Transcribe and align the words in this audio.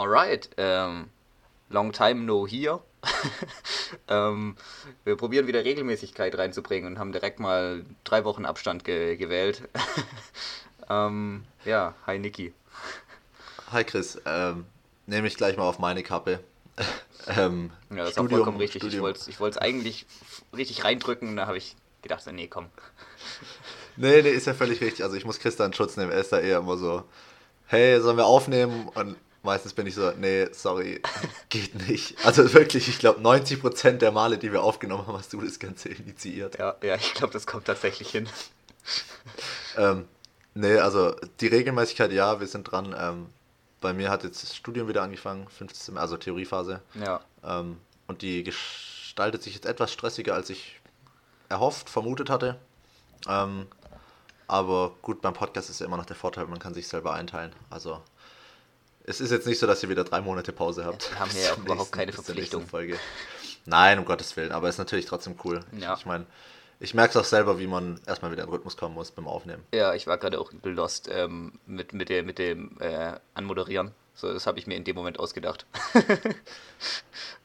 Alright, 0.00 0.48
ähm, 0.56 1.10
long 1.68 1.92
time 1.92 2.24
no 2.24 2.46
here. 2.46 2.80
ähm, 4.08 4.56
wir 5.04 5.14
probieren 5.14 5.46
wieder 5.46 5.62
Regelmäßigkeit 5.62 6.38
reinzubringen 6.38 6.90
und 6.90 6.98
haben 6.98 7.12
direkt 7.12 7.38
mal 7.38 7.84
drei 8.04 8.24
Wochen 8.24 8.46
Abstand 8.46 8.84
ge 8.84 9.16
gewählt. 9.16 9.68
ähm, 10.88 11.44
ja, 11.66 11.94
hi 12.06 12.18
Niki. 12.18 12.54
Hi 13.72 13.84
Chris, 13.84 14.18
ähm, 14.24 14.64
nehme 15.04 15.28
ich 15.28 15.36
gleich 15.36 15.58
mal 15.58 15.64
auf 15.64 15.78
meine 15.78 16.02
Kappe. 16.02 16.40
ähm, 17.26 17.70
ja, 17.90 17.96
das 17.96 18.12
Studium, 18.12 18.26
ist 18.26 18.32
auch 18.32 18.36
vollkommen 18.36 18.56
richtig. 18.56 18.82
Studium. 18.82 19.14
Ich 19.26 19.38
wollte 19.38 19.58
es 19.58 19.62
eigentlich 19.62 20.06
richtig 20.56 20.82
reindrücken, 20.82 21.36
da 21.36 21.46
habe 21.46 21.58
ich 21.58 21.76
gedacht, 22.00 22.26
nee, 22.32 22.48
komm. 22.48 22.70
nee, 23.98 24.22
nee, 24.22 24.30
ist 24.30 24.46
ja 24.46 24.54
völlig 24.54 24.80
richtig. 24.80 25.04
Also 25.04 25.16
ich 25.16 25.26
muss 25.26 25.40
Chris 25.40 25.56
da 25.56 25.66
in 25.66 25.74
Schutz 25.74 25.98
nehmen. 25.98 26.10
Er 26.10 26.20
ist 26.20 26.32
da 26.32 26.38
eher 26.38 26.60
immer 26.60 26.78
so, 26.78 27.04
hey, 27.66 28.00
sollen 28.00 28.16
wir 28.16 28.24
aufnehmen? 28.24 28.88
Und 28.94 29.16
meistens 29.42 29.72
bin 29.72 29.86
ich 29.86 29.94
so, 29.94 30.10
nee, 30.12 30.48
sorry, 30.52 31.00
geht 31.48 31.88
nicht. 31.88 32.24
Also 32.24 32.52
wirklich, 32.52 32.88
ich 32.88 32.98
glaube 32.98 33.20
90% 33.20 33.92
der 33.92 34.12
Male, 34.12 34.38
die 34.38 34.52
wir 34.52 34.62
aufgenommen 34.62 35.06
haben, 35.06 35.18
hast 35.18 35.32
du 35.32 35.40
das 35.40 35.58
Ganze 35.58 35.88
initiiert. 35.88 36.58
Ja, 36.58 36.76
ja 36.82 36.96
ich 36.96 37.14
glaube, 37.14 37.32
das 37.32 37.46
kommt 37.46 37.66
tatsächlich 37.66 38.10
hin. 38.10 38.28
ähm, 39.76 40.06
nee, 40.54 40.78
also 40.78 41.14
die 41.40 41.46
Regelmäßigkeit, 41.46 42.12
ja, 42.12 42.40
wir 42.40 42.46
sind 42.46 42.64
dran. 42.64 42.94
Ähm, 42.98 43.26
bei 43.80 43.92
mir 43.92 44.10
hat 44.10 44.24
jetzt 44.24 44.42
das 44.42 44.54
Studium 44.54 44.88
wieder 44.88 45.02
angefangen, 45.02 45.48
fünftes 45.48 45.90
also 45.96 46.16
Theoriephase. 46.16 46.80
Ja. 46.94 47.20
Ähm, 47.42 47.78
und 48.06 48.22
die 48.22 48.44
gestaltet 48.44 49.42
sich 49.42 49.54
jetzt 49.54 49.66
etwas 49.66 49.92
stressiger, 49.92 50.34
als 50.34 50.50
ich 50.50 50.80
erhofft, 51.48 51.88
vermutet 51.88 52.28
hatte. 52.28 52.58
Ähm, 53.28 53.66
aber 54.48 54.96
gut, 55.02 55.22
beim 55.22 55.32
Podcast 55.32 55.70
ist 55.70 55.80
ja 55.80 55.86
immer 55.86 55.96
noch 55.96 56.06
der 56.06 56.16
Vorteil, 56.16 56.46
man 56.46 56.58
kann 56.58 56.74
sich 56.74 56.88
selber 56.88 57.14
einteilen. 57.14 57.52
Also 57.70 58.02
es 59.04 59.20
ist 59.20 59.30
jetzt 59.30 59.46
nicht 59.46 59.58
so, 59.58 59.66
dass 59.66 59.82
ihr 59.82 59.88
wieder 59.88 60.04
drei 60.04 60.20
Monate 60.20 60.52
Pause 60.52 60.84
habt. 60.84 61.10
Wir 61.10 61.18
haben 61.18 61.30
ja 61.42 61.52
auch 61.52 61.58
überhaupt 61.58 61.92
keine 61.92 62.12
Verpflichtung. 62.12 62.66
Folge. 62.66 62.98
Nein, 63.66 63.98
um 63.98 64.04
Gottes 64.04 64.36
Willen, 64.36 64.52
aber 64.52 64.68
es 64.68 64.76
ist 64.76 64.78
natürlich 64.78 65.06
trotzdem 65.06 65.36
cool. 65.44 65.60
Ja. 65.78 65.94
Ich 65.94 66.06
meine, 66.06 66.26
ich 66.78 66.94
merke 66.94 67.10
es 67.10 67.16
auch 67.16 67.28
selber, 67.28 67.58
wie 67.58 67.66
man 67.66 68.00
erstmal 68.06 68.32
wieder 68.32 68.42
in 68.42 68.48
den 68.48 68.54
Rhythmus 68.54 68.76
kommen 68.76 68.94
muss 68.94 69.10
beim 69.10 69.28
Aufnehmen. 69.28 69.62
Ja, 69.72 69.94
ich 69.94 70.06
war 70.06 70.16
gerade 70.18 70.40
auch 70.40 70.50
übel 70.50 70.72
lost 70.72 71.08
ähm, 71.12 71.58
mit, 71.66 71.92
mit, 71.92 72.08
der, 72.08 72.22
mit 72.22 72.38
dem 72.38 72.76
äh, 72.80 73.12
Anmoderieren. 73.34 73.92
So, 74.14 74.32
das 74.32 74.46
habe 74.46 74.58
ich 74.58 74.66
mir 74.66 74.76
in 74.76 74.84
dem 74.84 74.96
Moment 74.96 75.18
ausgedacht. 75.18 75.66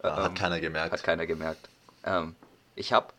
ja, 0.03 0.15
hat 0.15 0.29
ähm, 0.29 0.33
keiner 0.35 0.59
gemerkt. 0.59 0.93
Hat 0.93 1.03
keiner 1.03 1.25
gemerkt. 1.25 1.69
Ähm, 2.03 2.35
ich 2.75 2.93
habe 2.93 3.13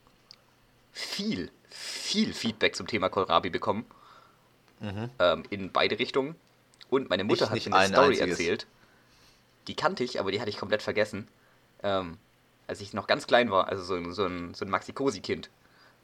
viel, 0.93 1.50
viel 1.69 2.33
Feedback 2.33 2.77
zum 2.77 2.87
Thema 2.87 3.09
Kohlrabi 3.09 3.50
bekommen. 3.50 3.84
Mhm. 4.81 5.11
Ähm, 5.19 5.43
in 5.50 5.73
beide 5.73 5.98
Richtungen. 5.98 6.34
Und 6.91 7.11
meine 7.11 7.25
Mutter 7.25 7.51
ich 7.55 7.67
hat 7.67 7.70
mir 7.70 7.77
eine 7.77 7.95
Story 7.95 8.06
einziges. 8.15 8.39
erzählt. 8.39 8.67
Die 9.67 9.75
kannte 9.75 10.05
ich, 10.05 10.20
aber 10.20 10.31
die 10.31 10.41
hatte 10.41 10.51
ich 10.51 10.59
komplett 10.59 10.83
vergessen. 10.83 11.28
Ähm, 11.83 12.19
als 12.67 12.81
ich 12.81 12.93
noch 12.93 13.06
ganz 13.06 13.27
klein 13.27 13.51
war, 13.51 13.69
also 13.69 13.83
so, 13.83 14.12
so 14.12 14.27
ein, 14.27 14.55
so 14.55 14.65
ein 14.65 14.70
Maxi-Cosi-Kind 14.70 15.51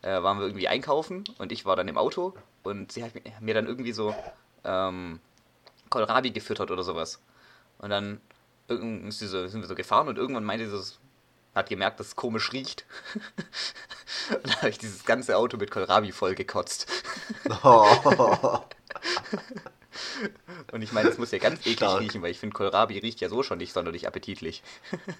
äh, 0.02 0.22
waren 0.22 0.38
wir 0.38 0.46
irgendwie 0.46 0.68
einkaufen 0.68 1.24
und 1.38 1.52
ich 1.52 1.64
war 1.64 1.76
dann 1.76 1.88
im 1.88 1.98
Auto 1.98 2.34
und 2.62 2.92
sie 2.92 3.04
hat 3.04 3.12
mir 3.40 3.54
dann 3.54 3.66
irgendwie 3.66 3.92
so 3.92 4.14
ähm, 4.64 5.20
Kohlrabi 5.90 6.30
gefüttert 6.30 6.70
oder 6.70 6.82
sowas. 6.82 7.20
Und 7.78 7.90
dann 7.90 8.20
sind, 8.68 9.12
so, 9.12 9.46
sind 9.46 9.60
wir 9.60 9.68
so 9.68 9.74
gefahren 9.74 10.08
und 10.08 10.18
irgendwann 10.18 10.44
meinte 10.44 10.68
sie, 10.68 10.94
hat 11.54 11.68
gemerkt, 11.68 12.00
dass 12.00 12.08
es 12.08 12.16
komisch 12.16 12.52
riecht. 12.52 12.86
und 14.30 14.46
dann 14.46 14.56
habe 14.56 14.70
ich 14.70 14.78
dieses 14.78 15.04
ganze 15.04 15.36
Auto 15.36 15.56
mit 15.56 15.70
Kohlrabi 15.70 16.12
voll 16.12 16.34
gekotzt. 16.34 16.90
Oh. 17.62 18.58
Und 20.72 20.82
ich 20.82 20.92
meine, 20.92 21.08
es 21.08 21.18
muss 21.18 21.30
ja 21.30 21.38
ganz 21.38 21.60
eklig 21.60 21.76
Stark. 21.76 22.00
riechen, 22.00 22.22
weil 22.22 22.30
ich 22.30 22.38
finde, 22.38 22.54
Kohlrabi 22.54 22.98
riecht 22.98 23.20
ja 23.20 23.28
so 23.28 23.42
schon 23.42 23.58
nicht 23.58 23.72
sonderlich 23.72 24.06
appetitlich. 24.06 24.62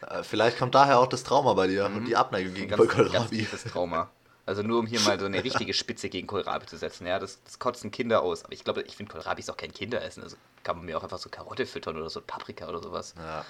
Äh, 0.09 0.23
vielleicht 0.23 0.59
kommt 0.59 0.75
daher 0.75 0.99
auch 0.99 1.07
das 1.07 1.23
Trauma 1.23 1.55
bei 1.55 1.67
dir 1.67 1.89
mhm. 1.89 1.97
und 1.97 2.05
die 2.07 2.17
Abneigung 2.17 2.55
gegenüber 2.55 2.87
Kohlrabi. 2.87 3.47
Das 3.51 3.65
Trauma. 3.65 4.11
Also 4.45 4.63
nur 4.63 4.81
um 4.81 4.87
hier 4.87 5.01
mal 5.01 5.19
so 5.21 5.27
eine 5.27 5.45
richtige 5.45 5.73
Spitze 5.73 6.09
gegen 6.09 6.27
Kohlrabi 6.27 6.67
zu 6.67 6.77
setzen. 6.77 7.07
Ja, 7.07 7.19
das, 7.19 7.43
das 7.45 7.59
kotzen 7.59 7.91
Kinder 7.91 8.23
aus. 8.23 8.45
Aber 8.45 8.53
ich 8.53 8.65
glaube, 8.65 8.83
ich 8.83 8.97
finde 8.97 9.13
Kohlrabi 9.13 9.41
ist 9.41 9.51
auch 9.51 9.57
kein 9.57 9.73
Kinderessen. 9.73 10.23
Also 10.23 10.37
kann 10.65 10.77
man 10.77 10.87
mir 10.87 10.99
auch 10.99 11.03
einfach 11.03 11.19
so 11.19 11.29
Karotte 11.29 11.67
füttern 11.67 11.97
oder 11.97 12.11
so 12.11 12.21
Paprika 12.21 12.69
oder 12.69 12.83
sowas. 12.83 13.15
Ja. 13.17 13.45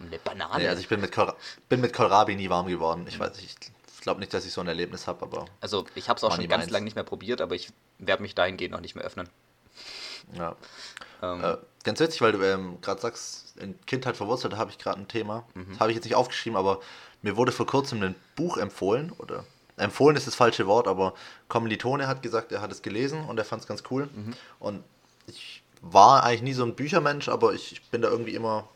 Eine 0.00 0.18
Banane. 0.18 0.62
Nee, 0.62 0.68
also 0.68 0.80
ich 0.80 0.88
bin 0.88 1.00
mit, 1.00 1.12
Kohl, 1.12 1.32
bin 1.68 1.80
mit 1.80 1.92
Kohlrabi 1.92 2.34
nie 2.34 2.50
warm 2.50 2.66
geworden. 2.66 3.06
Ich 3.08 3.18
weiß, 3.18 3.38
ich 3.38 3.54
glaube 4.00 4.20
nicht, 4.20 4.34
dass 4.34 4.46
ich 4.46 4.52
so 4.52 4.60
ein 4.62 4.66
Erlebnis 4.66 5.06
habe, 5.06 5.22
aber. 5.22 5.44
Also 5.60 5.84
ich 5.94 6.08
habe 6.08 6.16
es 6.16 6.24
auch 6.24 6.34
schon 6.34 6.48
ganz 6.48 6.70
lange 6.70 6.84
nicht 6.84 6.94
mehr 6.96 7.04
probiert, 7.04 7.40
aber 7.40 7.54
ich 7.54 7.70
werde 7.98 8.22
mich 8.22 8.34
dahingehend 8.34 8.72
noch 8.72 8.80
nicht 8.80 8.94
mehr 8.94 9.04
öffnen. 9.04 9.28
Ja. 10.36 10.56
Ähm, 11.22 11.44
äh, 11.44 11.56
ganz 11.84 12.00
witzig, 12.00 12.20
weil 12.20 12.32
du 12.32 12.42
ähm, 12.42 12.80
gerade 12.80 13.00
sagst, 13.00 13.56
in 13.58 13.78
Kindheit 13.86 14.16
verwurzelt, 14.16 14.52
da 14.52 14.56
habe 14.56 14.70
ich 14.70 14.78
gerade 14.78 15.00
ein 15.00 15.08
Thema. 15.08 15.44
Mhm. 15.54 15.66
Das 15.70 15.80
habe 15.80 15.90
ich 15.90 15.96
jetzt 15.96 16.04
nicht 16.04 16.14
aufgeschrieben, 16.14 16.56
aber 16.56 16.80
mir 17.22 17.36
wurde 17.36 17.52
vor 17.52 17.66
kurzem 17.66 18.02
ein 18.02 18.14
Buch 18.36 18.56
empfohlen, 18.56 19.12
oder 19.12 19.44
empfohlen 19.76 20.16
ist 20.16 20.26
das 20.26 20.34
falsche 20.34 20.66
Wort, 20.66 20.88
aber 20.88 21.14
Kommilitone 21.48 22.06
hat 22.06 22.22
gesagt, 22.22 22.52
er 22.52 22.60
hat 22.60 22.72
es 22.72 22.82
gelesen 22.82 23.24
und 23.24 23.38
er 23.38 23.44
fand 23.44 23.62
es 23.62 23.68
ganz 23.68 23.82
cool. 23.90 24.08
Mhm. 24.14 24.34
Und 24.58 24.84
ich 25.26 25.62
war 25.82 26.24
eigentlich 26.24 26.42
nie 26.42 26.52
so 26.52 26.64
ein 26.64 26.74
Büchermensch, 26.74 27.28
aber 27.28 27.54
ich 27.54 27.82
bin 27.90 28.02
da 28.02 28.08
irgendwie 28.08 28.34
immer, 28.34 28.68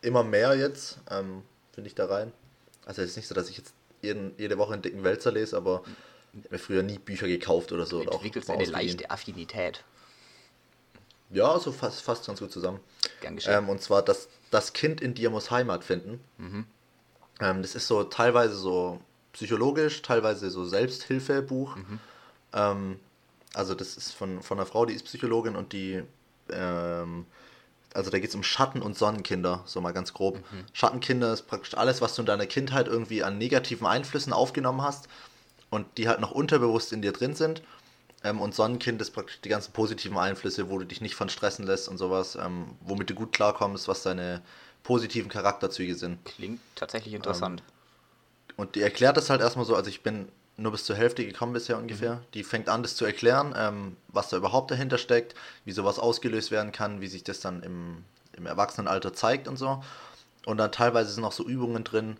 immer 0.00 0.24
mehr 0.24 0.54
jetzt, 0.56 0.98
ähm, 1.10 1.42
finde 1.72 1.88
ich 1.88 1.94
da 1.94 2.06
rein. 2.06 2.32
Also 2.86 3.02
es 3.02 3.10
ist 3.10 3.16
nicht 3.16 3.28
so, 3.28 3.34
dass 3.34 3.48
ich 3.48 3.58
jetzt 3.58 3.74
jeden, 4.02 4.32
jede 4.38 4.58
Woche 4.58 4.74
einen 4.74 4.82
dicken 4.82 5.04
Wälzer 5.04 5.32
lese, 5.32 5.56
aber 5.56 5.82
ich 6.32 6.44
habe 6.44 6.54
mir 6.54 6.58
früher 6.58 6.82
nie 6.82 6.98
Bücher 6.98 7.26
gekauft 7.26 7.72
oder 7.72 7.86
so. 7.86 8.02
Du 8.02 8.10
entwickelst 8.10 8.50
eine 8.50 8.64
leichte 8.64 9.10
Affinität. 9.10 9.84
Ja, 11.30 11.58
so 11.58 11.72
fast, 11.72 12.02
fast 12.02 12.26
ganz 12.26 12.40
gut 12.40 12.52
zusammen. 12.52 12.80
Gern 13.20 13.36
geschehen. 13.36 13.64
Ähm, 13.64 13.68
und 13.68 13.82
zwar, 13.82 14.02
das, 14.02 14.28
das 14.50 14.72
Kind 14.72 15.00
in 15.00 15.14
dir 15.14 15.30
muss 15.30 15.50
Heimat 15.50 15.84
finden. 15.84 16.20
Mhm. 16.38 16.66
Ähm, 17.40 17.62
das 17.62 17.74
ist 17.74 17.86
so 17.86 18.04
teilweise 18.04 18.54
so 18.54 19.00
psychologisch, 19.32 20.02
teilweise 20.02 20.50
so 20.50 20.64
Selbsthilfebuch. 20.64 21.76
Mhm. 21.76 22.00
Ähm, 22.52 23.00
also 23.52 23.74
das 23.74 23.96
ist 23.96 24.12
von, 24.12 24.42
von 24.42 24.58
einer 24.58 24.66
Frau, 24.66 24.84
die 24.86 24.94
ist 24.94 25.04
Psychologin 25.04 25.56
und 25.56 25.72
die, 25.72 26.02
ähm, 26.50 27.26
also 27.92 28.10
da 28.10 28.18
geht 28.18 28.30
es 28.30 28.34
um 28.34 28.42
Schatten- 28.42 28.82
und 28.82 28.98
Sonnenkinder, 28.98 29.62
so 29.66 29.80
mal 29.80 29.92
ganz 29.92 30.12
grob. 30.12 30.36
Mhm. 30.36 30.64
Schattenkinder 30.72 31.32
ist 31.32 31.42
praktisch 31.42 31.76
alles, 31.76 32.00
was 32.00 32.14
du 32.14 32.22
in 32.22 32.26
deiner 32.26 32.46
Kindheit 32.46 32.88
irgendwie 32.88 33.22
an 33.22 33.38
negativen 33.38 33.86
Einflüssen 33.86 34.32
aufgenommen 34.32 34.82
hast 34.82 35.08
und 35.70 35.86
die 35.98 36.08
halt 36.08 36.20
noch 36.20 36.32
unterbewusst 36.32 36.92
in 36.92 37.02
dir 37.02 37.12
drin 37.12 37.34
sind. 37.34 37.62
Ähm, 38.24 38.40
und 38.40 38.54
Sonnenkind 38.54 39.00
ist 39.00 39.10
praktisch 39.12 39.40
die 39.42 39.50
ganzen 39.50 39.72
positiven 39.72 40.16
Einflüsse, 40.16 40.70
wo 40.70 40.78
du 40.78 40.86
dich 40.86 41.00
nicht 41.00 41.14
von 41.14 41.28
stressen 41.28 41.66
lässt 41.66 41.88
und 41.88 41.98
sowas, 41.98 42.36
ähm, 42.36 42.76
womit 42.80 43.10
du 43.10 43.14
gut 43.14 43.32
klarkommst, 43.32 43.86
was 43.86 44.02
deine 44.02 44.42
positiven 44.82 45.30
Charakterzüge 45.30 45.94
sind. 45.94 46.24
Klingt 46.24 46.60
tatsächlich 46.74 47.14
interessant. 47.14 47.60
Ähm, 47.60 48.54
und 48.56 48.74
die 48.74 48.82
erklärt 48.82 49.16
das 49.16 49.30
halt 49.30 49.40
erstmal 49.40 49.66
so, 49.66 49.76
also 49.76 49.90
ich 49.90 50.02
bin 50.02 50.28
nur 50.56 50.72
bis 50.72 50.84
zur 50.84 50.96
Hälfte 50.96 51.26
gekommen 51.26 51.52
bisher 51.52 51.76
ungefähr. 51.78 52.16
Mhm. 52.16 52.20
Die 52.34 52.44
fängt 52.44 52.68
an, 52.68 52.82
das 52.82 52.96
zu 52.96 53.04
erklären, 53.04 53.54
ähm, 53.56 53.96
was 54.08 54.28
da 54.30 54.36
überhaupt 54.36 54.70
dahinter 54.70 54.98
steckt, 54.98 55.34
wie 55.64 55.72
sowas 55.72 55.98
ausgelöst 55.98 56.50
werden 56.50 56.72
kann, 56.72 57.00
wie 57.00 57.08
sich 57.08 57.24
das 57.24 57.40
dann 57.40 57.62
im, 57.62 58.04
im 58.32 58.46
Erwachsenenalter 58.46 59.12
zeigt 59.12 59.48
und 59.48 59.56
so. 59.56 59.82
Und 60.46 60.58
dann 60.58 60.72
teilweise 60.72 61.12
sind 61.12 61.22
noch 61.22 61.32
so 61.32 61.44
Übungen 61.44 61.84
drin, 61.84 62.16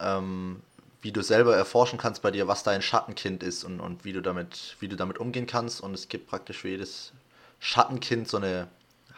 ähm, 0.00 0.62
wie 1.00 1.12
du 1.12 1.22
selber 1.22 1.56
erforschen 1.56 1.98
kannst 1.98 2.22
bei 2.22 2.30
dir, 2.30 2.48
was 2.48 2.62
dein 2.64 2.82
Schattenkind 2.82 3.42
ist 3.42 3.64
und, 3.64 3.80
und 3.80 4.04
wie, 4.04 4.12
du 4.12 4.20
damit, 4.20 4.76
wie 4.80 4.88
du 4.88 4.96
damit 4.96 5.18
umgehen 5.18 5.46
kannst. 5.46 5.80
Und 5.80 5.94
es 5.94 6.08
gibt 6.08 6.28
praktisch 6.28 6.58
für 6.58 6.68
jedes 6.68 7.12
Schattenkind 7.60 8.28
so 8.28 8.36
eine 8.36 8.68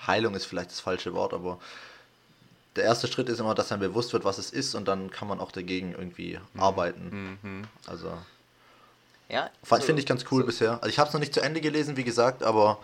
Heilung, 0.06 0.34
ist 0.34 0.46
vielleicht 0.46 0.70
das 0.70 0.80
falsche 0.80 1.14
Wort, 1.14 1.34
aber 1.34 1.58
der 2.76 2.84
erste 2.84 3.08
Schritt 3.08 3.28
ist 3.28 3.41
immer, 3.41 3.54
dass 3.54 3.72
einem 3.72 3.80
bewusst 3.80 4.12
wird, 4.12 4.24
was 4.24 4.38
es 4.38 4.50
ist 4.50 4.74
und 4.74 4.86
dann 4.86 5.10
kann 5.10 5.28
man 5.28 5.41
auch 5.41 5.52
dagegen 5.52 5.92
irgendwie 5.92 6.38
mhm. 6.54 6.60
arbeiten. 6.60 7.38
Mhm. 7.42 7.64
Also 7.86 8.16
ja, 9.28 9.50
so, 9.62 9.76
finde 9.76 10.00
ich 10.00 10.06
ganz 10.06 10.24
cool 10.30 10.42
so. 10.42 10.47
bisher. 10.47 10.72
Also 10.74 10.88
ich 10.88 10.98
habe 10.98 11.08
es 11.08 11.14
noch 11.14 11.20
nicht 11.20 11.34
zu 11.34 11.41
Ende 11.41 11.60
gelesen, 11.60 11.97
wie 11.97 12.04
gesagt, 12.04 12.42
aber 12.42 12.78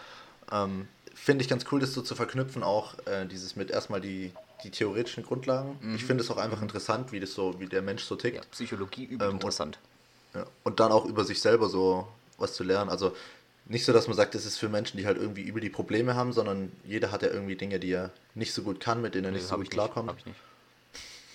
ähm, 0.53 0.89
finde 1.15 1.43
ich 1.43 1.49
ganz 1.49 1.65
cool, 1.71 1.81
das 1.81 1.93
so 1.93 2.03
zu 2.03 2.15
verknüpfen, 2.15 2.63
auch 2.63 2.95
äh, 3.07 3.27
dieses 3.27 3.57
mit 3.57 3.71
erstmal 3.71 4.01
die, 4.01 4.33
die 4.65 4.71
theoretischen 4.71 5.25
Grundlagen. 5.25 5.79
Mhm. 5.81 5.95
Ich 5.95 6.05
finde 6.05 6.25
es 6.25 6.31
auch 6.31 6.39
einfach 6.39 6.63
interessant, 6.63 7.13
wie 7.13 7.21
das 7.21 7.33
so, 7.33 7.59
wie 7.61 7.67
der 7.67 7.83
Mensch 7.83 8.05
so 8.05 8.17
tickt. 8.17 8.37
Ja, 8.37 8.43
Psychologie 8.51 9.05
übel 9.05 9.29
ähm, 9.29 9.35
interessant. 9.35 9.79
Und, 10.33 10.41
ja, 10.41 10.47
und 10.65 10.81
dann 10.81 10.93
auch 10.93 11.05
über 11.05 11.25
sich 11.25 11.41
selber 11.41 11.69
so 11.69 12.09
was 12.39 12.55
zu 12.55 12.65
lernen. 12.65 12.91
Also 12.91 13.15
nicht 13.67 13.85
so, 13.85 13.93
dass 13.93 14.07
man 14.07 14.17
sagt, 14.17 14.35
das 14.35 14.47
ist 14.47 14.59
für 14.59 14.69
Menschen, 14.69 14.97
die 14.97 15.07
halt 15.07 15.17
irgendwie 15.17 15.43
über 15.43 15.61
die 15.61 15.71
Probleme 15.71 16.15
haben, 16.15 16.33
sondern 16.33 16.71
jeder 16.85 17.11
hat 17.11 17.23
ja 17.23 17.29
irgendwie 17.29 17.57
Dinge, 17.57 17.81
die 17.81 17.93
er 17.93 18.11
nicht 18.35 18.53
so 18.53 18.63
gut 18.63 18.81
kann, 18.81 19.03
mit 19.03 19.15
denen 19.15 19.25
er 19.25 19.31
nee, 19.33 19.39
nicht 19.39 19.47
so 19.47 19.57
gut 19.57 19.71
klarkommt. 19.71 20.09
Hab 20.09 20.19
ich 20.19 20.27
nicht. 20.27 20.41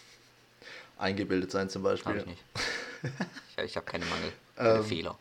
Eingebildet 0.97 1.51
sein 1.51 1.69
zum 1.69 1.83
Beispiel. 1.83 2.13
Hab 2.13 2.19
ich 2.19 2.25
nicht. 2.25 2.43
ich, 3.57 3.63
ich 3.63 3.75
habe 3.75 3.85
keine 3.85 4.05
Mangel, 4.05 4.31
keine 4.55 4.79
ähm, 4.79 4.85
Fehler. 4.85 5.17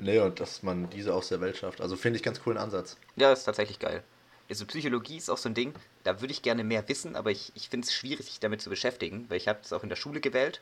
Nee, 0.00 0.20
und 0.20 0.38
dass 0.40 0.62
man 0.62 0.88
diese 0.90 1.12
aus 1.12 1.28
der 1.28 1.40
Welt 1.40 1.56
schafft. 1.56 1.80
Also 1.80 1.96
finde 1.96 2.18
ich 2.18 2.22
ganz 2.22 2.40
coolen 2.40 2.58
Ansatz. 2.58 2.96
Ja, 3.16 3.32
ist 3.32 3.44
tatsächlich 3.44 3.78
geil. 3.78 4.02
Also 4.50 4.64
Psychologie 4.66 5.18
ist 5.18 5.28
auch 5.28 5.38
so 5.38 5.48
ein 5.48 5.54
Ding, 5.54 5.74
da 6.04 6.20
würde 6.20 6.32
ich 6.32 6.42
gerne 6.42 6.64
mehr 6.64 6.88
wissen, 6.88 7.16
aber 7.16 7.30
ich, 7.30 7.52
ich 7.54 7.68
finde 7.68 7.86
es 7.86 7.92
schwierig, 7.92 8.26
sich 8.26 8.40
damit 8.40 8.62
zu 8.62 8.70
beschäftigen, 8.70 9.26
weil 9.28 9.36
ich 9.36 9.46
habe 9.48 9.58
es 9.62 9.72
auch 9.72 9.82
in 9.82 9.90
der 9.90 9.96
Schule 9.96 10.20
gewählt. 10.20 10.60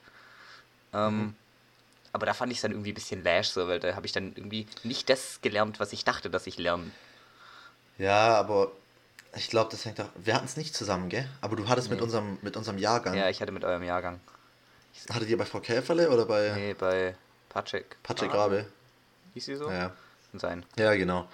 Ähm, 0.93 1.19
mhm. 1.19 1.35
Aber 2.13 2.27
da 2.27 2.35
fand 2.35 2.51
ich 2.51 2.59
es 2.59 2.63
dann 2.63 2.73
irgendwie 2.73 2.93
ein 2.93 2.95
bisschen 2.95 3.23
lash, 3.23 3.49
so, 3.49 3.69
weil 3.69 3.79
da 3.79 3.95
habe 3.95 4.07
ich 4.07 4.13
dann 4.13 4.33
irgendwie 4.35 4.67
nicht 4.83 5.09
das 5.09 5.41
gelernt, 5.41 5.79
was 5.79 5.93
ich 5.93 6.05
dachte, 6.05 6.31
dass 6.31 6.47
ich 6.47 6.59
lerne. 6.59 6.91
Ja, 7.99 8.35
aber 8.35 8.73
Ich 9.37 9.51
glaube, 9.51 9.71
das 9.71 9.85
hängt 9.85 10.01
auch. 10.01 10.09
Wir 10.17 10.35
hatten 10.35 10.47
es 10.47 10.57
nicht 10.57 10.75
zusammen, 10.75 11.09
gell? 11.09 11.29
Aber 11.41 11.57
du 11.57 11.69
hattest 11.69 11.89
nee. 11.89 11.95
mit, 11.95 12.03
unserem, 12.03 12.39
mit 12.43 12.57
unserem 12.57 12.79
Jahrgang. 12.79 13.15
Ja, 13.15 13.29
ich 13.29 13.41
hatte 13.41 13.53
mit 13.53 13.65
eurem 13.65 13.83
Jahrgang. 13.83 14.21
Hattet 15.11 15.29
ihr 15.29 15.37
bei 15.37 15.45
Frau 15.45 15.61
Käferle 15.61 16.11
oder 16.11 16.25
bei. 16.25 16.53
Nee, 16.55 16.75
bei 16.75 17.15
Patrick. 17.51 17.97
Patrick 18.03 18.31
Grabe. 18.31 18.67
Hieß 19.35 19.45
sie 19.45 19.57
so? 19.57 19.71
Ja. 19.71 19.93
Sein. 20.33 20.65
Ja, 20.79 20.95
genau. 20.95 21.29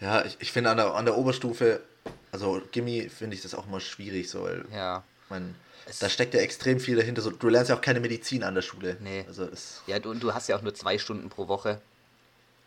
Ja, 0.00 0.24
ich, 0.24 0.36
ich 0.40 0.52
finde 0.52 0.70
an 0.70 0.76
der, 0.78 0.94
an 0.94 1.04
der 1.04 1.16
Oberstufe, 1.16 1.80
also 2.32 2.60
Gimmi 2.72 3.08
finde 3.08 3.36
ich 3.36 3.42
das 3.42 3.54
auch 3.54 3.66
immer 3.66 3.80
schwierig, 3.80 4.28
so, 4.28 4.42
weil. 4.42 4.64
Ja. 4.72 5.04
Mein, 5.28 5.54
da 6.00 6.08
steckt 6.08 6.34
ja 6.34 6.40
extrem 6.40 6.80
viel 6.80 6.96
dahinter. 6.96 7.22
So, 7.22 7.30
du 7.30 7.48
lernst 7.48 7.70
ja 7.70 7.76
auch 7.76 7.80
keine 7.80 8.00
Medizin 8.00 8.42
an 8.42 8.54
der 8.54 8.62
Schule. 8.62 8.96
Nee. 9.00 9.24
Also 9.28 9.44
es 9.44 9.82
ja, 9.86 9.98
du, 9.98 10.14
du 10.14 10.34
hast 10.34 10.48
ja 10.48 10.56
auch 10.56 10.62
nur 10.62 10.74
zwei 10.74 10.98
Stunden 10.98 11.28
pro 11.28 11.48
Woche. 11.48 11.80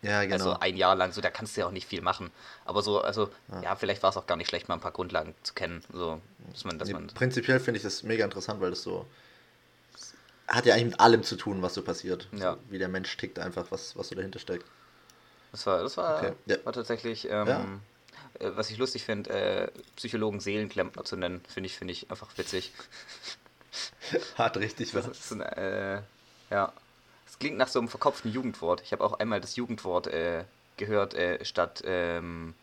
Ja, 0.02 0.22
genau. 0.22 0.34
Also 0.34 0.60
ein 0.60 0.76
Jahr 0.76 0.94
lang, 0.94 1.12
so 1.12 1.20
da 1.20 1.30
kannst 1.30 1.56
du 1.56 1.62
ja 1.62 1.66
auch 1.66 1.72
nicht 1.72 1.88
viel 1.88 2.00
machen. 2.00 2.30
Aber 2.64 2.82
so, 2.82 3.00
also, 3.00 3.30
ja, 3.48 3.62
ja 3.62 3.76
vielleicht 3.76 4.02
war 4.02 4.10
es 4.10 4.16
auch 4.16 4.26
gar 4.26 4.36
nicht 4.36 4.48
schlecht, 4.48 4.68
mal 4.68 4.74
ein 4.74 4.80
paar 4.80 4.92
Grundlagen 4.92 5.34
zu 5.42 5.54
kennen. 5.54 5.82
So, 5.92 6.20
dass 6.52 6.64
man, 6.64 6.78
dass 6.78 6.88
nee, 6.88 6.94
man 6.94 7.08
prinzipiell 7.08 7.58
finde 7.58 7.78
ich 7.78 7.82
das 7.82 8.02
mega 8.02 8.24
interessant, 8.24 8.60
weil 8.60 8.70
das 8.70 8.82
so 8.82 9.06
hat 10.46 10.66
ja 10.66 10.74
eigentlich 10.74 10.92
mit 10.92 11.00
allem 11.00 11.22
zu 11.24 11.36
tun, 11.36 11.62
was 11.62 11.74
so 11.74 11.82
passiert. 11.82 12.28
Ja. 12.32 12.52
So, 12.52 12.58
wie 12.70 12.78
der 12.78 12.88
Mensch 12.88 13.16
tickt, 13.16 13.38
einfach, 13.38 13.66
was, 13.70 13.96
was 13.96 14.08
so 14.08 14.14
dahinter 14.14 14.38
steckt. 14.38 14.64
Das 15.50 15.66
war, 15.66 15.82
das 15.82 15.96
war, 15.96 16.18
okay. 16.18 16.58
war 16.64 16.72
tatsächlich, 16.72 17.24
ähm, 17.28 17.48
ja. 17.48 17.66
Äh, 18.38 18.50
was 18.54 18.70
ich 18.70 18.78
lustig 18.78 19.04
finde, 19.04 19.30
äh, 19.30 19.70
Psychologen 19.96 20.40
Seelenklempner 20.40 21.04
zu 21.04 21.16
nennen, 21.16 21.42
finde 21.48 21.66
ich, 21.66 21.76
finde 21.76 21.92
ich 21.92 22.10
einfach 22.10 22.36
witzig. 22.36 22.72
Hat 24.36 24.56
richtig 24.56 24.94
was. 24.94 25.06
Das 25.06 25.18
ist 25.18 25.32
ein, 25.32 25.40
äh, 25.40 26.02
ja. 26.50 26.72
Es 27.26 27.38
klingt 27.38 27.58
nach 27.58 27.68
so 27.68 27.78
einem 27.78 27.88
verkopften 27.88 28.32
Jugendwort. 28.32 28.80
Ich 28.82 28.92
habe 28.92 29.04
auch 29.04 29.14
einmal 29.14 29.40
das 29.40 29.56
Jugendwort 29.56 30.06
äh, 30.06 30.44
gehört, 30.76 31.14
äh, 31.14 31.44
statt 31.44 31.82
ähm, 31.84 32.54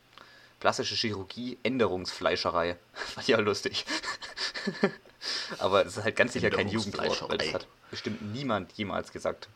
plastische 0.59 0.95
Chirurgie, 0.95 1.57
Änderungsfleischerei. 1.63 2.77
Ich 3.21 3.35
auch 3.35 3.41
lustig. 3.41 3.85
Aber 5.59 5.85
es 5.85 5.97
ist 5.97 6.03
halt 6.03 6.15
ganz 6.15 6.33
sicher 6.33 6.49
kein 6.49 6.67
Jugendwort, 6.67 7.29
weil 7.29 7.37
das 7.37 7.53
hat 7.53 7.67
bestimmt 7.89 8.21
niemand 8.33 8.71
jemals 8.73 9.11
gesagt. 9.11 9.47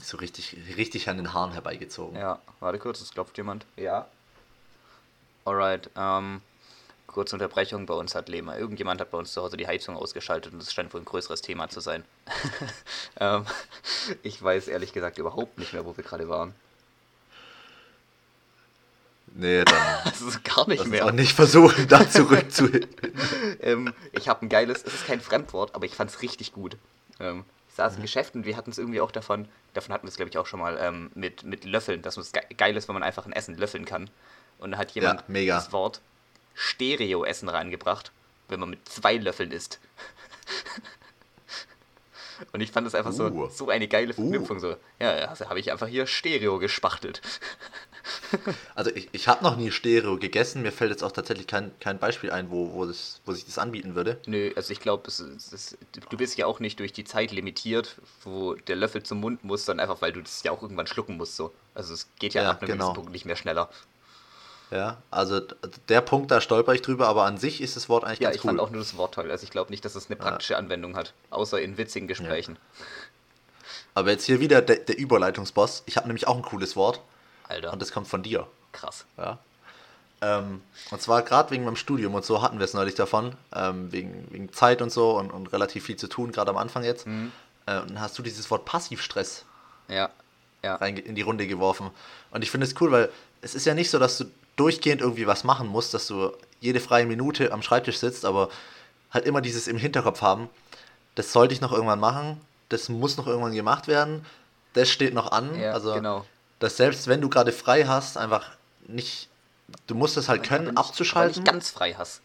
So 0.00 0.16
richtig, 0.16 0.56
richtig 0.76 1.08
an 1.08 1.18
den 1.18 1.32
Haaren 1.32 1.52
herbeigezogen. 1.52 2.16
Ja, 2.16 2.40
warte 2.60 2.78
kurz, 2.78 3.00
es 3.00 3.12
klopft 3.12 3.36
jemand. 3.36 3.66
Ja. 3.76 4.08
Alright, 5.44 5.90
ähm, 5.96 6.40
kurze 7.06 7.36
Unterbrechung. 7.36 7.84
Bei 7.84 7.94
uns 7.94 8.14
hat 8.14 8.28
Lehmer, 8.28 8.58
irgendjemand 8.58 9.00
hat 9.00 9.10
bei 9.10 9.18
uns 9.18 9.32
zu 9.32 9.42
Hause 9.42 9.56
die 9.56 9.66
Heizung 9.66 9.96
ausgeschaltet 9.96 10.52
und 10.52 10.58
das 10.60 10.72
scheint 10.72 10.94
wohl 10.94 11.02
ein 11.02 11.04
größeres 11.04 11.42
Thema 11.42 11.68
zu 11.68 11.80
sein. 11.80 12.04
ähm, 13.20 13.44
ich 14.22 14.42
weiß 14.42 14.68
ehrlich 14.68 14.92
gesagt 14.92 15.18
überhaupt 15.18 15.58
nicht 15.58 15.74
mehr, 15.74 15.84
wo 15.84 15.96
wir 15.96 16.04
gerade 16.04 16.28
waren. 16.28 16.54
Nee, 19.34 19.64
dann. 19.64 19.82
Also 20.04 20.38
gar 20.44 20.68
nicht 20.68 20.86
mehr. 20.86 21.06
Auch 21.06 21.12
nicht 21.12 21.34
versuchen, 21.34 21.88
da 21.88 22.08
zurück 22.10 22.50
zu. 22.50 22.70
ähm, 23.60 23.92
ich 24.12 24.28
habe 24.28 24.46
ein 24.46 24.48
geiles, 24.48 24.82
es 24.84 24.94
ist 24.94 25.06
kein 25.06 25.20
Fremdwort, 25.20 25.74
aber 25.74 25.86
ich 25.86 25.94
fand 25.94 26.10
es 26.10 26.22
richtig 26.22 26.52
gut. 26.52 26.76
Ähm, 27.20 27.44
ich 27.68 27.74
saß 27.74 27.92
mhm. 27.92 27.98
im 27.98 28.02
Geschäft 28.02 28.34
und 28.34 28.46
wir 28.46 28.56
hatten 28.56 28.70
es 28.70 28.78
irgendwie 28.78 29.00
auch 29.00 29.10
davon, 29.10 29.48
davon 29.74 29.92
hatten 29.92 30.06
wir 30.06 30.10
es 30.10 30.16
glaube 30.16 30.30
ich 30.30 30.38
auch 30.38 30.46
schon 30.46 30.60
mal, 30.60 30.78
ähm, 30.80 31.10
mit, 31.14 31.42
mit 31.42 31.64
Löffeln, 31.64 32.00
dass 32.00 32.16
es 32.16 32.32
geil 32.56 32.76
ist, 32.76 32.88
wenn 32.88 32.94
man 32.94 33.02
einfach 33.02 33.26
ein 33.26 33.32
Essen 33.32 33.58
löffeln 33.58 33.84
kann. 33.84 34.08
Und 34.58 34.72
da 34.72 34.78
hat 34.78 34.92
jemand 34.92 35.24
ja, 35.28 35.56
das 35.56 35.72
Wort 35.72 36.00
Stereo-Essen 36.54 37.48
reingebracht, 37.48 38.12
wenn 38.48 38.60
man 38.60 38.70
mit 38.70 38.88
zwei 38.88 39.16
Löffeln 39.16 39.50
isst. 39.50 39.80
Und 42.52 42.60
ich 42.60 42.72
fand 42.72 42.86
das 42.86 42.94
einfach 42.94 43.12
uh. 43.12 43.14
so, 43.14 43.48
so 43.48 43.68
eine 43.68 43.88
geile. 43.88 44.12
Verknüpfung. 44.12 44.56
Uh. 44.56 44.60
So, 44.60 44.76
ja, 45.00 45.10
also 45.26 45.48
habe 45.48 45.60
ich 45.60 45.70
einfach 45.70 45.86
hier 45.86 46.06
Stereo 46.06 46.58
gespachtelt. 46.58 47.20
Also 48.74 48.90
ich, 48.90 49.08
ich 49.12 49.28
habe 49.28 49.44
noch 49.44 49.56
nie 49.56 49.70
Stereo 49.70 50.18
gegessen. 50.18 50.62
Mir 50.62 50.72
fällt 50.72 50.90
jetzt 50.90 51.02
auch 51.02 51.12
tatsächlich 51.12 51.46
kein, 51.46 51.72
kein 51.80 51.98
Beispiel 51.98 52.30
ein, 52.30 52.50
wo, 52.50 52.72
wo, 52.72 52.84
das, 52.84 53.20
wo 53.24 53.32
sich 53.32 53.46
das 53.46 53.58
anbieten 53.58 53.94
würde. 53.94 54.20
Nö, 54.26 54.52
also 54.56 54.72
ich 54.72 54.80
glaube, 54.80 55.10
du 55.10 56.16
bist 56.16 56.36
ja 56.36 56.46
auch 56.46 56.60
nicht 56.60 56.80
durch 56.80 56.92
die 56.92 57.04
Zeit 57.04 57.32
limitiert, 57.32 57.96
wo 58.22 58.54
der 58.54 58.76
Löffel 58.76 59.02
zum 59.02 59.20
Mund 59.20 59.44
muss, 59.44 59.64
sondern 59.64 59.88
einfach, 59.88 60.02
weil 60.02 60.12
du 60.12 60.20
das 60.20 60.42
ja 60.42 60.52
auch 60.52 60.62
irgendwann 60.62 60.86
schlucken 60.86 61.16
musst. 61.16 61.36
So. 61.36 61.54
Also 61.74 61.94
es 61.94 62.08
geht 62.18 62.34
ja, 62.34 62.42
ja 62.42 62.50
ab 62.50 62.62
einem 62.62 62.72
genau. 62.72 62.92
Punkt 62.92 63.10
nicht 63.12 63.24
mehr 63.24 63.36
schneller. 63.36 63.70
Ja, 64.70 64.98
also 65.10 65.40
der 65.88 66.00
Punkt, 66.00 66.30
da 66.30 66.40
stolper 66.40 66.72
ich 66.72 66.82
drüber, 66.82 67.06
aber 67.06 67.24
an 67.24 67.38
sich 67.38 67.60
ist 67.60 67.76
das 67.76 67.88
Wort 67.88 68.04
eigentlich 68.04 68.20
ja, 68.20 68.30
ganz 68.30 68.42
cool. 68.42 68.48
Ja, 68.48 68.52
ich 68.52 68.58
fand 68.58 68.60
auch 68.60 68.70
nur 68.70 68.80
das 68.80 68.96
Wort 68.96 69.14
toll. 69.14 69.30
Also 69.30 69.44
ich 69.44 69.50
glaube 69.50 69.70
nicht, 69.70 69.84
dass 69.84 69.94
es 69.94 70.06
eine 70.06 70.16
praktische 70.16 70.54
ja. 70.54 70.58
Anwendung 70.58 70.96
hat, 70.96 71.12
außer 71.30 71.60
in 71.60 71.76
witzigen 71.78 72.08
Gesprächen. 72.08 72.56
Ja. 72.78 72.84
Aber 73.94 74.10
jetzt 74.10 74.24
hier 74.24 74.40
wieder 74.40 74.62
der, 74.62 74.76
der 74.76 74.98
Überleitungsboss. 74.98 75.84
Ich 75.86 75.96
habe 75.96 76.08
nämlich 76.08 76.26
auch 76.26 76.36
ein 76.36 76.42
cooles 76.42 76.74
Wort. 76.76 77.00
Alter. 77.48 77.72
Und 77.72 77.80
das 77.80 77.92
kommt 77.92 78.08
von 78.08 78.22
dir. 78.22 78.46
Krass. 78.72 79.04
Ja. 79.16 79.38
Ähm, 80.20 80.62
und 80.90 81.02
zwar 81.02 81.22
gerade 81.22 81.50
wegen 81.50 81.64
meinem 81.64 81.76
Studium 81.76 82.14
und 82.14 82.24
so 82.24 82.42
hatten 82.42 82.58
wir 82.58 82.64
es 82.64 82.74
neulich 82.74 82.94
davon, 82.94 83.36
ähm, 83.54 83.92
wegen, 83.92 84.26
wegen 84.30 84.52
Zeit 84.52 84.80
und 84.80 84.90
so 84.90 85.18
und, 85.18 85.30
und 85.30 85.52
relativ 85.52 85.84
viel 85.84 85.96
zu 85.96 86.08
tun, 86.08 86.32
gerade 86.32 86.50
am 86.50 86.56
Anfang 86.56 86.82
jetzt. 86.82 87.06
Mhm. 87.06 87.30
Äh, 87.66 87.80
und 87.80 87.90
dann 87.90 88.00
hast 88.00 88.18
du 88.18 88.22
dieses 88.22 88.50
Wort 88.50 88.64
Passivstress 88.64 89.44
ja. 89.88 90.10
Ja. 90.62 90.76
Rein 90.76 90.96
in 90.96 91.14
die 91.14 91.22
Runde 91.22 91.46
geworfen. 91.46 91.90
Und 92.30 92.42
ich 92.42 92.50
finde 92.50 92.66
es 92.66 92.74
cool, 92.80 92.90
weil 92.90 93.10
es 93.42 93.54
ist 93.54 93.66
ja 93.66 93.74
nicht 93.74 93.90
so, 93.90 93.98
dass 93.98 94.18
du 94.18 94.24
durchgehend 94.56 95.00
irgendwie 95.00 95.26
was 95.26 95.44
machen 95.44 95.68
musst, 95.68 95.94
dass 95.94 96.06
du 96.06 96.32
jede 96.60 96.80
freie 96.80 97.06
Minute 97.06 97.52
am 97.52 97.62
Schreibtisch 97.62 97.98
sitzt, 97.98 98.24
aber 98.24 98.48
halt 99.10 99.26
immer 99.26 99.40
dieses 99.40 99.68
im 99.68 99.76
Hinterkopf 99.76 100.22
haben, 100.22 100.48
das 101.14 101.32
sollte 101.32 101.54
ich 101.54 101.60
noch 101.60 101.72
irgendwann 101.72 102.00
machen, 102.00 102.40
das 102.68 102.88
muss 102.88 103.16
noch 103.16 103.26
irgendwann 103.26 103.54
gemacht 103.54 103.86
werden, 103.86 104.24
das 104.72 104.90
steht 104.90 105.14
noch 105.14 105.30
an. 105.32 105.58
Ja, 105.58 105.72
also 105.72 105.94
genau 105.94 106.24
dass 106.64 106.78
selbst 106.78 107.08
wenn 107.08 107.20
du 107.20 107.28
gerade 107.28 107.52
frei 107.52 107.84
hast, 107.84 108.16
einfach 108.16 108.50
nicht, 108.86 109.28
du 109.86 109.94
musst 109.94 110.16
es 110.16 110.30
halt 110.30 110.42
können, 110.42 110.68
nicht, 110.68 110.78
abzuschalten. 110.78 111.42
nicht 111.42 111.52
ganz 111.52 111.70
frei 111.70 111.94
hast. 111.94 112.22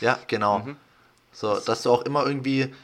Ja, 0.00 0.18
genau. 0.26 0.60
Mhm. 0.60 0.76
So, 1.32 1.60
dass 1.60 1.82
du 1.82 1.92
auch 1.92 2.02
immer 2.02 2.26
irgendwie 2.26 2.74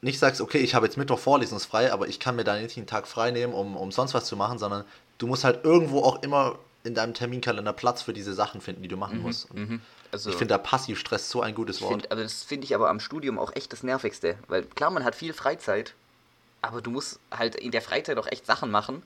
nicht 0.00 0.20
sagst, 0.20 0.40
okay, 0.40 0.58
ich 0.58 0.76
habe 0.76 0.86
jetzt 0.86 0.96
Mittwoch 0.96 1.18
vorlesungsfrei, 1.18 1.92
aber 1.92 2.06
ich 2.06 2.20
kann 2.20 2.36
mir 2.36 2.44
da 2.44 2.56
nicht 2.56 2.76
einen 2.76 2.86
Tag 2.86 3.08
frei 3.08 3.32
nehmen, 3.32 3.52
um, 3.52 3.76
um 3.76 3.90
sonst 3.90 4.14
was 4.14 4.26
zu 4.26 4.36
machen, 4.36 4.58
sondern 4.58 4.84
du 5.18 5.26
musst 5.26 5.42
halt 5.42 5.64
irgendwo 5.64 6.02
auch 6.04 6.22
immer 6.22 6.56
in 6.84 6.94
deinem 6.94 7.14
Terminkalender 7.14 7.72
Platz 7.72 8.02
für 8.02 8.12
diese 8.12 8.32
Sachen 8.32 8.60
finden, 8.60 8.82
die 8.82 8.88
du 8.88 8.96
machen 8.96 9.18
mhm, 9.18 9.22
musst. 9.22 9.52
Mhm. 9.52 9.80
Also 10.12 10.30
ich 10.30 10.36
finde 10.36 10.54
da 10.54 10.58
Passivstress 10.58 11.30
so 11.30 11.42
ein 11.42 11.54
gutes 11.54 11.80
Wort. 11.82 11.92
Find, 11.92 12.10
also 12.10 12.22
das 12.22 12.42
finde 12.42 12.64
ich 12.64 12.74
aber 12.74 12.90
am 12.90 13.00
Studium 13.00 13.38
auch 13.38 13.54
echt 13.54 13.72
das 13.72 13.82
Nervigste, 13.82 14.36
weil 14.48 14.64
klar, 14.64 14.90
man 14.90 15.04
hat 15.04 15.14
viel 15.14 15.32
Freizeit, 15.32 15.94
aber 16.62 16.82
du 16.82 16.90
musst 16.90 17.20
halt 17.30 17.54
in 17.54 17.70
der 17.70 17.82
Freizeit 17.82 18.18
auch 18.18 18.26
echt 18.26 18.46
Sachen 18.46 18.70
machen, 18.70 19.02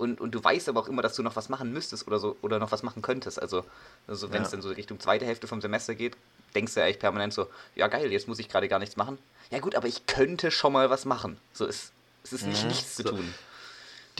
und, 0.00 0.18
und 0.18 0.34
du 0.34 0.42
weißt 0.42 0.70
aber 0.70 0.80
auch 0.80 0.88
immer, 0.88 1.02
dass 1.02 1.14
du 1.14 1.22
noch 1.22 1.36
was 1.36 1.50
machen 1.50 1.74
müsstest 1.74 2.06
oder 2.06 2.18
so 2.18 2.34
oder 2.40 2.58
noch 2.58 2.72
was 2.72 2.82
machen 2.82 3.02
könntest. 3.02 3.40
Also, 3.40 3.66
also 4.08 4.32
wenn 4.32 4.40
es 4.40 4.48
ja. 4.48 4.52
dann 4.52 4.62
so 4.62 4.70
Richtung 4.70 4.98
zweite 4.98 5.26
Hälfte 5.26 5.46
vom 5.46 5.60
Semester 5.60 5.94
geht, 5.94 6.16
denkst 6.54 6.72
du 6.72 6.80
ja 6.80 6.86
echt 6.86 7.00
permanent 7.00 7.34
so, 7.34 7.48
ja 7.74 7.86
geil, 7.86 8.10
jetzt 8.10 8.26
muss 8.26 8.38
ich 8.38 8.48
gerade 8.48 8.66
gar 8.66 8.78
nichts 8.78 8.96
machen. 8.96 9.18
Ja 9.50 9.58
gut, 9.58 9.74
aber 9.74 9.88
ich 9.88 10.06
könnte 10.06 10.50
schon 10.50 10.72
mal 10.72 10.88
was 10.88 11.04
machen. 11.04 11.36
So 11.52 11.66
ist 11.66 11.92
es 12.24 12.32
ist 12.32 12.46
nicht 12.46 12.62
mhm. 12.62 12.68
nichts 12.68 12.94
zu 12.94 13.02
tun. 13.02 13.34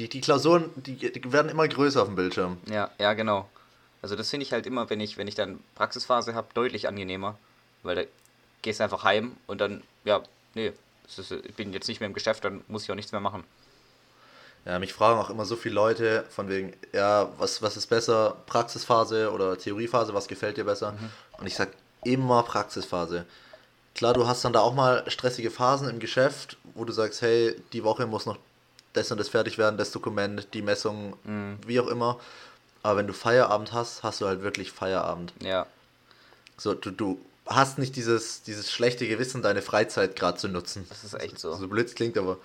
Die, 0.00 0.08
die 0.08 0.22
Klausuren, 0.22 0.70
die, 0.76 1.12
die 1.12 1.32
werden 1.32 1.50
immer 1.50 1.68
größer 1.68 2.00
auf 2.00 2.08
dem 2.08 2.14
Bildschirm. 2.14 2.56
Ja, 2.70 2.90
ja, 2.98 3.12
genau. 3.12 3.50
Also 4.00 4.16
das 4.16 4.30
finde 4.30 4.46
ich 4.46 4.52
halt 4.52 4.66
immer, 4.66 4.88
wenn 4.88 4.98
ich, 4.98 5.18
wenn 5.18 5.28
ich 5.28 5.34
dann 5.34 5.60
Praxisphase 5.74 6.34
habe, 6.34 6.48
deutlich 6.54 6.88
angenehmer. 6.88 7.36
Weil 7.82 7.96
da 7.96 8.02
gehst 8.62 8.80
du 8.80 8.84
einfach 8.84 9.04
heim 9.04 9.36
und 9.46 9.60
dann, 9.60 9.82
ja, 10.04 10.22
nee, 10.54 10.72
ist, 11.06 11.30
ich 11.30 11.54
bin 11.54 11.74
jetzt 11.74 11.86
nicht 11.86 12.00
mehr 12.00 12.06
im 12.06 12.14
Geschäft, 12.14 12.46
dann 12.46 12.64
muss 12.66 12.84
ich 12.84 12.90
auch 12.90 12.94
nichts 12.94 13.12
mehr 13.12 13.20
machen. 13.20 13.44
Ja, 14.64 14.78
mich 14.78 14.94
fragen 14.94 15.20
auch 15.20 15.28
immer 15.28 15.44
so 15.44 15.54
viele 15.54 15.74
Leute 15.74 16.24
von 16.30 16.48
wegen, 16.48 16.72
ja, 16.94 17.28
was, 17.36 17.60
was 17.60 17.76
ist 17.76 17.88
besser, 17.88 18.38
Praxisphase 18.46 19.30
oder 19.30 19.58
Theoriephase, 19.58 20.14
was 20.14 20.28
gefällt 20.28 20.56
dir 20.56 20.64
besser? 20.64 20.92
Mhm. 20.92 21.10
Und 21.40 21.46
ich 21.46 21.56
sage 21.56 21.72
immer 22.04 22.42
Praxisphase. 22.42 23.26
Klar, 23.94 24.14
du 24.14 24.26
hast 24.26 24.46
dann 24.46 24.54
da 24.54 24.60
auch 24.60 24.72
mal 24.72 25.04
stressige 25.10 25.50
Phasen 25.50 25.90
im 25.90 25.98
Geschäft, 25.98 26.56
wo 26.72 26.86
du 26.86 26.92
sagst, 26.94 27.20
hey, 27.20 27.54
die 27.74 27.84
Woche 27.84 28.06
muss 28.06 28.24
noch 28.24 28.38
das 28.92 29.10
und 29.10 29.18
das 29.18 29.28
fertig 29.28 29.58
werden, 29.58 29.76
das 29.76 29.90
Dokument, 29.90 30.48
die 30.54 30.62
Messung, 30.62 31.16
mhm. 31.24 31.58
wie 31.66 31.80
auch 31.80 31.88
immer. 31.88 32.18
Aber 32.82 32.98
wenn 32.98 33.06
du 33.06 33.12
Feierabend 33.12 33.72
hast, 33.72 34.02
hast 34.02 34.20
du 34.20 34.26
halt 34.26 34.42
wirklich 34.42 34.72
Feierabend. 34.72 35.32
Ja. 35.42 35.66
So, 36.56 36.74
du, 36.74 36.90
du 36.90 37.20
hast 37.46 37.78
nicht 37.78 37.96
dieses, 37.96 38.42
dieses 38.42 38.70
schlechte 38.70 39.06
Gewissen, 39.06 39.42
deine 39.42 39.62
Freizeit 39.62 40.16
gerade 40.16 40.38
zu 40.38 40.48
nutzen. 40.48 40.86
Das 40.88 41.04
ist 41.04 41.14
echt 41.14 41.38
so. 41.38 41.54
So 41.54 41.68
blöd 41.68 41.94
klingt, 41.94 42.16
aber 42.16 42.38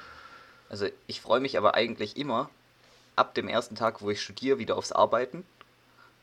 also 0.70 0.88
ich 1.08 1.22
freue 1.22 1.40
mich 1.40 1.58
aber 1.58 1.76
eigentlich 1.76 2.18
immer 2.18 2.50
ab 3.16 3.34
dem 3.34 3.48
ersten 3.48 3.76
Tag, 3.76 4.02
wo 4.02 4.10
ich 4.10 4.22
studiere, 4.22 4.58
wieder 4.58 4.76
aufs 4.76 4.92
Arbeiten. 4.92 5.46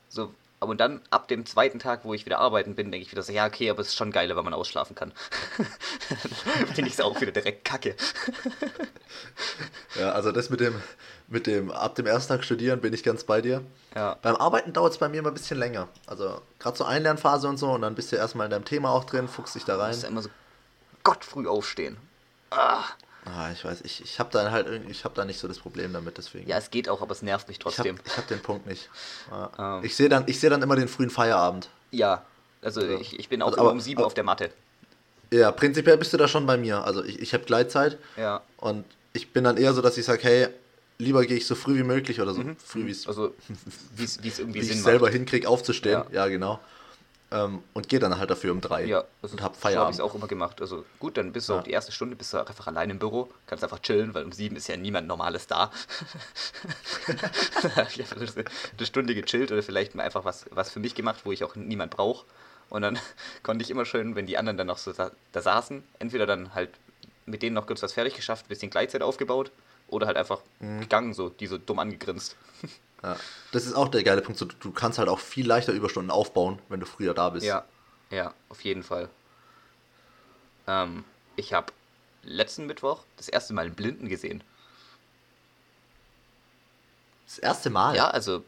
So, 0.08 0.34
aber 0.62 0.76
dann 0.76 1.00
ab 1.10 1.26
dem 1.26 1.44
zweiten 1.44 1.80
Tag, 1.80 2.04
wo 2.04 2.14
ich 2.14 2.24
wieder 2.24 2.38
arbeiten 2.38 2.76
bin, 2.76 2.92
denke 2.92 3.04
ich 3.04 3.10
wieder 3.10 3.24
so, 3.24 3.32
ja, 3.32 3.46
okay, 3.46 3.68
aber 3.68 3.80
es 3.80 3.88
ist 3.88 3.96
schon 3.96 4.12
geiler, 4.12 4.36
wenn 4.36 4.44
man 4.44 4.54
ausschlafen 4.54 4.94
kann. 4.94 5.12
Finde 6.74 6.86
ich 6.86 6.94
es 6.94 7.00
auch 7.00 7.20
wieder 7.20 7.32
direkt 7.32 7.64
kacke. 7.64 7.96
ja, 9.98 10.12
also 10.12 10.30
das 10.30 10.50
mit 10.50 10.60
dem, 10.60 10.80
mit 11.26 11.48
dem 11.48 11.72
ab 11.72 11.96
dem 11.96 12.06
ersten 12.06 12.32
Tag 12.32 12.44
studieren 12.44 12.80
bin 12.80 12.92
ich 12.92 13.02
ganz 13.02 13.24
bei 13.24 13.40
dir. 13.40 13.62
Ja. 13.96 14.16
Beim 14.22 14.36
Arbeiten 14.36 14.72
dauert 14.72 14.92
es 14.92 14.98
bei 14.98 15.08
mir 15.08 15.18
immer 15.18 15.32
ein 15.32 15.34
bisschen 15.34 15.58
länger. 15.58 15.88
Also 16.06 16.40
gerade 16.60 16.78
so 16.78 16.84
Einlernphase 16.84 17.48
und 17.48 17.56
so 17.56 17.72
und 17.72 17.82
dann 17.82 17.96
bist 17.96 18.12
du 18.12 18.16
erstmal 18.16 18.44
in 18.44 18.52
deinem 18.52 18.64
Thema 18.64 18.90
auch 18.90 19.02
drin, 19.02 19.26
fuchst 19.26 19.56
dich 19.56 19.64
da 19.64 19.76
rein. 19.76 19.86
Du 19.86 19.96
musst 19.96 20.02
ja 20.04 20.08
immer 20.10 20.22
so 20.22 20.30
Gott 21.02 21.24
früh 21.24 21.48
aufstehen. 21.48 21.96
Ah. 22.50 22.84
Ah, 23.24 23.50
ich 23.52 23.64
weiß, 23.64 23.82
ich, 23.82 24.02
ich 24.02 24.18
habe 24.18 24.30
da 24.32 24.50
halt 24.50 24.66
irgendwie, 24.66 24.90
ich 24.90 25.04
habe 25.04 25.14
da 25.14 25.24
nicht 25.24 25.38
so 25.38 25.46
das 25.46 25.58
Problem 25.58 25.92
damit, 25.92 26.18
deswegen. 26.18 26.48
Ja, 26.48 26.58
es 26.58 26.70
geht 26.70 26.88
auch, 26.88 27.02
aber 27.02 27.12
es 27.12 27.22
nervt 27.22 27.48
mich 27.48 27.58
trotzdem. 27.60 27.96
Ich 28.04 28.12
habe 28.12 28.22
hab 28.22 28.28
den 28.28 28.40
Punkt 28.40 28.66
nicht. 28.66 28.90
Ja. 29.30 29.78
Ähm. 29.78 29.84
Ich 29.84 29.94
sehe 29.94 30.08
dann, 30.08 30.26
seh 30.26 30.48
dann 30.48 30.60
immer 30.60 30.74
den 30.74 30.88
frühen 30.88 31.10
Feierabend. 31.10 31.68
Ja, 31.92 32.24
also, 32.62 32.80
also 32.80 32.98
ich, 32.98 33.18
ich 33.18 33.28
bin 33.28 33.40
auch 33.42 33.48
also, 33.48 33.60
aber, 33.60 33.72
um 33.72 33.80
sieben 33.80 33.98
aber, 33.98 34.06
auf 34.06 34.14
der 34.14 34.24
Matte. 34.24 34.50
Ja, 35.32 35.52
prinzipiell 35.52 35.96
bist 35.98 36.12
du 36.12 36.16
da 36.16 36.26
schon 36.26 36.46
bei 36.46 36.56
mir. 36.56 36.84
Also 36.84 37.04
ich, 37.04 37.20
ich 37.20 37.32
habe 37.32 37.44
Gleitzeit. 37.44 37.98
Ja. 38.16 38.42
Und 38.58 38.84
ich 39.12 39.32
bin 39.32 39.44
dann 39.44 39.56
eher 39.56 39.72
so, 39.72 39.82
dass 39.82 39.96
ich 39.96 40.04
sage, 40.04 40.22
hey, 40.22 40.48
lieber 40.98 41.24
gehe 41.24 41.36
ich 41.36 41.46
so 41.46 41.54
früh 41.54 41.76
wie 41.76 41.82
möglich 41.84 42.20
oder 42.20 42.34
so 42.34 42.42
mhm. 42.42 42.56
früh 42.56 42.86
wie 42.86 42.90
es 42.90 43.06
also 43.06 43.34
wie 43.96 44.04
es 44.04 44.18
irgendwie 44.38 44.62
wie 44.62 44.72
ich 44.72 44.82
selber 44.82 45.08
hinkriege 45.10 45.48
aufzustehen. 45.48 46.02
Ja, 46.10 46.24
ja 46.24 46.28
genau. 46.28 46.60
Ähm, 47.32 47.62
und 47.72 47.88
gehe 47.88 47.98
dann 47.98 48.18
halt 48.18 48.30
dafür 48.30 48.52
um 48.52 48.60
drei. 48.60 48.84
Ja, 48.84 49.04
also 49.22 49.36
und 49.36 49.42
hab 49.42 49.56
Feierabend. 49.56 49.72
So 49.74 49.80
habe 49.80 49.90
ich 49.90 49.96
es 49.96 50.00
auch 50.00 50.14
immer 50.14 50.28
gemacht. 50.28 50.60
Also 50.60 50.84
gut, 50.98 51.16
dann 51.16 51.32
bist 51.32 51.48
du 51.48 51.54
ja. 51.54 51.58
auch 51.58 51.62
die 51.62 51.70
erste 51.70 51.90
Stunde 51.90 52.14
bist 52.14 52.34
du 52.34 52.38
einfach 52.38 52.66
allein 52.66 52.90
im 52.90 52.98
Büro, 52.98 53.30
kannst 53.46 53.64
einfach 53.64 53.78
chillen, 53.78 54.12
weil 54.12 54.24
um 54.24 54.32
sieben 54.32 54.54
ist 54.56 54.68
ja 54.68 54.76
niemand 54.76 55.08
Normales 55.08 55.46
da. 55.46 55.70
ich 57.88 58.10
habe 58.10 58.20
eine 58.20 58.86
Stunde 58.86 59.14
gechillt 59.14 59.50
oder 59.50 59.62
vielleicht 59.62 59.94
mal 59.94 60.02
einfach 60.02 60.26
was, 60.26 60.44
was 60.50 60.70
für 60.70 60.80
mich 60.80 60.94
gemacht, 60.94 61.22
wo 61.24 61.32
ich 61.32 61.42
auch 61.42 61.56
niemand 61.56 61.90
brauche. 61.92 62.26
Und 62.68 62.82
dann 62.82 62.98
konnte 63.42 63.62
ich 63.62 63.70
immer 63.70 63.86
schön, 63.86 64.14
wenn 64.14 64.26
die 64.26 64.36
anderen 64.36 64.58
dann 64.58 64.66
noch 64.66 64.78
so 64.78 64.92
da, 64.92 65.10
da 65.32 65.40
saßen, 65.40 65.82
entweder 65.98 66.26
dann 66.26 66.54
halt 66.54 66.70
mit 67.24 67.42
denen 67.42 67.54
noch 67.54 67.66
kurz 67.66 67.82
was 67.82 67.94
fertig 67.94 68.14
geschafft, 68.14 68.46
ein 68.46 68.48
bisschen 68.48 68.70
Gleitzeit 68.70 69.02
aufgebaut 69.02 69.52
oder 69.88 70.06
halt 70.06 70.16
einfach 70.16 70.40
mhm. 70.60 70.80
gegangen, 70.80 71.14
so, 71.14 71.30
die 71.30 71.46
so 71.46 71.56
dumm 71.56 71.78
angegrinst. 71.78 72.36
Ja. 73.02 73.16
Das 73.50 73.66
ist 73.66 73.74
auch 73.74 73.88
der 73.88 74.04
geile 74.04 74.22
Punkt. 74.22 74.40
Du 74.60 74.70
kannst 74.70 74.98
halt 74.98 75.08
auch 75.08 75.18
viel 75.18 75.46
leichter 75.46 75.72
Überstunden 75.72 76.10
aufbauen, 76.10 76.60
wenn 76.68 76.80
du 76.80 76.86
früher 76.86 77.14
da 77.14 77.30
bist. 77.30 77.44
Ja, 77.44 77.64
ja, 78.10 78.32
auf 78.48 78.60
jeden 78.62 78.82
Fall. 78.82 79.08
Ähm, 80.66 81.04
ich 81.36 81.52
habe 81.52 81.72
letzten 82.22 82.66
Mittwoch 82.66 83.04
das 83.16 83.28
erste 83.28 83.52
Mal 83.54 83.66
einen 83.66 83.74
Blinden 83.74 84.08
gesehen. 84.08 84.44
Das 87.26 87.38
erste 87.38 87.70
Mal? 87.70 87.96
Ja, 87.96 88.08
also 88.08 88.44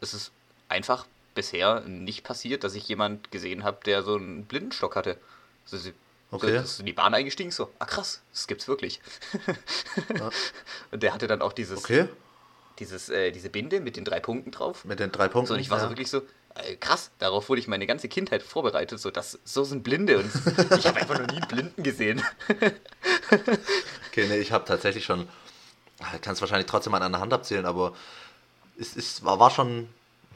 es 0.00 0.14
ist 0.14 0.32
einfach 0.68 1.06
bisher 1.34 1.80
nicht 1.82 2.24
passiert, 2.24 2.64
dass 2.64 2.74
ich 2.74 2.88
jemand 2.88 3.30
gesehen 3.30 3.62
habe, 3.62 3.78
der 3.84 4.02
so 4.02 4.16
einen 4.16 4.44
Blindenstock 4.44 4.96
hatte. 4.96 5.18
Also 5.64 5.76
sie, 5.76 5.94
okay. 6.32 6.56
so, 6.56 6.64
ist 6.64 6.80
in 6.80 6.86
die 6.86 6.92
Bahn 6.92 7.14
eingestiegen, 7.14 7.52
so, 7.52 7.70
ah 7.78 7.84
krass, 7.84 8.22
das 8.32 8.48
gibt's 8.48 8.66
wirklich. 8.66 9.00
Ja. 10.18 10.30
Und 10.90 11.02
der 11.02 11.14
hatte 11.14 11.28
dann 11.28 11.42
auch 11.42 11.52
dieses, 11.52 11.78
okay 11.78 12.08
dieses, 12.78 13.08
äh, 13.08 13.30
diese 13.30 13.50
Binde 13.50 13.80
mit 13.80 13.96
den 13.96 14.04
drei 14.04 14.20
Punkten 14.20 14.50
drauf. 14.50 14.84
Mit 14.84 15.00
den 15.00 15.12
drei 15.12 15.28
Punkten. 15.28 15.48
So, 15.48 15.54
und 15.54 15.60
ich 15.60 15.70
war 15.70 15.78
ja. 15.78 15.84
so 15.84 15.90
wirklich 15.90 16.10
so, 16.10 16.22
äh, 16.54 16.76
krass, 16.76 17.10
darauf 17.18 17.48
wurde 17.48 17.60
ich 17.60 17.68
meine 17.68 17.86
ganze 17.86 18.08
Kindheit 18.08 18.42
vorbereitet, 18.42 18.98
so, 18.98 19.10
das, 19.10 19.38
so 19.44 19.64
sind 19.64 19.84
Blinde 19.84 20.18
und 20.18 20.30
ich 20.78 20.86
habe 20.86 21.00
einfach 21.00 21.18
noch 21.18 21.26
nie 21.26 21.38
einen 21.38 21.48
Blinden 21.48 21.82
gesehen. 21.82 22.22
okay, 24.08 24.26
nee, 24.28 24.38
ich 24.38 24.52
habe 24.52 24.64
tatsächlich 24.64 25.04
schon, 25.04 25.28
kann 26.22 26.34
es 26.34 26.40
wahrscheinlich 26.40 26.66
trotzdem 26.66 26.94
an 26.94 27.02
einer 27.02 27.20
Hand 27.20 27.32
abzählen, 27.32 27.66
aber 27.66 27.94
es, 28.78 28.96
es 28.96 29.24
war, 29.24 29.38
war 29.38 29.50
schon 29.50 29.88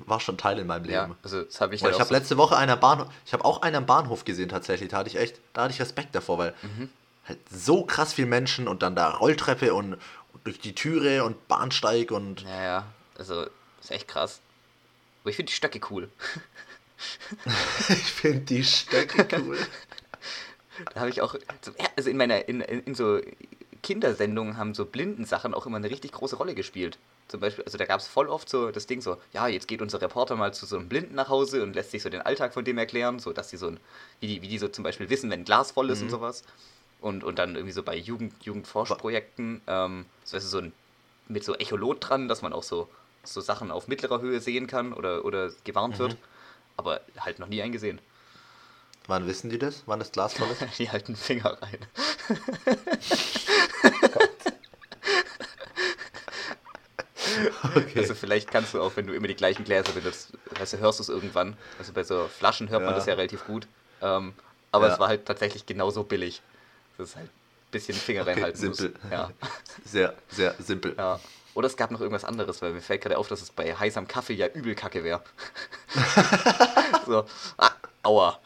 war 0.07 0.21
schon 0.21 0.37
Teil 0.37 0.59
in 0.59 0.67
meinem 0.67 0.85
Leben. 0.85 0.95
Ja, 0.95 1.17
also 1.23 1.43
das 1.43 1.61
habe 1.61 1.75
ich. 1.75 1.83
Halt 1.83 1.95
ich 1.95 2.01
habe 2.01 2.09
so 2.09 2.15
letzte 2.15 2.37
Woche 2.37 2.57
einen 2.57 2.79
Bahnhof, 2.81 3.09
ich 3.25 3.33
habe 3.33 3.45
auch 3.45 3.63
einen 3.63 3.77
am 3.77 3.87
Bahnhof 3.87 4.25
gesehen 4.25 4.49
tatsächlich. 4.49 4.91
Da 4.91 4.99
hatte 4.99 5.09
ich 5.09 5.17
echt, 5.17 5.41
da 5.53 5.63
hatte 5.63 5.75
ich 5.75 5.81
Respekt 5.81 6.15
davor, 6.15 6.39
weil 6.39 6.55
mhm. 6.63 6.89
halt 7.27 7.39
so 7.51 7.85
krass 7.85 8.13
viele 8.13 8.27
Menschen 8.27 8.69
und 8.69 8.83
dann 8.83 8.97
da 8.97 9.11
Rolltreppe 9.11 9.75
und, 9.75 9.97
durch 10.45 10.61
die 10.61 10.75
Türe 10.75 11.25
und 11.25 11.49
Bahnsteig 11.49 12.11
und. 12.11 12.43
Ja, 12.43 12.62
ja. 12.62 12.87
Also, 13.17 13.47
ist 13.81 13.91
echt 13.91 14.09
krass. 14.09 14.41
Aber 15.23 15.31
ich 15.31 15.37
finde 15.37 15.51
die 15.51 15.57
Stöcke 15.57 15.81
cool. 15.91 16.09
ich 17.89 18.12
finde 18.12 18.41
die 18.41 18.65
Stöcke 18.65 19.27
cool. 19.39 19.59
da 20.95 21.01
habe 21.01 21.11
ich 21.11 21.21
auch. 21.21 21.35
Also 21.97 22.11
in 22.11 22.17
meiner. 22.17 22.49
In, 22.49 22.61
in 22.61 22.95
so 22.95 23.21
Kindersendungen 23.83 24.57
haben 24.57 24.75
so 24.75 24.85
Blindensachen 24.85 25.55
auch 25.55 25.67
immer 25.67 25.77
eine 25.77 25.91
richtig 25.91 26.12
große 26.12 26.37
Rolle 26.37 26.55
gespielt. 26.55 26.99
Zum 27.27 27.41
Beispiel, 27.41 27.65
also 27.65 27.79
da 27.79 27.85
gab 27.85 27.99
es 28.01 28.07
voll 28.07 28.29
oft 28.29 28.49
so 28.49 28.71
das 28.71 28.87
Ding 28.87 29.01
so, 29.01 29.17
ja, 29.33 29.49
jetzt 29.49 29.67
geht 29.67 29.83
unser 29.83 30.01
Reporter 30.01 30.37
mal 30.37 30.55
zu 30.55 30.67
so 30.67 30.77
einem 30.77 30.89
Blinden 30.89 31.17
nach 31.17 31.29
Hause 31.29 31.62
und 31.62 31.75
lässt 31.75 31.91
sich 31.91 32.03
so 32.03 32.09
den 32.09 32.23
Alltag 32.23 32.55
von 32.55 32.65
dem 32.65 32.79
erklären, 32.79 33.19
so 33.19 33.33
dass 33.33 33.51
sie 33.51 33.57
so 33.57 33.69
ein, 33.69 33.81
wie 34.21 34.29
die, 34.29 34.43
wie 34.43 34.49
die 34.49 34.59
so 34.59 34.69
zum 34.69 34.85
Beispiel 34.85 35.11
wissen, 35.11 35.31
wenn 35.31 35.41
ein 35.41 35.45
Glas 35.45 35.73
voll 35.73 35.91
ist 35.91 35.99
mhm. 35.99 36.05
und 36.05 36.11
sowas 36.11 36.45
und, 37.03 37.25
und 37.25 37.39
dann 37.39 37.57
irgendwie 37.57 37.73
so 37.73 37.83
bei 37.83 37.97
Jugend, 37.97 38.33
Jugendforschprojekten, 38.45 39.61
ähm, 39.67 40.07
so, 40.25 40.37
weißt 40.37 40.47
du, 40.47 40.51
so 40.51 40.59
ein, 40.59 40.73
mit 41.29 41.45
so 41.45 41.55
Echolot 41.55 41.99
dran, 42.01 42.29
dass 42.29 42.43
man 42.43 42.53
auch 42.53 42.63
so, 42.63 42.89
so 43.25 43.41
Sachen 43.41 43.71
auf 43.71 43.89
mittlerer 43.89 44.21
Höhe 44.21 44.41
sehen 44.41 44.67
kann 44.67 44.93
oder, 44.93 45.25
oder 45.25 45.51
gewarnt 45.65 45.95
mhm. 45.95 45.99
wird. 45.99 46.17
Aber 46.77 47.01
halt 47.19 47.39
noch 47.39 47.49
nie 47.49 47.61
eingesehen. 47.63 48.01
Wann 49.07 49.27
wissen 49.27 49.51
die 49.51 49.59
das? 49.59 49.83
Wann 49.87 49.99
das 49.99 50.13
Glas 50.13 50.35
voll 50.35 50.49
ist? 50.49 50.63
die 50.79 50.91
halten 50.91 51.17
Finger 51.17 51.59
rein. 51.61 51.79
okay. 57.75 57.99
Also 57.99 58.15
vielleicht 58.15 58.51
kannst 58.51 58.75
du 58.75 58.81
auch, 58.81 58.93
wenn 58.97 59.07
du 59.09 59.13
immer 59.13 59.27
die 59.27 59.35
gleichen 59.35 59.65
Gläser 59.65 59.93
benutzt, 59.93 60.33
du, 60.33 60.79
hörst 60.79 61.01
du 61.01 61.03
es 61.03 61.09
irgendwann. 61.09 61.57
Also 61.79 61.93
bei 61.93 62.05
so 62.05 62.29
Flaschen 62.29 62.69
hört 62.71 62.83
ja. 62.83 62.87
man 62.87 62.95
das 62.95 63.07
ja 63.07 63.15
relativ 63.15 63.45
gut. 63.47 63.67
Ähm, 64.01 64.35
aber 64.71 64.87
ja. 64.87 64.95
es 64.95 65.01
war 65.01 65.09
halt 65.09 65.27
tatsächlich 65.27 65.67
genauso 65.67 66.05
billig. 66.05 66.41
Das 67.03 67.11
ist 67.11 67.17
halt 67.17 67.29
ein 67.29 67.71
bisschen 67.71 67.95
Finger 67.95 68.23
okay, 68.23 68.31
reinhalten 68.33 68.61
simpel. 68.61 68.95
muss. 69.03 69.13
Ja. 69.13 69.31
Sehr, 69.85 70.15
sehr 70.29 70.55
simpel. 70.59 70.95
Ja. 70.97 71.19
Oder 71.55 71.67
es 71.67 71.77
gab 71.77 71.91
noch 71.91 72.01
irgendwas 72.01 72.25
anderes, 72.25 72.63
weil 72.63 72.73
mir 72.73 72.81
fällt 72.81 73.03
gerade 73.03 73.19
auf, 73.19 73.29
dass 73.29 73.43
es 73.43 73.51
bei 73.51 73.75
heißem 73.75 74.09
Kaffee 74.09 74.35
ja 74.35 74.47
übel 74.47 74.75
kacke 74.75 75.05
wäre. 75.05 75.23
so, 77.07 77.27
ah, 77.59 77.71
aua. 78.03 78.39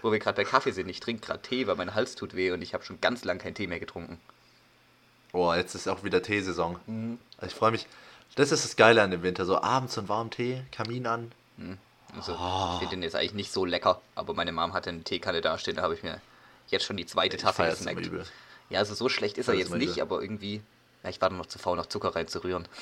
Wo 0.00 0.10
wir 0.10 0.18
gerade 0.18 0.36
bei 0.36 0.44
Kaffee 0.48 0.70
sind, 0.70 0.88
ich 0.88 1.00
trinke 1.00 1.26
gerade 1.26 1.42
Tee, 1.42 1.66
weil 1.66 1.76
mein 1.76 1.94
Hals 1.94 2.14
tut 2.14 2.34
weh 2.34 2.50
und 2.52 2.62
ich 2.62 2.72
habe 2.72 2.84
schon 2.84 3.00
ganz 3.00 3.24
lange 3.24 3.40
keinen 3.40 3.54
Tee 3.54 3.66
mehr 3.66 3.80
getrunken. 3.80 4.18
Boah, 5.32 5.56
jetzt 5.56 5.74
ist 5.74 5.86
auch 5.86 6.02
wieder 6.02 6.22
Teesaison. 6.22 6.78
Mhm. 6.86 7.18
Also 7.36 7.52
ich 7.52 7.58
freue 7.58 7.72
mich. 7.72 7.86
Das 8.36 8.52
ist 8.52 8.64
das 8.64 8.76
Geile 8.76 9.02
an 9.02 9.10
dem 9.10 9.22
Winter. 9.22 9.44
So 9.44 9.60
abends 9.60 9.98
einen 9.98 10.08
warmen 10.08 10.30
Tee, 10.30 10.62
Kamin 10.72 11.06
an. 11.06 11.32
Mhm. 11.56 11.78
Also, 12.16 12.32
oh. 12.32 12.70
ich 12.74 12.78
finde 12.80 12.96
den 12.96 13.02
jetzt 13.02 13.16
eigentlich 13.16 13.34
nicht 13.34 13.52
so 13.52 13.64
lecker, 13.64 14.00
aber 14.14 14.34
meine 14.34 14.52
Mom 14.52 14.72
hatte 14.72 14.90
eine 14.90 15.02
Teekanne 15.02 15.40
dastehen, 15.40 15.76
da 15.76 15.82
habe 15.82 15.94
ich 15.94 16.02
mir 16.02 16.20
jetzt 16.70 16.84
schon 16.84 16.96
die 16.96 17.06
zweite 17.06 17.36
Tasse 17.36 17.64
gesnackt. 17.64 18.10
Ja, 18.68 18.78
also 18.78 18.94
so 18.94 19.08
schlecht 19.08 19.38
ist 19.38 19.48
er 19.48 19.54
jetzt 19.54 19.72
nicht, 19.72 19.92
übel. 19.92 20.02
aber 20.02 20.22
irgendwie, 20.22 20.62
ja, 21.02 21.10
ich 21.10 21.20
war 21.20 21.28
dann 21.28 21.38
noch 21.38 21.46
zu 21.46 21.58
faul, 21.58 21.76
noch 21.76 21.86
Zucker 21.86 22.14
reinzurühren. 22.14 22.66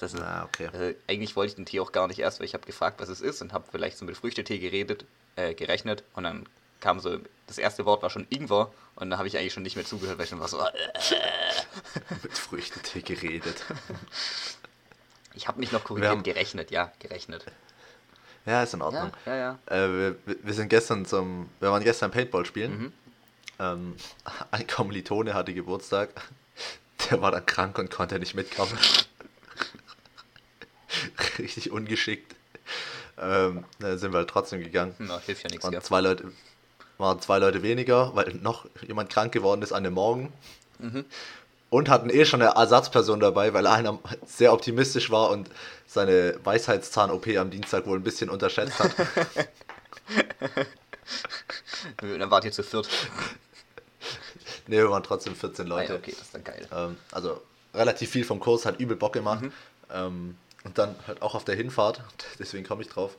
Das 0.00 0.14
heißt, 0.14 0.22
ah, 0.22 0.44
okay. 0.44 0.66
äh, 0.66 0.94
eigentlich 1.08 1.34
wollte 1.34 1.50
ich 1.50 1.56
den 1.56 1.66
Tee 1.66 1.80
auch 1.80 1.90
gar 1.90 2.06
nicht 2.06 2.20
erst, 2.20 2.38
weil 2.38 2.46
ich 2.46 2.54
habe 2.54 2.64
gefragt, 2.64 3.00
was 3.00 3.08
es 3.08 3.20
ist 3.20 3.42
und 3.42 3.52
habe 3.52 3.64
vielleicht 3.68 3.98
so 3.98 4.04
mit 4.04 4.16
Früchtetee 4.16 4.58
geredet, 4.58 5.04
äh, 5.34 5.54
gerechnet 5.54 6.04
und 6.14 6.22
dann 6.22 6.46
kam 6.78 7.00
so, 7.00 7.18
das 7.48 7.58
erste 7.58 7.84
Wort 7.84 8.02
war 8.02 8.08
schon 8.08 8.24
Ingwer 8.30 8.72
und 8.94 9.10
da 9.10 9.18
habe 9.18 9.26
ich 9.26 9.36
eigentlich 9.36 9.52
schon 9.52 9.64
nicht 9.64 9.74
mehr 9.74 9.84
zugehört, 9.84 10.18
weil 10.18 10.24
ich 10.24 10.30
schon 10.30 10.38
war 10.38 10.46
so... 10.46 10.60
Äh, 10.60 10.70
mit 12.22 12.38
Früchtetee 12.38 13.02
geredet. 13.02 13.64
Ich 15.34 15.46
habe 15.46 15.60
mich 15.60 15.70
noch 15.70 15.84
korrigiert, 15.84 16.24
gerechnet, 16.24 16.72
ja, 16.72 16.90
gerechnet. 16.98 17.44
Ja, 18.46 18.62
ist 18.62 18.74
in 18.74 18.82
Ordnung. 18.82 19.12
Ja, 19.26 19.34
ja, 19.34 19.58
ja. 19.68 19.84
Äh, 19.84 20.16
wir, 20.26 20.36
wir 20.42 20.54
sind 20.54 20.68
gestern 20.68 21.04
zum, 21.04 21.48
wir 21.60 21.70
waren 21.70 21.84
gestern 21.84 22.10
Paintball 22.10 22.46
spielen. 22.46 22.78
Mhm. 22.78 22.92
Ähm, 23.58 23.96
ein 24.50 24.66
Kommilitone 24.66 25.34
hatte 25.34 25.54
Geburtstag. 25.54 26.10
Der 27.10 27.20
war 27.20 27.30
dann 27.30 27.46
krank 27.46 27.78
und 27.78 27.90
konnte 27.90 28.18
nicht 28.18 28.34
mitkommen. 28.34 28.72
Richtig 31.38 31.70
ungeschickt. 31.70 32.34
Ähm, 33.20 33.64
da 33.78 33.98
sind 33.98 34.12
wir 34.12 34.18
halt 34.18 34.30
trotzdem 34.30 34.60
gegangen. 34.60 34.94
Na, 34.98 35.18
hilft 35.18 35.44
ja 35.44 35.50
nichts. 35.50 35.64
Und 35.64 35.80
zwei 35.82 36.00
Leute, 36.00 36.32
waren 36.98 37.20
zwei 37.20 37.38
Leute 37.38 37.62
weniger, 37.62 38.14
weil 38.16 38.34
noch 38.42 38.66
jemand 38.86 39.10
krank 39.10 39.32
geworden 39.32 39.62
ist 39.62 39.72
an 39.72 39.84
dem 39.84 39.94
Morgen. 39.94 40.32
Mhm 40.78 41.04
und 41.70 41.88
hatten 41.88 42.10
eh 42.10 42.24
schon 42.24 42.42
eine 42.42 42.52
Ersatzperson 42.54 43.20
dabei, 43.20 43.52
weil 43.52 43.66
einer 43.66 43.98
sehr 44.26 44.52
optimistisch 44.52 45.10
war 45.10 45.30
und 45.30 45.50
seine 45.86 46.38
Weisheitszahn-OP 46.44 47.28
am 47.36 47.50
Dienstag 47.50 47.86
wohl 47.86 47.98
ein 47.98 48.04
bisschen 48.04 48.30
unterschätzt 48.30 48.78
hat. 48.78 48.94
dann 52.00 52.30
wart 52.30 52.44
ihr 52.44 52.52
zu 52.52 52.62
viert. 52.62 52.88
Ne, 54.66 54.76
wir 54.76 54.90
waren 54.90 55.02
trotzdem 55.02 55.34
14 55.34 55.66
Leute. 55.66 55.94
Ah, 55.94 55.96
okay, 55.96 56.12
das 56.12 56.22
ist 56.26 56.34
dann 56.34 56.44
geil. 56.44 56.66
Ähm, 56.72 56.96
also 57.12 57.40
relativ 57.74 58.10
viel 58.10 58.24
vom 58.24 58.40
Kurs, 58.40 58.66
hat 58.66 58.78
übel 58.80 58.96
Bock 58.96 59.14
gemacht. 59.14 59.42
Mhm. 59.42 59.52
Ähm, 59.92 60.36
und 60.64 60.76
dann 60.76 60.94
halt 61.06 61.22
auch 61.22 61.34
auf 61.34 61.44
der 61.44 61.56
Hinfahrt, 61.56 62.02
deswegen 62.38 62.66
komme 62.66 62.82
ich 62.82 62.88
drauf, 62.88 63.16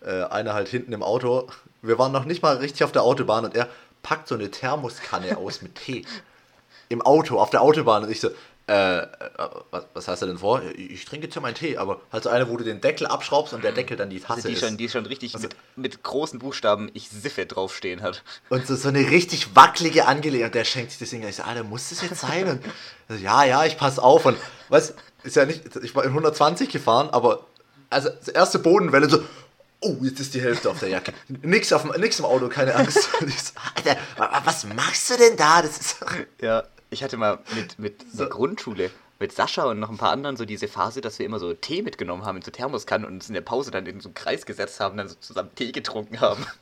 äh, 0.00 0.22
einer 0.24 0.54
halt 0.54 0.68
hinten 0.68 0.92
im 0.92 1.02
Auto. 1.02 1.48
Wir 1.82 1.98
waren 1.98 2.12
noch 2.12 2.24
nicht 2.24 2.42
mal 2.42 2.56
richtig 2.56 2.84
auf 2.84 2.92
der 2.92 3.02
Autobahn 3.02 3.44
und 3.44 3.54
er 3.54 3.68
packt 4.02 4.28
so 4.28 4.34
eine 4.34 4.50
Thermoskanne 4.50 5.36
aus 5.36 5.60
mit 5.60 5.74
Tee 5.74 6.06
im 6.88 7.02
Auto, 7.02 7.38
auf 7.38 7.50
der 7.50 7.62
Autobahn. 7.62 8.04
Und 8.04 8.10
ich 8.10 8.20
so, 8.20 8.30
äh, 8.68 8.98
äh, 9.00 9.06
was, 9.70 9.86
was 9.94 10.08
hast 10.08 10.22
du 10.22 10.26
denn 10.26 10.38
vor? 10.38 10.60
Ich 10.76 11.06
trinke 11.06 11.26
jetzt 11.26 11.34
ja 11.34 11.40
meinen 11.40 11.54
Tee, 11.54 11.78
aber 11.78 12.02
halt 12.12 12.24
so 12.24 12.28
eine, 12.28 12.48
wo 12.50 12.56
du 12.56 12.64
den 12.64 12.82
Deckel 12.82 13.06
abschraubst 13.06 13.54
und 13.54 13.64
der 13.64 13.72
Deckel 13.72 13.96
dann 13.96 14.10
die 14.10 14.20
Tasse 14.20 14.34
also 14.34 14.48
die 14.48 14.54
ist. 14.54 14.60
Schon, 14.60 14.76
die 14.76 14.88
schon 14.90 15.06
richtig 15.06 15.34
also, 15.34 15.48
mit, 15.48 15.56
mit, 15.76 16.02
großen 16.02 16.38
Buchstaben 16.38 16.90
ich 16.92 17.08
siffe 17.08 17.46
draufstehen 17.46 18.02
hat. 18.02 18.22
Und 18.50 18.66
so, 18.66 18.76
so 18.76 18.88
eine 18.88 19.10
richtig 19.10 19.56
wackelige 19.56 20.06
Angelegenheit. 20.06 20.50
Und 20.50 20.54
der 20.54 20.64
schenkt 20.64 20.90
sich 20.90 21.00
das 21.00 21.10
Ding. 21.10 21.26
Ich 21.26 21.36
so, 21.36 21.44
Alter, 21.44 21.64
muss 21.64 21.88
das 21.88 22.02
jetzt 22.02 22.20
sein? 22.20 22.46
Und 22.46 22.64
so, 23.08 23.14
ja, 23.14 23.44
ja, 23.44 23.64
ich 23.64 23.78
pass 23.78 23.98
auf. 23.98 24.26
Und 24.26 24.36
was, 24.68 24.94
ist 25.22 25.36
ja 25.36 25.46
nicht, 25.46 25.62
ich 25.82 25.94
war 25.94 26.04
in 26.04 26.10
120 26.10 26.68
gefahren, 26.68 27.08
aber 27.10 27.46
also 27.90 28.10
die 28.26 28.32
erste 28.32 28.58
Bodenwelle 28.58 29.08
so, 29.08 29.22
oh, 29.80 29.96
jetzt 30.02 30.20
ist 30.20 30.34
die 30.34 30.42
Hälfte 30.42 30.70
auf 30.70 30.80
der 30.80 30.90
Jacke. 30.90 31.12
nix, 31.28 31.72
auf, 31.72 31.84
nix 31.96 32.18
im 32.18 32.24
Auto, 32.24 32.48
keine 32.48 32.74
Angst. 32.74 33.02
so, 33.02 33.16
Alter, 33.74 33.98
was 34.44 34.64
machst 34.64 35.10
du 35.10 35.16
denn 35.16 35.36
da? 35.36 35.62
Das 35.62 35.78
ist 35.78 35.96
ja, 36.42 36.64
ich 36.90 37.02
hatte 37.02 37.16
mal 37.16 37.38
mit, 37.54 37.78
mit 37.78 38.04
so. 38.10 38.18
der 38.18 38.28
Grundschule 38.28 38.90
mit 39.18 39.32
Sascha 39.32 39.64
und 39.64 39.80
noch 39.80 39.90
ein 39.90 39.98
paar 39.98 40.12
anderen 40.12 40.36
so 40.36 40.44
diese 40.44 40.68
Phase, 40.68 41.00
dass 41.00 41.18
wir 41.18 41.26
immer 41.26 41.38
so 41.38 41.52
Tee 41.52 41.82
mitgenommen 41.82 42.24
haben 42.24 42.36
in 42.36 42.42
so 42.42 42.50
Thermoskannen 42.50 43.06
und 43.06 43.14
uns 43.14 43.28
in 43.28 43.34
der 43.34 43.40
Pause 43.40 43.70
dann 43.70 43.86
in 43.86 44.00
so 44.00 44.08
einen 44.08 44.14
Kreis 44.14 44.46
gesetzt 44.46 44.78
haben, 44.80 44.96
dann 44.96 45.08
so 45.08 45.16
zusammen 45.16 45.54
Tee 45.54 45.72
getrunken 45.72 46.20
haben. 46.20 46.46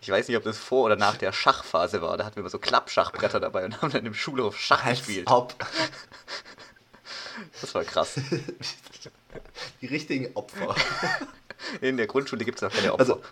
Ich 0.00 0.08
weiß 0.08 0.28
nicht, 0.28 0.36
ob 0.36 0.44
das 0.44 0.56
vor 0.56 0.84
oder 0.84 0.96
nach 0.96 1.16
der 1.16 1.32
Schachphase 1.32 2.00
war. 2.00 2.16
Da 2.16 2.24
hatten 2.24 2.36
wir 2.36 2.40
immer 2.40 2.48
so 2.48 2.58
Klappschachbretter 2.58 3.40
dabei 3.40 3.64
und 3.66 3.82
haben 3.82 3.92
dann 3.92 4.06
im 4.06 4.14
Schulhof 4.14 4.58
Schach 4.58 4.84
Als 4.84 5.00
gespielt. 5.00 5.28
Ob. 5.30 5.54
Das 7.60 7.74
war 7.74 7.84
krass. 7.84 8.14
Die 9.80 9.86
richtigen 9.86 10.34
Opfer. 10.34 10.74
In 11.80 11.96
der 11.96 12.06
Grundschule 12.06 12.44
gibt 12.44 12.58
es 12.58 12.62
noch 12.62 12.72
keine 12.72 12.92
Opfer. 12.92 13.00
Also, 13.00 13.22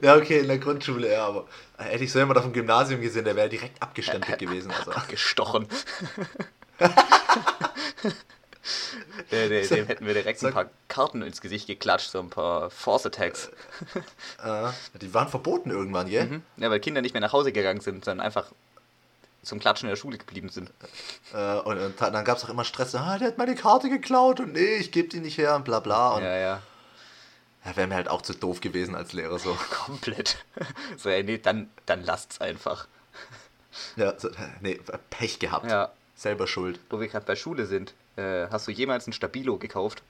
ja, 0.00 0.16
okay, 0.16 0.38
in 0.38 0.46
der 0.46 0.58
Grundschule, 0.58 1.10
ja, 1.12 1.26
aber 1.26 1.48
hätte 1.76 2.04
ich 2.04 2.12
so 2.12 2.20
jemand 2.20 2.38
auf 2.38 2.44
dem 2.44 2.52
Gymnasium 2.52 3.00
gesehen, 3.00 3.24
der 3.24 3.34
wäre 3.34 3.48
direkt 3.48 3.82
abgestempelt 3.82 4.38
gewesen. 4.38 4.70
Also. 4.70 4.92
Abgestochen. 4.92 5.66
Der, 9.30 9.48
der, 9.48 9.66
dem 9.66 9.86
hätten 9.86 10.06
wir 10.06 10.14
direkt 10.14 10.42
ein 10.44 10.52
paar 10.52 10.70
Karten 10.88 11.22
ins 11.22 11.40
Gesicht 11.40 11.66
geklatscht, 11.66 12.10
so 12.10 12.18
ein 12.18 12.30
paar 12.30 12.70
Force 12.70 13.06
Attacks. 13.06 13.50
Äh, 14.42 14.70
die 15.00 15.12
waren 15.12 15.28
verboten 15.28 15.70
irgendwann, 15.70 16.08
gell? 16.08 16.26
Mhm. 16.26 16.42
Ja, 16.56 16.70
weil 16.70 16.80
Kinder 16.80 17.02
nicht 17.02 17.12
mehr 17.12 17.20
nach 17.20 17.32
Hause 17.32 17.52
gegangen 17.52 17.80
sind, 17.80 18.04
sondern 18.04 18.24
einfach 18.24 18.52
zum 19.48 19.58
Klatschen 19.58 19.88
in 19.88 19.90
der 19.90 19.96
Schule 19.96 20.18
geblieben 20.18 20.48
sind. 20.48 20.70
Äh, 21.32 21.56
und, 21.60 21.78
und, 21.78 22.00
dann 22.00 22.24
gab 22.24 22.36
es 22.38 22.44
auch 22.44 22.50
immer 22.50 22.64
Stress, 22.64 22.94
ah, 22.94 23.18
der 23.18 23.28
hat 23.28 23.38
meine 23.38 23.54
Karte 23.54 23.88
geklaut 23.88 24.40
und 24.40 24.52
nee, 24.52 24.76
ich 24.76 24.92
gebe 24.92 25.08
die 25.08 25.20
nicht 25.20 25.38
her 25.38 25.56
und 25.56 25.64
bla 25.64 25.80
bla. 25.80 26.10
Und 26.10 26.22
ja, 26.22 26.36
ja. 26.36 26.62
Ja, 27.64 27.76
wäre 27.76 27.88
mir 27.88 27.96
halt 27.96 28.08
auch 28.08 28.22
zu 28.22 28.34
doof 28.34 28.60
gewesen 28.60 28.94
als 28.94 29.12
Lehrer 29.12 29.38
so. 29.38 29.56
Komplett. 29.70 30.44
So, 30.96 31.08
ey, 31.08 31.22
nee, 31.22 31.38
dann, 31.38 31.70
dann 31.86 32.02
lasst's 32.02 32.40
einfach. 32.40 32.88
Ja, 33.96 34.18
so, 34.18 34.30
nee, 34.60 34.80
Pech 35.10 35.38
gehabt. 35.38 35.70
Ja. 35.70 35.92
Selber 36.14 36.46
schuld. 36.46 36.80
Wo 36.90 37.00
wir 37.00 37.08
gerade 37.08 37.24
bei 37.24 37.36
Schule 37.36 37.66
sind, 37.66 37.94
äh, 38.16 38.48
hast 38.50 38.66
du 38.66 38.72
jemals 38.72 39.06
ein 39.06 39.12
Stabilo 39.12 39.56
gekauft? 39.58 40.02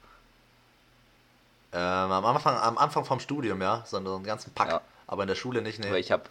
Ähm, 1.72 1.80
am, 1.80 2.24
Anfang, 2.24 2.56
am 2.56 2.78
Anfang 2.78 3.04
vom 3.04 3.20
Studium, 3.20 3.60
ja, 3.60 3.82
sondern 3.86 4.16
einen 4.16 4.24
ganzen 4.24 4.52
Pack. 4.52 4.68
Ja. 4.68 4.80
Aber 5.06 5.22
in 5.24 5.28
der 5.28 5.34
Schule 5.34 5.60
nicht, 5.60 5.80
ne. 5.80 5.88
Aber 5.88 5.98
ich 5.98 6.10
habe, 6.10 6.24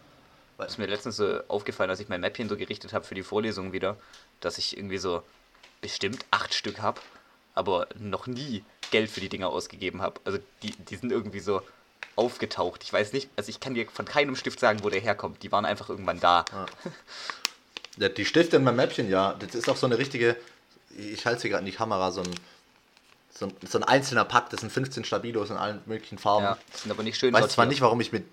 ist 0.65 0.77
mir 0.77 0.87
letztens 0.87 1.17
so 1.17 1.39
aufgefallen, 1.47 1.89
als 1.89 1.99
ich 1.99 2.09
mein 2.09 2.21
Mäppchen 2.21 2.49
so 2.49 2.57
gerichtet 2.57 2.93
habe 2.93 3.05
für 3.05 3.15
die 3.15 3.23
Vorlesung 3.23 3.73
wieder, 3.73 3.97
dass 4.39 4.57
ich 4.57 4.75
irgendwie 4.75 4.97
so 4.97 5.21
bestimmt 5.81 6.25
acht 6.31 6.53
Stück 6.53 6.81
habe, 6.81 6.99
aber 7.53 7.87
noch 7.99 8.27
nie 8.27 8.63
Geld 8.91 9.09
für 9.09 9.19
die 9.19 9.29
Dinger 9.29 9.49
ausgegeben 9.49 10.01
habe. 10.01 10.19
Also 10.25 10.39
die, 10.63 10.71
die 10.71 10.95
sind 10.95 11.11
irgendwie 11.11 11.39
so 11.39 11.61
aufgetaucht. 12.15 12.83
Ich 12.83 12.91
weiß 12.91 13.13
nicht, 13.13 13.29
also 13.35 13.49
ich 13.49 13.59
kann 13.59 13.75
dir 13.75 13.87
von 13.89 14.05
keinem 14.05 14.35
Stift 14.35 14.59
sagen, 14.59 14.83
wo 14.83 14.89
der 14.89 14.99
herkommt. 14.99 15.43
Die 15.43 15.51
waren 15.51 15.65
einfach 15.65 15.89
irgendwann 15.89 16.19
da. 16.19 16.45
Ja. 16.51 16.65
Ja, 17.99 18.09
die 18.09 18.25
Stifte 18.25 18.57
in 18.57 18.63
meinem 18.63 18.75
Mäppchen, 18.75 19.09
ja. 19.09 19.33
Das 19.33 19.55
ist 19.55 19.69
auch 19.69 19.77
so 19.77 19.87
eine 19.87 19.97
richtige, 19.97 20.35
ich 20.95 21.25
halte 21.25 21.41
sie 21.41 21.49
gerade 21.49 21.61
in 21.61 21.65
die 21.65 21.75
Kamera, 21.75 22.11
so 22.11 22.21
ein, 22.21 22.29
so 23.31 23.47
ein, 23.47 23.53
so 23.67 23.79
ein 23.79 23.83
einzelner 23.83 24.23
Pack, 24.23 24.51
das 24.51 24.61
sind 24.61 24.71
15 24.71 25.03
Stabilos 25.03 25.49
in 25.49 25.57
allen 25.57 25.81
möglichen 25.85 26.17
Farben. 26.17 26.43
Ja, 26.43 26.57
sind 26.73 26.91
aber 26.91 27.03
nicht 27.03 27.17
schön 27.17 27.33
Weiß 27.33 27.49
zwar 27.49 27.65
nicht, 27.65 27.81
warum 27.81 27.99
ich 27.99 28.11
mit 28.11 28.25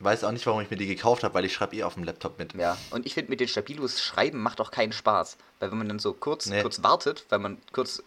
weiß 0.00 0.24
auch 0.24 0.32
nicht, 0.32 0.46
warum 0.46 0.60
ich 0.60 0.70
mir 0.70 0.76
die 0.76 0.86
gekauft 0.86 1.24
habe, 1.24 1.34
weil 1.34 1.44
ich 1.44 1.52
schreibe 1.52 1.76
eh 1.76 1.82
auf 1.82 1.94
dem 1.94 2.04
Laptop 2.04 2.38
mit. 2.38 2.54
Ja, 2.54 2.76
und 2.90 3.06
ich 3.06 3.14
finde 3.14 3.30
mit 3.30 3.40
den 3.40 3.48
Stabilos 3.48 4.00
schreiben 4.00 4.40
macht 4.40 4.60
auch 4.60 4.70
keinen 4.70 4.92
Spaß, 4.92 5.36
weil 5.60 5.70
wenn 5.70 5.78
man 5.78 5.88
dann 5.88 5.98
so 5.98 6.12
kurz 6.12 6.46
nee. 6.46 6.62
kurz 6.62 6.82
wartet, 6.82 7.24
weil 7.28 7.38
man 7.38 7.58
kurz 7.72 8.02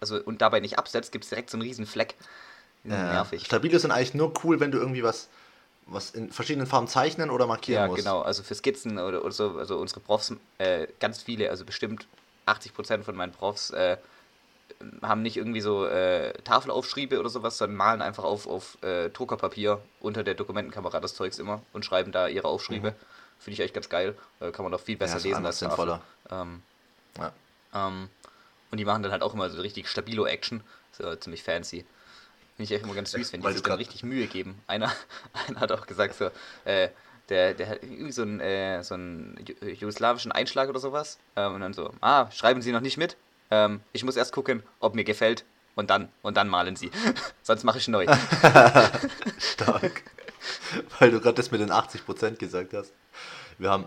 also 0.00 0.20
und 0.22 0.42
dabei 0.42 0.60
nicht 0.60 0.78
absetzt, 0.78 1.12
gibt 1.12 1.24
es 1.24 1.30
direkt 1.30 1.50
so 1.50 1.56
einen 1.56 1.62
riesen 1.62 1.86
Fleck. 1.86 2.14
Ja, 2.84 3.12
nervig. 3.12 3.44
Stabilos 3.44 3.82
sind 3.82 3.90
eigentlich 3.90 4.14
nur 4.14 4.32
cool, 4.44 4.60
wenn 4.60 4.70
du 4.70 4.78
irgendwie 4.78 5.02
was 5.02 5.28
was 5.86 6.10
in 6.10 6.30
verschiedenen 6.30 6.66
Farben 6.66 6.88
zeichnen 6.88 7.30
oder 7.30 7.46
markieren 7.46 7.82
ja, 7.82 7.86
musst. 7.88 8.04
Ja, 8.04 8.12
genau, 8.12 8.22
also 8.22 8.42
für 8.42 8.54
Skizzen 8.54 8.98
oder, 8.98 9.24
oder 9.24 9.32
so, 9.32 9.58
also 9.58 9.76
unsere 9.78 10.00
Profs, 10.00 10.32
äh, 10.58 10.86
ganz 11.00 11.22
viele, 11.22 11.50
also 11.50 11.64
bestimmt 11.64 12.06
80% 12.46 13.02
von 13.02 13.16
meinen 13.16 13.32
Profs 13.32 13.70
äh, 13.70 13.96
haben 15.02 15.22
nicht 15.22 15.36
irgendwie 15.36 15.60
so 15.60 15.86
äh, 15.86 16.32
Tafelaufschriebe 16.44 17.18
oder 17.18 17.28
sowas, 17.28 17.58
sondern 17.58 17.76
malen 17.76 18.02
einfach 18.02 18.24
auf, 18.24 18.46
auf 18.46 18.78
äh, 18.82 19.10
Druckerpapier 19.10 19.80
unter 20.00 20.22
der 20.22 20.34
Dokumentenkamera 20.34 21.00
das 21.00 21.14
Zeugs 21.14 21.38
immer 21.38 21.62
und 21.72 21.84
schreiben 21.84 22.12
da 22.12 22.28
ihre 22.28 22.48
Aufschriebe. 22.48 22.90
Mhm. 22.90 22.94
Finde 23.38 23.54
ich 23.54 23.60
echt 23.60 23.74
ganz 23.74 23.88
geil. 23.88 24.16
Äh, 24.40 24.50
kann 24.50 24.64
man 24.64 24.72
doch 24.72 24.80
viel 24.80 24.96
besser 24.96 25.18
ja, 25.18 25.24
lesen 25.24 25.46
als 25.46 25.58
sinnvoller. 25.58 26.02
Ähm, 26.30 26.62
ja. 27.18 27.32
ähm, 27.74 28.08
und 28.70 28.78
die 28.78 28.84
machen 28.84 29.02
dann 29.02 29.12
halt 29.12 29.22
auch 29.22 29.34
immer 29.34 29.48
so 29.50 29.60
richtig 29.60 29.88
stabilo 29.88 30.26
Action. 30.26 30.62
So 30.92 31.14
ziemlich 31.16 31.42
fancy. 31.42 31.84
Finde 32.56 32.64
ich 32.64 32.72
echt 32.72 32.84
immer 32.84 32.94
ganz 32.94 33.10
süß, 33.12 33.32
wenn 33.32 33.40
die 33.40 33.52
sich 33.52 33.62
dann 33.62 33.78
richtig 33.78 34.02
Mühe 34.02 34.26
geben. 34.26 34.60
Einer, 34.66 34.92
einer 35.46 35.60
hat 35.60 35.72
auch 35.72 35.86
gesagt 35.86 36.14
so, 36.14 36.30
äh, 36.64 36.90
der, 37.30 37.54
der 37.54 37.68
hat 37.68 37.82
irgendwie 37.82 38.12
so 38.12 38.22
einen, 38.22 38.40
äh, 38.40 38.82
so 38.82 38.94
einen 38.94 39.42
jugoslawischen 39.62 40.32
Einschlag 40.32 40.68
oder 40.68 40.80
sowas. 40.80 41.18
Ähm, 41.36 41.54
und 41.54 41.60
dann 41.62 41.72
so, 41.72 41.94
ah, 42.00 42.30
schreiben 42.30 42.60
Sie 42.60 42.72
noch 42.72 42.80
nicht 42.80 42.98
mit? 42.98 43.16
Ähm, 43.50 43.80
ich 43.92 44.04
muss 44.04 44.16
erst 44.16 44.32
gucken, 44.32 44.62
ob 44.78 44.94
mir 44.94 45.04
gefällt 45.04 45.44
und 45.74 45.90
dann, 45.90 46.08
und 46.22 46.36
dann 46.36 46.48
malen 46.48 46.76
Sie. 46.76 46.90
Sonst 47.42 47.64
mache 47.64 47.78
ich 47.78 47.88
neu. 47.88 48.06
Stark. 49.38 50.02
Weil 50.98 51.10
du 51.10 51.20
gerade 51.20 51.34
das 51.34 51.50
mit 51.50 51.60
den 51.60 51.70
80% 51.70 52.36
gesagt 52.36 52.72
hast. 52.74 52.92
Wir 53.58 53.70
haben, 53.70 53.84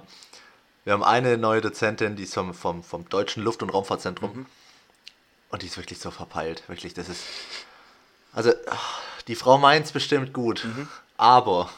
wir 0.84 0.93
haben 0.93 1.04
eine 1.04 1.38
neue 1.38 1.62
Dozentin, 1.62 2.15
die 2.15 2.23
ist 2.23 2.34
vom, 2.34 2.54
vom, 2.54 2.84
vom 2.84 3.08
Deutschen 3.10 3.43
Luft- 3.43 3.63
und 3.63 3.69
Raumfahrtzentrum. 3.69 4.36
Mhm. 4.36 4.45
Und 5.49 5.62
die 5.62 5.67
ist 5.67 5.78
wirklich 5.78 5.99
so 5.99 6.12
verpeilt. 6.12 6.63
Wirklich, 6.67 6.93
das 6.93 7.10
ist 7.10 7.23
also, 8.34 8.52
die 9.28 9.36
Frau 9.36 9.58
meint 9.58 9.86
es 9.86 9.91
bestimmt 9.91 10.34
gut, 10.34 10.65
mhm. 10.65 10.88
aber 11.17 11.69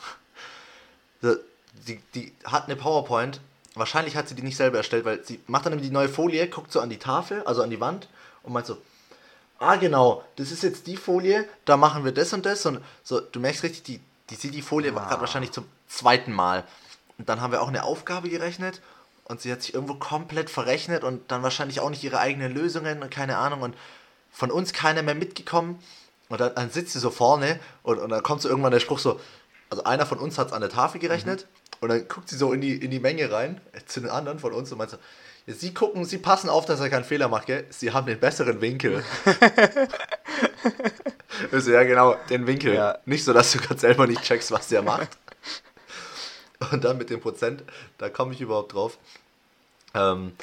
die, 1.22 2.00
die 2.14 2.34
hat 2.46 2.66
eine 2.66 2.78
PowerPoint. 2.78 3.42
Wahrscheinlich 3.76 4.16
hat 4.16 4.30
sie 4.30 4.36
die 4.36 4.42
nicht 4.42 4.58
selber 4.58 4.78
erstellt, 4.78 5.06
weil 5.06 5.24
sie 5.24 5.40
macht 5.48 5.66
dann 5.66 5.78
die 5.82 5.90
neue 5.90 6.10
Folie, 6.10 6.48
guckt 6.48 6.72
so 6.72 6.80
an 6.80 6.90
die 6.90 7.00
Tafel, 7.00 7.44
also 7.44 7.62
an 7.62 7.70
die 7.70 7.82
Wand 7.82 8.08
und 8.44 8.54
meint 8.54 8.66
so, 8.66 8.78
ah 9.60 9.76
genau, 9.76 10.24
das 10.38 10.52
ist 10.52 10.64
jetzt 10.64 10.88
die 10.88 10.98
Folie, 10.98 11.48
da 11.66 11.76
machen 11.78 12.06
wir 12.06 12.14
das 12.14 12.34
und 12.34 12.46
das 12.46 12.66
und 12.66 12.80
so, 13.04 13.20
du 13.20 13.40
merkst 13.40 13.64
richtig, 13.64 13.84
die, 13.84 14.00
die 14.30 14.36
sieht 14.36 14.54
die 14.54 14.62
Folie 14.62 14.92
ah. 14.96 15.08
gerade 15.08 15.22
wahrscheinlich 15.22 15.52
zum 15.52 15.66
zweiten 15.88 16.32
Mal. 16.32 16.64
Und 17.18 17.30
dann 17.30 17.42
haben 17.42 17.52
wir 17.52 17.62
auch 17.62 17.68
eine 17.68 17.84
Aufgabe 17.84 18.30
gerechnet 18.30 18.82
und 19.26 19.42
sie 19.42 19.52
hat 19.52 19.62
sich 19.62 19.74
irgendwo 19.74 19.96
komplett 19.96 20.50
verrechnet 20.50 21.04
und 21.04 21.32
dann 21.32 21.44
wahrscheinlich 21.44 21.80
auch 21.80 21.90
nicht 21.90 22.04
ihre 22.04 22.20
eigenen 22.20 22.54
Lösungen 22.54 23.04
und 23.04 23.12
keine 23.12 23.38
Ahnung 23.38 23.62
und 23.62 23.76
von 24.32 24.52
uns 24.52 24.74
keiner 24.74 25.02
mehr 25.02 25.16
mitgekommen. 25.16 25.80
Und 26.28 26.42
dann, 26.42 26.56
dann 26.56 26.72
sitzt 26.72 26.94
sie 26.94 27.00
so 27.00 27.12
vorne 27.12 27.60
und, 27.84 28.00
und 28.00 28.10
dann 28.10 28.24
kommt 28.24 28.42
so 28.42 28.50
irgendwann 28.50 28.72
der 28.72 28.80
Spruch 28.80 29.00
so, 29.00 29.20
also 29.70 29.84
einer 29.84 30.06
von 30.06 30.20
uns 30.20 30.38
hat 30.38 30.48
es 30.48 30.54
an 30.54 30.62
der 30.62 30.70
Tafel 30.70 31.00
gerechnet 31.00 31.46
mhm. 31.46 31.78
und 31.82 31.90
dann 31.90 32.08
guckt 32.08 32.30
sie 32.30 32.38
so 32.38 32.54
in 32.54 32.62
die, 32.62 32.76
in 32.76 32.92
die 32.92 33.00
Menge 33.00 33.32
rein, 33.32 33.62
äh, 33.74 33.82
zu 33.86 34.00
den 34.00 34.10
anderen 34.10 34.40
von 34.40 34.54
uns 34.54 34.72
und 34.72 34.78
meint 34.78 34.92
so, 34.92 34.98
sie 35.48 35.74
gucken, 35.74 36.06
sie 36.06 36.18
passen 36.18 36.50
auf, 36.50 36.66
dass 36.66 36.80
er 36.80 36.90
keinen 36.90 37.04
Fehler 37.04 37.28
macht, 37.28 37.48
gell? 37.48 37.66
Sie 37.70 37.92
haben 37.92 38.08
den 38.08 38.20
besseren 38.20 38.62
Winkel. 38.62 39.04
also, 41.52 41.72
ja, 41.72 41.84
genau, 41.84 42.16
den 42.30 42.48
Winkel. 42.48 42.74
Ja. 42.74 42.98
Nicht 43.06 43.24
so, 43.24 43.34
dass 43.34 43.52
du 43.52 43.60
gerade 43.60 43.80
selber 43.80 44.08
nicht 44.08 44.24
checkst, 44.24 44.52
was 44.52 44.68
der 44.68 44.82
macht. 44.82 45.10
Und 46.72 46.84
dann 46.84 46.98
mit 46.98 47.10
dem 47.10 47.22
Prozent, 47.22 47.64
da 47.98 48.10
komme 48.10 48.34
ich 48.34 48.42
überhaupt 48.42 48.74
drauf. 48.74 48.98
Ähm, 49.94 50.34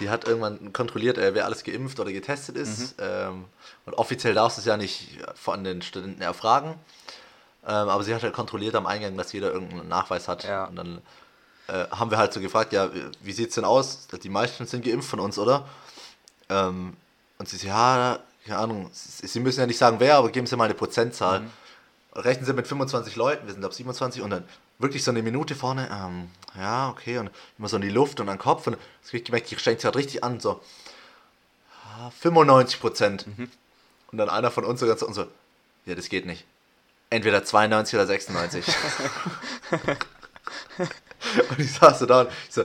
die 0.00 0.10
hat 0.10 0.26
irgendwann 0.26 0.72
kontrolliert, 0.72 1.18
äh, 1.18 1.34
wer 1.34 1.44
alles 1.44 1.64
geimpft 1.64 2.00
oder 2.00 2.12
getestet 2.12 2.56
ist. 2.56 2.98
Mhm. 2.98 3.04
Ähm, 3.04 3.44
und 3.84 3.94
offiziell 3.94 4.34
darfst 4.34 4.58
du 4.58 4.60
es 4.60 4.66
ja 4.66 4.76
nicht 4.76 5.18
von 5.34 5.64
den 5.64 5.82
Studenten 5.82 6.22
erfragen. 6.22 6.74
Ähm, 7.64 7.88
aber 7.88 8.02
sie 8.02 8.14
hat 8.14 8.22
halt 8.22 8.34
kontrolliert 8.34 8.74
am 8.74 8.86
Eingang, 8.86 9.16
dass 9.16 9.32
jeder 9.32 9.52
irgendeinen 9.52 9.88
Nachweis 9.88 10.28
hat. 10.28 10.44
Ja. 10.44 10.64
Und 10.64 10.76
dann 10.76 11.02
äh, 11.68 11.86
haben 11.90 12.10
wir 12.10 12.18
halt 12.18 12.32
so 12.32 12.40
gefragt, 12.40 12.72
ja, 12.72 12.90
wie 13.20 13.32
sieht 13.32 13.50
es 13.50 13.54
denn 13.54 13.64
aus? 13.64 14.08
Die 14.08 14.28
meisten 14.28 14.66
sind 14.66 14.84
geimpft 14.84 15.08
von 15.08 15.20
uns, 15.20 15.38
oder? 15.38 15.66
Ähm, 16.48 16.96
und 17.38 17.48
sie 17.48 17.56
sagt, 17.56 17.68
ja, 17.68 18.18
keine 18.44 18.58
Ahnung, 18.58 18.90
sie 18.92 19.40
müssen 19.40 19.60
ja 19.60 19.66
nicht 19.66 19.78
sagen, 19.78 20.00
wer, 20.00 20.16
aber 20.16 20.30
geben 20.30 20.46
Sie 20.46 20.56
mal 20.56 20.64
eine 20.64 20.74
Prozentzahl. 20.74 21.40
Mhm. 21.40 21.50
Rechnen 22.14 22.44
Sie 22.44 22.52
mit 22.52 22.66
25 22.66 23.16
Leuten, 23.16 23.46
wir 23.46 23.54
sind 23.54 23.64
auf 23.64 23.72
27 23.72 24.22
und 24.22 24.30
dann 24.30 24.44
wirklich 24.78 25.04
so 25.04 25.12
eine 25.12 25.22
Minute 25.22 25.54
vorne, 25.54 25.88
ähm, 25.90 26.28
ja, 26.58 26.90
okay, 26.90 27.18
und 27.18 27.30
immer 27.56 27.68
so 27.68 27.76
in 27.76 27.82
die 27.82 27.88
Luft 27.88 28.20
und 28.20 28.28
an 28.28 28.36
den 28.36 28.42
Kopf 28.42 28.66
und 28.66 28.74
das 28.74 29.10
habe 29.10 29.18
ich 29.18 29.24
gemerkt, 29.24 29.50
die 29.50 29.56
strengt 29.56 29.80
sich 29.80 29.84
halt 29.84 29.96
richtig 29.96 30.24
an, 30.24 30.40
so 30.40 30.60
95 32.20 32.80
Prozent. 32.80 33.26
Mhm. 33.26 33.50
Und 34.10 34.18
dann 34.18 34.28
einer 34.28 34.50
von 34.50 34.64
uns 34.64 34.80
so 34.80 34.86
ganz 34.86 35.00
so, 35.00 35.26
ja, 35.86 35.94
das 35.94 36.08
geht 36.08 36.26
nicht. 36.26 36.44
Entweder 37.12 37.44
92 37.44 37.94
oder 37.94 38.06
96. 38.06 38.64
und 41.50 41.58
ich 41.58 41.72
saß 41.72 41.98
so 41.98 42.06
da 42.06 42.22
und 42.22 42.30
ich 42.48 42.54
so, 42.54 42.64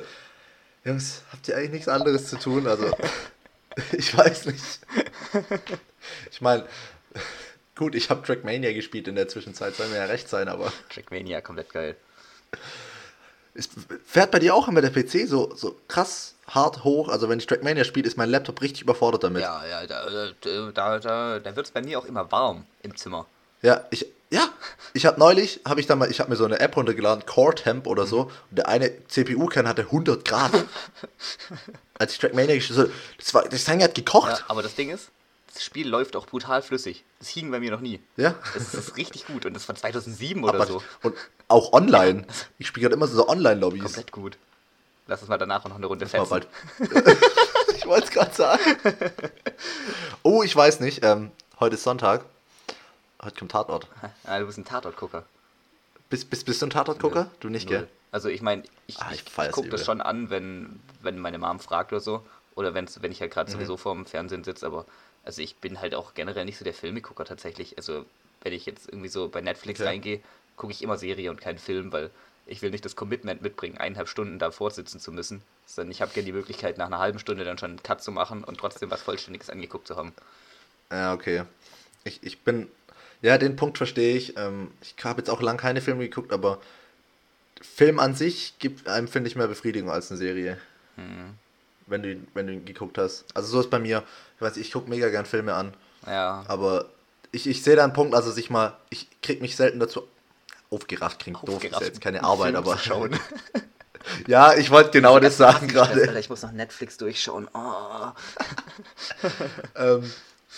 Jungs, 0.85 1.23
habt 1.33 1.49
ihr 1.49 1.57
eigentlich 1.57 1.71
nichts 1.71 1.89
anderes 1.89 2.29
zu 2.29 2.39
tun? 2.39 2.65
Also, 2.65 2.89
ich 3.91 4.17
weiß 4.17 4.45
nicht. 4.45 4.79
Ich 6.31 6.39
meine, 6.39 6.65
gut, 7.75 7.93
ich 7.93 8.09
habe 8.09 8.25
Trackmania 8.25 8.71
gespielt 8.71 9.09
in 9.09 9.15
der 9.15 9.27
Zwischenzeit, 9.27 9.75
soll 9.75 9.89
mir 9.89 9.97
ja 9.97 10.05
recht 10.05 10.29
sein, 10.29 10.47
aber. 10.47 10.71
Trackmania, 10.93 11.41
komplett 11.41 11.73
geil. 11.73 11.97
Es 13.53 13.67
fährt 14.05 14.31
bei 14.31 14.39
dir 14.39 14.55
auch 14.55 14.69
immer 14.69 14.79
der 14.79 14.91
PC 14.91 15.27
so, 15.27 15.53
so 15.55 15.77
krass 15.89 16.35
hart 16.47 16.85
hoch. 16.85 17.09
Also 17.09 17.27
wenn 17.27 17.39
ich 17.39 17.47
Trackmania 17.47 17.83
spiele, 17.83 18.07
ist 18.07 18.15
mein 18.15 18.29
Laptop 18.29 18.61
richtig 18.61 18.83
überfordert 18.83 19.25
damit. 19.25 19.41
Ja, 19.41 19.65
ja, 19.65 19.85
da, 19.85 20.05
da, 20.71 20.99
da, 20.99 21.39
da 21.39 21.55
wird 21.57 21.65
es 21.65 21.71
bei 21.73 21.81
mir 21.81 21.99
auch 21.99 22.05
immer 22.05 22.31
warm 22.31 22.65
im 22.81 22.95
Zimmer. 22.95 23.25
Ja, 23.61 23.85
ich, 23.89 24.05
ja, 24.29 24.49
ich 24.93 25.05
habe 25.05 25.19
neulich, 25.19 25.61
habe 25.65 25.79
ich 25.79 25.87
dann 25.87 25.99
mal, 25.99 26.11
ich 26.11 26.19
habe 26.19 26.29
mir 26.29 26.35
so 26.35 26.45
eine 26.45 26.59
App 26.59 26.75
runtergeladen, 26.75 27.25
Core 27.25 27.55
Temp 27.55 27.87
oder 27.87 28.05
so, 28.05 28.31
und 28.49 28.57
der 28.57 28.67
eine 28.67 28.91
CPU-Kern 29.07 29.67
hatte 29.67 29.83
100 29.83 30.25
Grad. 30.25 30.51
Als 31.99 32.13
ich 32.13 32.19
Trackmania 32.19 32.59
so, 32.61 32.89
das 33.17 33.33
war, 33.33 33.43
das 33.43 33.65
Ding 33.65 33.81
hat 33.81 33.95
gekocht. 33.95 34.39
Ja, 34.39 34.45
aber 34.47 34.61
das 34.61 34.75
Ding 34.75 34.89
ist, 34.89 35.09
das 35.53 35.63
Spiel 35.63 35.87
läuft 35.87 36.15
auch 36.15 36.27
brutal 36.27 36.61
flüssig. 36.61 37.03
Das 37.19 37.29
hing 37.29 37.49
bei 37.49 37.59
mir 37.59 37.71
noch 37.71 37.79
nie. 37.79 37.99
Ja. 38.15 38.35
Das 38.53 38.73
ist 38.73 38.97
richtig 38.97 39.25
gut 39.25 39.45
und 39.45 39.55
das 39.55 39.65
von 39.65 39.75
2007 39.75 40.43
oder 40.43 40.53
aber, 40.53 40.67
so. 40.67 40.83
Und 41.01 41.15
auch 41.47 41.73
online. 41.73 42.27
Ich 42.59 42.67
spiele 42.67 42.83
gerade 42.83 42.95
immer 42.95 43.07
so 43.07 43.27
Online-Lobbys. 43.27 43.81
Komplett 43.81 44.11
gut. 44.11 44.37
Lass 45.07 45.21
uns 45.21 45.29
mal 45.29 45.37
danach 45.37 45.65
noch 45.65 45.77
eine 45.77 45.87
Runde 45.87 46.05
fetzen. 46.05 46.29
Bald. 46.29 46.47
ich 47.77 47.85
wollte 47.87 48.05
es 48.05 48.11
gerade 48.11 48.35
sagen. 48.35 48.61
Oh, 50.23 50.43
ich 50.43 50.53
weiß 50.53 50.81
nicht. 50.81 51.05
Ähm, 51.05 51.31
heute 51.59 51.75
ist 51.75 51.83
Sonntag. 51.83 52.25
Heute 53.21 53.39
kommt 53.39 53.51
Tatort. 53.51 53.87
Ah, 54.25 54.39
du 54.39 54.45
bist 54.45 54.57
ein 54.57 54.65
Tatortgucker. 54.65 55.25
Bist, 56.09 56.29
bist, 56.29 56.45
bist 56.45 56.61
du 56.61 56.67
ein 56.67 56.69
Tatortgucker? 56.69 57.29
Du 57.39 57.49
nicht, 57.49 57.67
gell? 57.67 57.87
Also 58.11 58.29
ich 58.29 58.41
meine, 58.41 58.63
ich, 58.87 58.99
ah, 58.99 59.11
ich, 59.11 59.25
ich 59.25 59.51
gucke 59.51 59.69
das 59.69 59.85
schon 59.85 60.01
an, 60.01 60.29
wenn, 60.29 60.79
wenn 61.01 61.19
meine 61.19 61.37
Mom 61.37 61.59
fragt 61.59 61.91
oder 61.91 61.99
so. 61.99 62.25
Oder 62.55 62.73
wenn's, 62.73 63.01
wenn 63.01 63.11
ich 63.11 63.21
halt 63.21 63.31
gerade 63.31 63.51
mhm. 63.51 63.55
sowieso 63.55 63.77
vorm 63.77 64.05
Fernsehen 64.05 64.43
sitze, 64.43 64.65
aber 64.65 64.85
also 65.23 65.41
ich 65.41 65.57
bin 65.57 65.81
halt 65.81 65.93
auch 65.93 66.13
generell 66.13 66.45
nicht 66.45 66.57
so 66.57 66.63
der 66.63 66.73
Filmegucker 66.73 67.25
tatsächlich. 67.25 67.77
Also 67.77 68.05
wenn 68.41 68.53
ich 68.53 68.65
jetzt 68.65 68.87
irgendwie 68.87 69.09
so 69.09 69.27
bei 69.27 69.41
Netflix 69.41 69.79
okay. 69.79 69.89
reingehe, 69.89 70.21
gucke 70.55 70.71
ich 70.71 70.81
immer 70.81 70.97
Serie 70.97 71.29
und 71.29 71.41
keinen 71.41 71.59
Film, 71.59 71.91
weil 71.91 72.09
ich 72.45 72.61
will 72.61 72.71
nicht 72.71 72.85
das 72.85 72.95
Commitment 72.95 73.41
mitbringen, 73.41 73.77
eineinhalb 73.77 74.07
Stunden 74.07 74.39
da 74.39 74.51
vorsitzen 74.51 74.99
zu 74.99 75.11
müssen, 75.11 75.41
sondern 75.65 75.91
ich 75.91 76.01
habe 76.01 76.13
gerne 76.13 76.25
die 76.25 76.31
Möglichkeit, 76.31 76.77
nach 76.77 76.87
einer 76.87 76.99
halben 76.99 77.19
Stunde 77.19 77.43
dann 77.43 77.57
schon 77.57 77.71
einen 77.71 77.83
Cut 77.83 78.01
zu 78.01 78.11
machen 78.11 78.43
und 78.43 78.57
trotzdem 78.57 78.89
was 78.89 79.01
Vollständiges 79.01 79.49
angeguckt 79.49 79.87
zu 79.87 79.97
haben. 79.97 80.13
Ja, 80.89 81.13
okay. 81.13 81.43
Ich, 82.05 82.23
ich 82.23 82.39
bin, 82.39 82.71
ja, 83.21 83.37
den 83.37 83.55
Punkt 83.55 83.77
verstehe 83.77 84.15
ich. 84.15 84.37
Ähm, 84.37 84.71
ich 84.81 84.95
habe 85.03 85.21
jetzt 85.21 85.29
auch 85.29 85.41
lange 85.41 85.59
keine 85.59 85.81
Filme 85.81 86.03
geguckt, 86.03 86.31
aber 86.31 86.59
Film 87.61 87.99
an 87.99 88.15
sich 88.15 88.55
gibt 88.59 88.87
einem, 88.87 89.07
finde 89.07 89.29
ich, 89.29 89.35
mehr 89.35 89.47
Befriedigung 89.47 89.89
als 89.89 90.11
eine 90.11 90.17
Serie. 90.17 90.57
Mhm. 90.95 91.33
Wenn 91.87 92.03
du, 92.03 92.17
wenn 92.33 92.47
du 92.47 92.53
ihn 92.53 92.65
geguckt 92.65 92.97
hast. 92.97 93.25
Also 93.33 93.47
so 93.47 93.59
ist 93.61 93.69
bei 93.69 93.79
mir. 93.79 94.03
Ich 94.35 94.41
weiß, 94.41 94.57
ich 94.57 94.71
gucke 94.71 94.89
mega 94.89 95.09
gern 95.09 95.25
Filme 95.25 95.53
an. 95.53 95.73
Ja. 96.05 96.43
Aber 96.47 96.89
ich, 97.31 97.47
ich 97.47 97.63
sehe 97.63 97.75
da 97.75 97.83
einen 97.83 97.93
Punkt, 97.93 98.13
also 98.13 98.31
sich 98.31 98.49
mal, 98.49 98.77
ich 98.89 99.07
krieg 99.21 99.41
mich 99.41 99.55
selten 99.55 99.79
dazu 99.79 100.07
aufgerafft, 100.69 101.19
klingt 101.19 101.37
aufgerafft. 101.37 101.63
doof, 101.63 101.71
ist 101.71 101.79
ja 101.81 101.87
jetzt 101.87 102.01
keine 102.01 102.23
Arbeit, 102.23 102.55
aber. 102.55 102.77
Schauen. 102.83 103.17
ja, 104.27 104.53
ich 104.53 104.69
wollte 104.69 104.91
genau 104.91 105.19
das 105.19 105.37
sagen 105.37 105.67
gerade. 105.67 106.17
Ich 106.19 106.29
muss 106.29 106.41
noch 106.43 106.51
Netflix 106.51 106.97
durchschauen. 106.97 107.47
Oh. 107.53 108.11
ähm, 109.75 110.11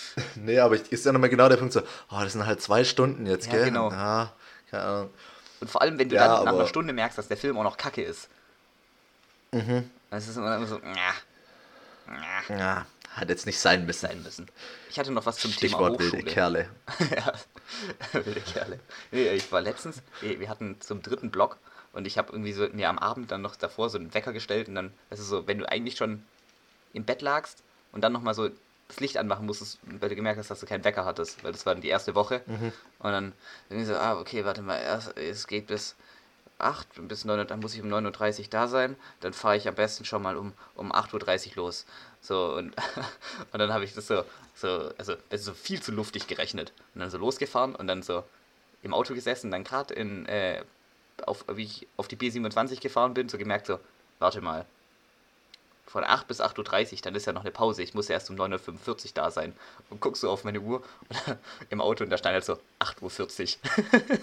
nee, 0.35 0.59
aber 0.59 0.75
ich, 0.75 0.91
ist 0.91 1.05
ja 1.05 1.11
nochmal 1.11 1.29
genau 1.29 1.49
der 1.49 1.57
Punkt 1.57 1.73
so, 1.73 1.81
oh, 2.11 2.19
das 2.21 2.33
sind 2.33 2.45
halt 2.45 2.61
zwei 2.61 2.83
Stunden 2.83 3.25
jetzt, 3.25 3.47
ja, 3.47 3.53
gell? 3.53 3.65
Genau. 3.65 3.91
Ja, 3.91 4.33
keine 4.69 4.83
Ahnung. 4.83 5.09
Und 5.61 5.69
vor 5.69 5.81
allem, 5.81 5.99
wenn 5.99 6.09
du 6.09 6.15
ja, 6.15 6.27
dann 6.27 6.45
nach 6.45 6.53
einer 6.53 6.67
Stunde 6.67 6.93
merkst, 6.93 7.17
dass 7.17 7.27
der 7.27 7.37
Film 7.37 7.57
auch 7.57 7.63
noch 7.63 7.77
kacke 7.77 8.01
ist. 8.01 8.29
Mhm. 9.51 9.89
Das 10.09 10.27
ist 10.27 10.37
immer 10.37 10.65
so, 10.65 10.79
ja. 10.79 11.13
Ja, 12.49 12.85
hat 13.11 13.29
jetzt 13.29 13.45
nicht 13.45 13.59
sein 13.59 13.85
müssen. 13.85 14.07
Sein 14.07 14.23
müssen. 14.23 14.47
Ich 14.89 14.97
hatte 14.97 15.11
noch 15.11 15.25
was 15.25 15.37
zum 15.37 15.51
Stichwort 15.51 15.97
Thema 15.97 16.03
Hochschule. 16.03 16.11
wilde 16.13 16.31
Kerle. 16.31 16.69
ja, 17.15 17.33
wilde 18.23 18.41
Kerle. 18.41 18.79
Nee, 19.11 19.29
ich 19.29 19.51
war 19.51 19.61
letztens, 19.61 20.01
wir 20.21 20.49
hatten 20.49 20.79
zum 20.79 21.01
dritten 21.01 21.29
Block 21.29 21.57
und 21.93 22.07
ich 22.07 22.17
habe 22.17 22.31
irgendwie 22.31 22.53
so 22.53 22.67
mir 22.69 22.89
am 22.89 22.97
Abend 22.97 23.31
dann 23.31 23.41
noch 23.41 23.55
davor 23.55 23.89
so 23.89 23.97
einen 23.97 24.13
Wecker 24.13 24.33
gestellt 24.33 24.67
und 24.67 24.75
dann, 24.75 24.93
das 25.09 25.19
ist 25.19 25.27
so, 25.27 25.47
wenn 25.47 25.59
du 25.59 25.69
eigentlich 25.69 25.97
schon 25.97 26.23
im 26.93 27.03
Bett 27.03 27.21
lagst 27.21 27.63
und 27.91 28.01
dann 28.03 28.13
nochmal 28.13 28.33
so 28.33 28.49
das 28.89 28.99
Licht 28.99 29.17
anmachen 29.17 29.45
musstest, 29.45 29.79
weil 29.83 30.09
du 30.09 30.15
gemerkt 30.15 30.39
hast, 30.39 30.51
dass 30.51 30.59
du 30.59 30.65
keinen 30.65 30.83
Wecker 30.83 31.05
hattest, 31.05 31.43
weil 31.43 31.51
das 31.51 31.65
war 31.65 31.73
dann 31.73 31.81
die 31.81 31.87
erste 31.87 32.15
Woche. 32.15 32.41
Mhm. 32.47 32.73
Und 32.99 33.11
dann, 33.11 33.33
dann 33.69 33.85
so, 33.85 33.95
ah, 33.95 34.19
okay, 34.19 34.43
warte 34.43 34.61
mal, 34.61 34.79
es 35.15 35.47
geht 35.47 35.67
bis 35.67 35.95
8, 36.57 37.07
bis 37.07 37.23
9 37.23 37.47
dann 37.47 37.59
muss 37.59 37.73
ich 37.73 37.81
um 37.81 37.87
9.30 37.87 38.39
Uhr 38.39 38.45
da 38.49 38.67
sein, 38.67 38.95
dann 39.21 39.31
fahre 39.31 39.55
ich 39.55 39.67
am 39.67 39.75
besten 39.75 40.05
schon 40.05 40.21
mal 40.21 40.35
um, 40.35 40.53
um 40.75 40.91
8.30 40.91 41.51
Uhr 41.51 41.55
los. 41.57 41.85
So, 42.19 42.55
und, 42.55 42.75
und 43.53 43.59
dann 43.59 43.71
habe 43.71 43.85
ich 43.85 43.93
das 43.93 44.07
so, 44.07 44.25
so, 44.55 44.91
also 44.97 45.15
das 45.29 45.41
ist 45.41 45.45
so 45.45 45.53
viel 45.53 45.81
zu 45.81 45.91
luftig 45.91 46.27
gerechnet. 46.27 46.73
Und 46.95 47.01
dann 47.01 47.09
so 47.09 47.17
losgefahren 47.17 47.75
und 47.75 47.87
dann 47.87 48.01
so 48.01 48.23
im 48.81 48.93
Auto 48.93 49.13
gesessen, 49.13 49.51
dann 49.51 49.63
gerade 49.63 49.93
in, 49.93 50.25
äh, 50.25 50.63
auf, 51.25 51.45
wie 51.53 51.63
ich 51.63 51.87
auf 51.95 52.07
die 52.07 52.17
B27 52.17 52.81
gefahren 52.81 53.13
bin, 53.13 53.29
so 53.29 53.37
gemerkt, 53.37 53.67
so, 53.67 53.79
warte 54.17 54.41
mal, 54.41 54.65
von 55.89 56.03
8 56.03 56.27
bis 56.27 56.39
8.30 56.39 56.93
Uhr, 56.93 56.99
dann 57.03 57.15
ist 57.15 57.25
ja 57.25 57.33
noch 57.33 57.41
eine 57.41 57.51
Pause. 57.51 57.81
Ich 57.81 57.93
muss 57.93 58.07
ja 58.07 58.13
erst 58.13 58.29
um 58.29 58.35
9.45 58.35 58.87
Uhr 58.87 59.11
da 59.15 59.31
sein. 59.31 59.53
Und 59.89 59.99
guckst 59.99 60.21
so 60.21 60.29
auf 60.29 60.43
meine 60.43 60.61
Uhr 60.61 60.83
im 61.69 61.81
Auto 61.81 62.03
und 62.03 62.09
da 62.09 62.17
stand 62.17 62.33
halt 62.33 62.45
so 62.45 62.59
8.40 62.79 63.57
Uhr. 63.57 64.19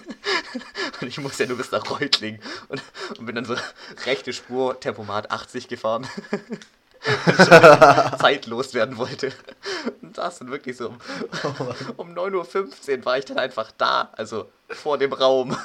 und 1.01 1.07
ich 1.07 1.17
muss 1.19 1.37
ja 1.37 1.45
nur 1.45 1.57
bis 1.57 1.71
nach 1.71 1.89
Reutlingen. 1.89 2.41
Und, 2.69 2.81
und 3.17 3.25
bin 3.25 3.35
dann 3.35 3.45
so 3.45 3.55
rechte 4.05 4.33
Spur, 4.33 4.79
Tempomat 4.79 5.29
80 5.29 5.67
gefahren. 5.67 6.07
zeitlos 8.19 8.73
werden 8.73 8.97
wollte. 8.97 9.31
Und 10.01 10.17
das 10.17 10.39
dann 10.39 10.49
wirklich 10.49 10.77
so 10.77 10.87
um, 10.87 10.97
um 11.97 12.13
9.15 12.13 12.99
Uhr 12.99 13.05
war 13.05 13.17
ich 13.17 13.25
dann 13.25 13.37
einfach 13.37 13.71
da, 13.77 14.09
also 14.13 14.49
vor 14.69 14.97
dem 14.97 15.13
Raum. 15.13 15.55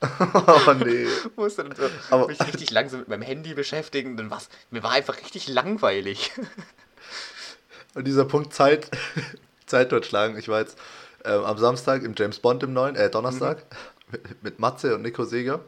oh 0.66 0.72
nee. 0.84 1.06
Musste 1.36 1.64
dann 1.64 1.76
so 1.76 1.82
Aber 2.10 2.28
mich 2.28 2.40
richtig 2.40 2.70
langsam 2.70 3.00
mit 3.00 3.08
meinem 3.08 3.22
Handy 3.22 3.54
beschäftigen. 3.54 4.16
Dann 4.16 4.30
was, 4.30 4.48
mir 4.70 4.82
war 4.82 4.92
einfach 4.92 5.16
richtig 5.18 5.48
langweilig. 5.48 6.32
Und 7.94 8.06
dieser 8.06 8.24
Punkt 8.24 8.52
Zeit, 8.52 8.90
Zeit 9.66 9.90
totschlagen. 9.90 10.38
Ich 10.38 10.48
war 10.48 10.60
jetzt 10.60 10.76
ähm, 11.24 11.44
am 11.44 11.58
Samstag 11.58 12.02
im 12.02 12.14
James 12.16 12.38
Bond 12.40 12.62
im 12.62 12.72
neuen, 12.72 12.96
äh, 12.96 13.08
Donnerstag, 13.08 13.58
mhm. 13.58 14.12
mit, 14.12 14.42
mit 14.42 14.58
Matze 14.58 14.94
und 14.94 15.02
Nico 15.02 15.24
Seger. 15.24 15.60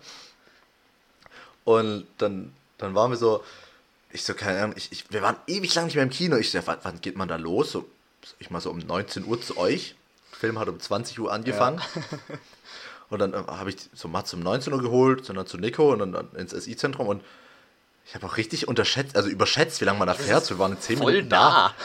Und 1.65 2.07
dann, 2.19 2.53
dann 2.79 2.95
waren 2.95 3.11
wir 3.11 3.17
so, 3.17 3.43
ich 4.13 4.25
so, 4.25 4.35
keine 4.35 4.63
Ahnung, 4.63 4.77
ich, 4.77 4.93
ich, 4.93 5.11
wir 5.11 5.23
waren 5.23 5.37
ewig 5.47 5.75
lang 5.75 5.87
nicht 5.87 5.95
mehr 5.95 6.05
im 6.05 6.11
Kino. 6.11 6.37
Ich 6.37 6.51
so, 6.51 6.59
wann, 6.65 6.79
wann 6.83 7.01
geht 7.01 7.17
man 7.17 7.29
da 7.29 7.37
los? 7.37 7.73
So, 7.73 7.89
ich 8.39 8.51
mal 8.51 8.61
so 8.61 8.71
um 8.71 8.79
19 8.79 9.25
Uhr 9.25 9.41
zu 9.41 9.57
euch. 9.57 9.95
Der 10.33 10.39
Film 10.41 10.59
hat 10.59 10.69
um 10.69 10.79
20 10.79 11.19
Uhr 11.19 11.33
angefangen. 11.33 11.79
Ja. 11.79 12.39
Und 13.09 13.21
dann 13.21 13.35
äh, 13.35 13.37
habe 13.37 13.71
ich 13.71 13.77
so 13.93 14.09
Matze 14.09 14.37
um 14.37 14.43
19 14.43 14.73
Uhr 14.73 14.83
geholt, 14.83 15.25
sondern 15.25 15.47
zu 15.47 15.59
Nico 15.59 15.93
und 15.93 15.99
dann, 15.99 16.29
ins 16.35 16.53
SI-Zentrum 16.53 17.09
und 17.09 17.23
ich 18.05 18.15
habe 18.15 18.27
auch 18.27 18.37
richtig 18.37 18.69
unterschätzt, 18.69 19.17
also 19.17 19.29
überschätzt, 19.29 19.81
wie 19.81 19.85
lange 19.85 19.99
man 19.99 20.07
da 20.07 20.15
fährt. 20.15 20.49
Wir 20.49 20.59
waren 20.61 20.73
in 20.73 20.81
10 20.81 20.99
voll 20.99 21.13
Minuten 21.13 21.31
da. 21.31 21.75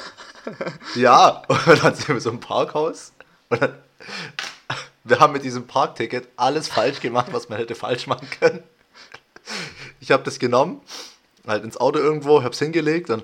Ja, 0.96 1.44
und 1.48 1.84
dann 1.84 1.94
sind 1.94 2.08
wir 2.08 2.20
so 2.20 2.32
im 2.32 2.40
Parkhaus 2.40 3.14
und 3.50 3.62
dann, 3.62 3.76
wir 5.04 5.20
haben 5.20 5.34
mit 5.34 5.44
diesem 5.44 5.68
Parkticket 5.68 6.28
alles 6.36 6.68
falsch 6.68 7.00
gemacht, 7.00 7.28
was 7.32 7.48
man 7.48 7.60
hätte 7.60 7.76
falsch 7.76 8.08
machen 8.08 8.28
können. 8.40 8.64
Ich 10.00 10.10
habe 10.10 10.24
das 10.24 10.40
genommen, 10.40 10.82
halt 11.46 11.64
ins 11.64 11.78
Auto 11.78 12.00
irgendwo, 12.00 12.42
habe 12.42 12.54
es 12.54 12.60
hingelegt, 12.60 13.10
dann 13.10 13.22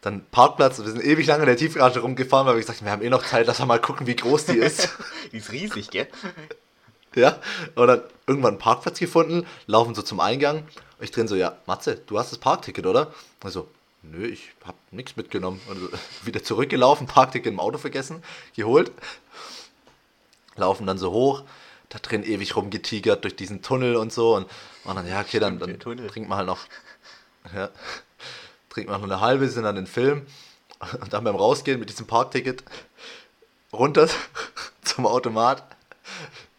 dann 0.00 0.24
Parkplatz, 0.30 0.78
wir 0.78 0.90
sind 0.90 1.04
ewig 1.04 1.26
lange 1.26 1.42
in 1.42 1.46
der 1.46 1.56
Tiefgarage 1.56 2.00
rumgefahren, 2.00 2.46
weil 2.46 2.54
wir 2.54 2.60
gesagt 2.60 2.80
haben, 2.80 2.86
wir 2.86 2.92
haben 2.92 3.02
eh 3.02 3.10
noch 3.10 3.24
Zeit, 3.24 3.46
lass 3.46 3.64
mal 3.64 3.80
gucken, 3.80 4.06
wie 4.06 4.16
groß 4.16 4.46
die 4.46 4.56
ist. 4.56 4.88
die 5.32 5.38
ist 5.38 5.52
riesig, 5.52 5.90
gell? 5.90 6.08
Ja, 7.14 7.38
und 7.74 7.86
dann 7.88 8.02
irgendwann 8.26 8.52
einen 8.52 8.58
Parkplatz 8.58 8.98
gefunden, 9.00 9.46
laufen 9.66 9.94
so 9.94 10.02
zum 10.02 10.20
Eingang. 10.20 10.58
Und 10.58 11.04
ich 11.04 11.10
drin 11.10 11.26
so, 11.26 11.34
ja, 11.34 11.56
Matze, 11.66 11.96
du 12.06 12.18
hast 12.18 12.30
das 12.30 12.38
Parkticket, 12.38 12.86
oder? 12.86 13.12
Also, 13.42 13.68
nö, 14.02 14.26
ich 14.26 14.50
hab 14.64 14.76
nichts 14.92 15.16
mitgenommen. 15.16 15.60
Und 15.68 15.76
also, 15.76 15.88
wieder 16.24 16.42
zurückgelaufen, 16.42 17.06
Parkticket 17.06 17.52
im 17.52 17.58
Auto 17.58 17.78
vergessen, 17.78 18.22
geholt. 18.54 18.92
Laufen 20.56 20.86
dann 20.86 20.98
so 20.98 21.10
hoch, 21.10 21.42
da 21.88 21.98
drin 21.98 22.22
ewig 22.22 22.54
rumgetigert 22.54 23.24
durch 23.24 23.34
diesen 23.34 23.62
Tunnel 23.62 23.96
und 23.96 24.12
so. 24.12 24.36
Und, 24.36 24.46
und 24.84 24.94
dann, 24.94 25.06
ja, 25.06 25.20
okay, 25.20 25.40
dann, 25.40 25.58
dann 25.58 25.80
trinkt 25.80 26.28
man 26.28 26.38
halt 26.38 26.46
noch, 26.46 26.60
ja, 27.54 27.70
trinkt 28.68 28.88
man 28.88 29.00
noch 29.00 29.08
eine 29.08 29.20
halbe, 29.20 29.48
sind 29.48 29.64
dann 29.64 29.74
den 29.74 29.88
Film. 29.88 30.26
Und 31.00 31.12
dann 31.12 31.24
beim 31.24 31.36
Rausgehen 31.36 31.80
mit 31.80 31.90
diesem 31.90 32.06
Parkticket 32.06 32.62
runter 33.72 34.08
zum 34.82 35.06
Automat 35.06 35.64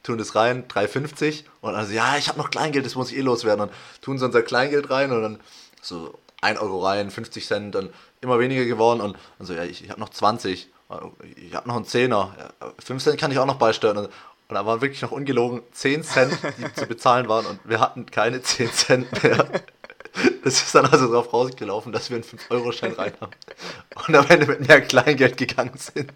tun 0.04 0.18
das 0.18 0.36
rein, 0.36 0.68
3,50 0.68 1.44
und 1.62 1.76
also, 1.76 1.94
ja, 1.94 2.18
ich 2.18 2.28
habe 2.28 2.38
noch 2.40 2.50
Kleingeld, 2.50 2.86
das 2.86 2.96
muss 2.96 3.12
ich 3.12 3.18
eh 3.18 3.22
loswerden. 3.22 3.70
Und 3.70 3.72
tun 4.02 4.18
sie 4.18 4.26
unser 4.26 4.42
Kleingeld 4.42 4.90
rein 4.90 5.12
und 5.12 5.22
dann 5.22 5.40
so 5.82 6.18
1 6.42 6.60
Euro 6.60 6.86
rein, 6.86 7.12
50 7.12 7.46
Cent, 7.46 7.76
dann 7.76 7.90
immer 8.22 8.40
weniger 8.40 8.66
geworden 8.66 9.02
und, 9.02 9.18
und 9.40 9.46
so, 9.46 9.54
ja, 9.54 9.64
ich, 9.64 9.84
ich 9.84 9.90
habe 9.90 10.00
noch 10.00 10.10
20, 10.10 10.70
ich 11.36 11.56
habe 11.56 11.68
noch 11.68 11.76
einen 11.76 11.86
Zehner, 11.86 12.36
ja, 12.38 12.74
5 12.84 13.04
Cent 13.04 13.20
kann 13.20 13.32
ich 13.32 13.40
auch 13.40 13.46
noch 13.46 13.58
beisteuern. 13.58 13.98
Und, 13.98 14.06
und 14.06 14.56
da 14.56 14.66
waren 14.66 14.82
wirklich 14.82 15.02
noch 15.02 15.12
ungelogen 15.12 15.62
10 15.72 16.04
Cent, 16.04 16.38
die 16.58 16.74
zu 16.74 16.86
bezahlen 16.86 17.30
waren 17.30 17.46
und 17.46 17.60
wir 17.64 17.80
hatten 17.80 18.06
keine 18.08 18.42
10 18.42 18.72
Cent 18.74 19.24
mehr. 19.24 19.48
Das 20.44 20.62
ist 20.62 20.76
dann 20.76 20.86
also 20.88 21.08
darauf 21.08 21.32
rausgelaufen, 21.32 21.94
dass 21.94 22.10
wir 22.10 22.18
einen 22.18 22.26
5-Euro-Schein 22.26 22.94
rein 22.94 23.14
haben 23.22 23.32
und 24.08 24.16
am 24.16 24.28
Ende 24.28 24.46
mit 24.46 24.68
mehr 24.68 24.82
Kleingeld 24.82 25.38
gegangen 25.38 25.78
sind. 25.78 26.12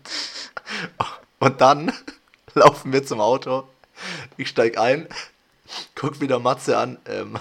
Und 1.39 1.61
dann 1.61 1.93
laufen 2.55 2.91
wir 2.91 3.05
zum 3.05 3.21
Auto 3.21 3.67
ich 4.37 4.49
steig 4.49 4.77
ein, 4.77 5.07
guck 5.95 6.21
wieder 6.21 6.39
Matze 6.39 6.77
an. 6.77 6.99
Ähm, 7.05 7.39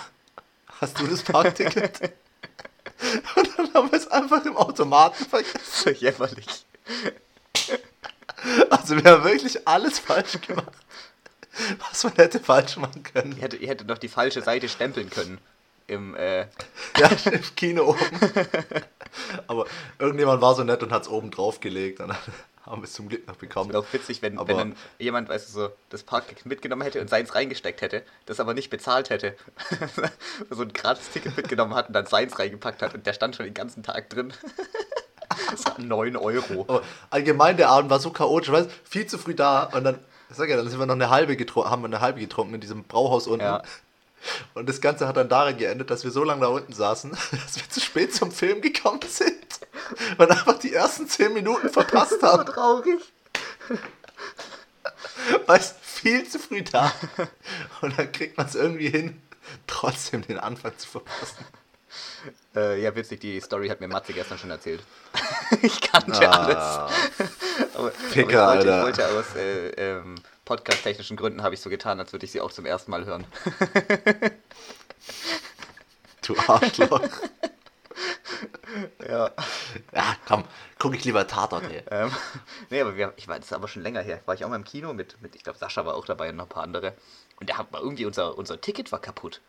hast 0.81 1.01
du 1.01 1.07
das 1.07 1.23
Parkticket? 1.23 2.01
Und 3.37 3.59
dann 3.59 3.75
haben 3.75 3.91
wir 3.91 3.99
es 3.99 4.09
einfach 4.09 4.45
im 4.45 4.57
Automaten 4.57 5.25
vergessen. 5.25 5.59
So 5.63 5.91
jämmerlich. 5.91 6.65
Also 8.71 8.97
wir 8.97 9.11
haben 9.11 9.25
wirklich 9.25 9.67
alles 9.67 9.99
falsch 9.99 10.41
gemacht. 10.41 10.73
Was 11.79 12.05
man 12.05 12.15
hätte 12.15 12.41
falsch 12.41 12.77
machen 12.77 13.03
können. 13.03 13.37
Ihr 13.37 13.43
hättet, 13.43 13.61
ihr 13.61 13.69
hättet 13.69 13.87
noch 13.87 13.99
die 13.99 14.09
falsche 14.09 14.43
Seite 14.43 14.69
stempeln 14.69 15.11
können. 15.11 15.39
Im, 15.87 16.15
äh 16.15 16.41
ja, 16.99 17.11
im 17.31 17.43
Kino 17.57 17.91
oben. 17.91 17.99
Aber 19.47 19.67
irgendjemand 19.99 20.41
war 20.41 20.55
so 20.55 20.65
nett 20.65 20.83
und 20.83 20.93
hat 20.93 21.03
es 21.03 21.09
oben 21.09 21.31
drauf 21.31 21.61
gelegt. 21.61 22.01
Und 22.01 22.09
dann 22.09 22.17
haben 22.67 22.81
wir 22.81 22.87
es 22.87 22.95
zum 22.95 23.09
Glück 23.09 23.27
noch 23.27 23.37
bekommen. 23.37 23.71
Das 23.71 23.83
wäre 23.83 23.89
auch 23.89 23.93
witzig, 23.93 24.23
wenn, 24.23 24.39
wenn 24.39 24.57
dann 24.57 24.77
jemand, 24.99 25.29
weißt 25.29 25.49
du, 25.49 25.53
so 25.53 25.69
das 25.91 26.03
Parkticket 26.03 26.47
mitgenommen 26.47 26.83
hätte 26.83 27.01
und 27.01 27.11
seins 27.11 27.35
reingesteckt 27.35 27.83
hätte, 27.83 28.03
das 28.27 28.41
aber 28.41 28.55
nicht 28.55 28.71
bezahlt 28.71 29.11
hätte. 29.11 29.37
so 30.51 30.63
ein 30.63 30.73
gratis 30.73 31.11
Ticket 31.11 31.37
mitgenommen 31.37 31.75
hat 31.75 31.89
und 31.89 31.93
dann 31.93 32.07
seins 32.07 32.39
reingepackt 32.39 32.81
hat 32.81 32.95
und 32.95 33.07
der 33.07 33.13
stand 33.13 33.37
schon 33.37 33.45
den 33.45 33.55
ganzen 33.55 33.83
Tag 33.83 34.09
drin. 34.09 34.33
das 35.51 35.67
war 35.67 35.79
9 35.79 36.17
Euro. 36.17 36.63
Aber 36.63 36.83
allgemein, 37.11 37.59
der 37.59 37.69
Abend 37.69 37.91
war 37.91 38.01
so 38.01 38.11
chaotisch, 38.11 38.51
weißt 38.51 38.71
viel 38.85 39.07
zu 39.07 39.19
früh 39.19 39.35
da 39.35 39.65
und 39.65 39.85
dann, 39.85 39.99
sag 40.31 40.49
ja, 40.49 40.57
dann 40.57 40.69
sind 40.69 40.79
wir 40.79 40.87
noch 40.87 40.95
eine 40.95 41.11
halbe 41.11 41.37
getrunken, 41.37 41.71
haben 41.71 41.83
wir 41.83 41.87
eine 41.87 42.01
halbe 42.01 42.21
getrunken 42.21 42.55
in 42.55 42.61
diesem 42.61 42.85
Brauhaus 42.85 43.27
unten. 43.27 43.45
Ja. 43.45 43.63
Und 44.55 44.69
das 44.69 44.81
Ganze 44.81 45.07
hat 45.09 45.17
dann 45.17 45.29
darin 45.29 45.57
geendet, 45.57 45.91
dass 45.91 46.05
wir 46.05 46.11
so 46.11 46.25
lange 46.25 46.43
da 46.43 46.49
unten 46.49 46.73
saßen, 46.73 47.11
dass 47.31 47.57
wir 47.57 47.69
zu 47.69 47.81
spät 47.81 48.15
zum 48.15 48.33
Film 48.33 48.61
gekommen 48.61 49.01
sind 49.07 49.61
und 50.19 50.31
einfach 50.31 50.59
die 50.59 50.73
ersten 50.73 51.07
zehn 51.09 51.33
Minuten 51.33 51.69
verpasst 51.69 52.23
haben. 52.23 52.47
so 52.47 52.53
traurig. 52.53 53.01
Weißt 55.47 55.77
viel 55.81 56.29
zu 56.29 56.39
früh 56.39 56.63
da. 56.63 56.93
Und 57.81 57.99
dann 57.99 58.13
kriegt 58.13 58.37
man 58.37 58.47
es 58.47 58.55
irgendwie 58.55 58.89
hin, 58.89 59.23
trotzdem 59.67 60.23
den 60.23 60.39
Anfang 60.39 60.77
zu 60.77 60.89
verpassen. 60.89 61.45
Äh, 62.55 62.83
ja, 62.83 62.95
witzig, 62.95 63.21
die 63.21 63.41
Story 63.41 63.69
hat 63.69 63.81
mir 63.81 63.89
Matze 63.89 64.13
gestern 64.13 64.39
schon 64.39 64.51
erzählt. 64.51 64.83
ich 65.63 65.81
kannte 65.81 66.29
ah, 66.29 66.45
alles. 66.45 66.95
aber, 67.75 67.91
Ficker, 67.91 68.43
aber 68.43 68.61
ich, 68.61 68.67
wollte, 68.67 68.75
Alter. 68.75 68.79
ich 68.79 68.85
wollte 68.85 69.19
aus 69.19 69.37
äh, 69.37 69.69
ähm, 69.71 70.15
podcast-technischen 70.45 71.17
Gründen 71.17 71.43
habe 71.43 71.55
ich 71.55 71.61
so 71.61 71.71
getan, 71.71 71.99
als 71.99 72.13
würde 72.13 72.27
ich 72.27 72.33
sie 72.33 72.41
auch 72.41 72.53
zum 72.53 72.67
ersten 72.67 72.91
Mal 72.91 73.05
hören. 73.05 73.27
du 76.27 76.37
Arschloch. 76.47 77.09
ja. 79.09 79.31
Ja, 79.93 80.17
komm, 80.27 80.45
guck 80.79 80.95
ich 80.95 81.05
lieber 81.05 81.27
Tatort, 81.27 81.65
ey. 81.71 81.83
Ähm, 81.91 82.11
nee, 82.71 82.81
aber 82.81 82.97
wir, 82.97 83.13
ich 83.17 83.29
war, 83.29 83.37
das 83.37 83.47
ist 83.47 83.53
aber 83.53 83.69
schon 83.69 83.83
länger 83.83 84.01
her. 84.01 84.21
War 84.27 84.35
ich 84.35 84.45
auch 84.45 84.49
mal 84.49 84.57
im 84.57 84.65
Kino 84.65 84.93
mit, 84.93 85.21
mit 85.23 85.35
ich 85.35 85.43
glaube, 85.43 85.59
Sascha 85.59 85.87
war 85.87 85.95
auch 85.95 86.07
dabei 86.07 86.31
und 86.31 86.37
noch 86.37 86.47
ein 86.47 86.51
paar 86.51 86.65
andere. 86.65 86.95
Und 87.41 87.49
der 87.49 87.59
hat 87.59 87.73
war 87.73 87.81
irgendwie, 87.81 88.07
unser, 88.07 88.37
unser 88.37 88.61
Ticket 88.61 88.93
war 88.93 89.01
kaputt. 89.01 89.41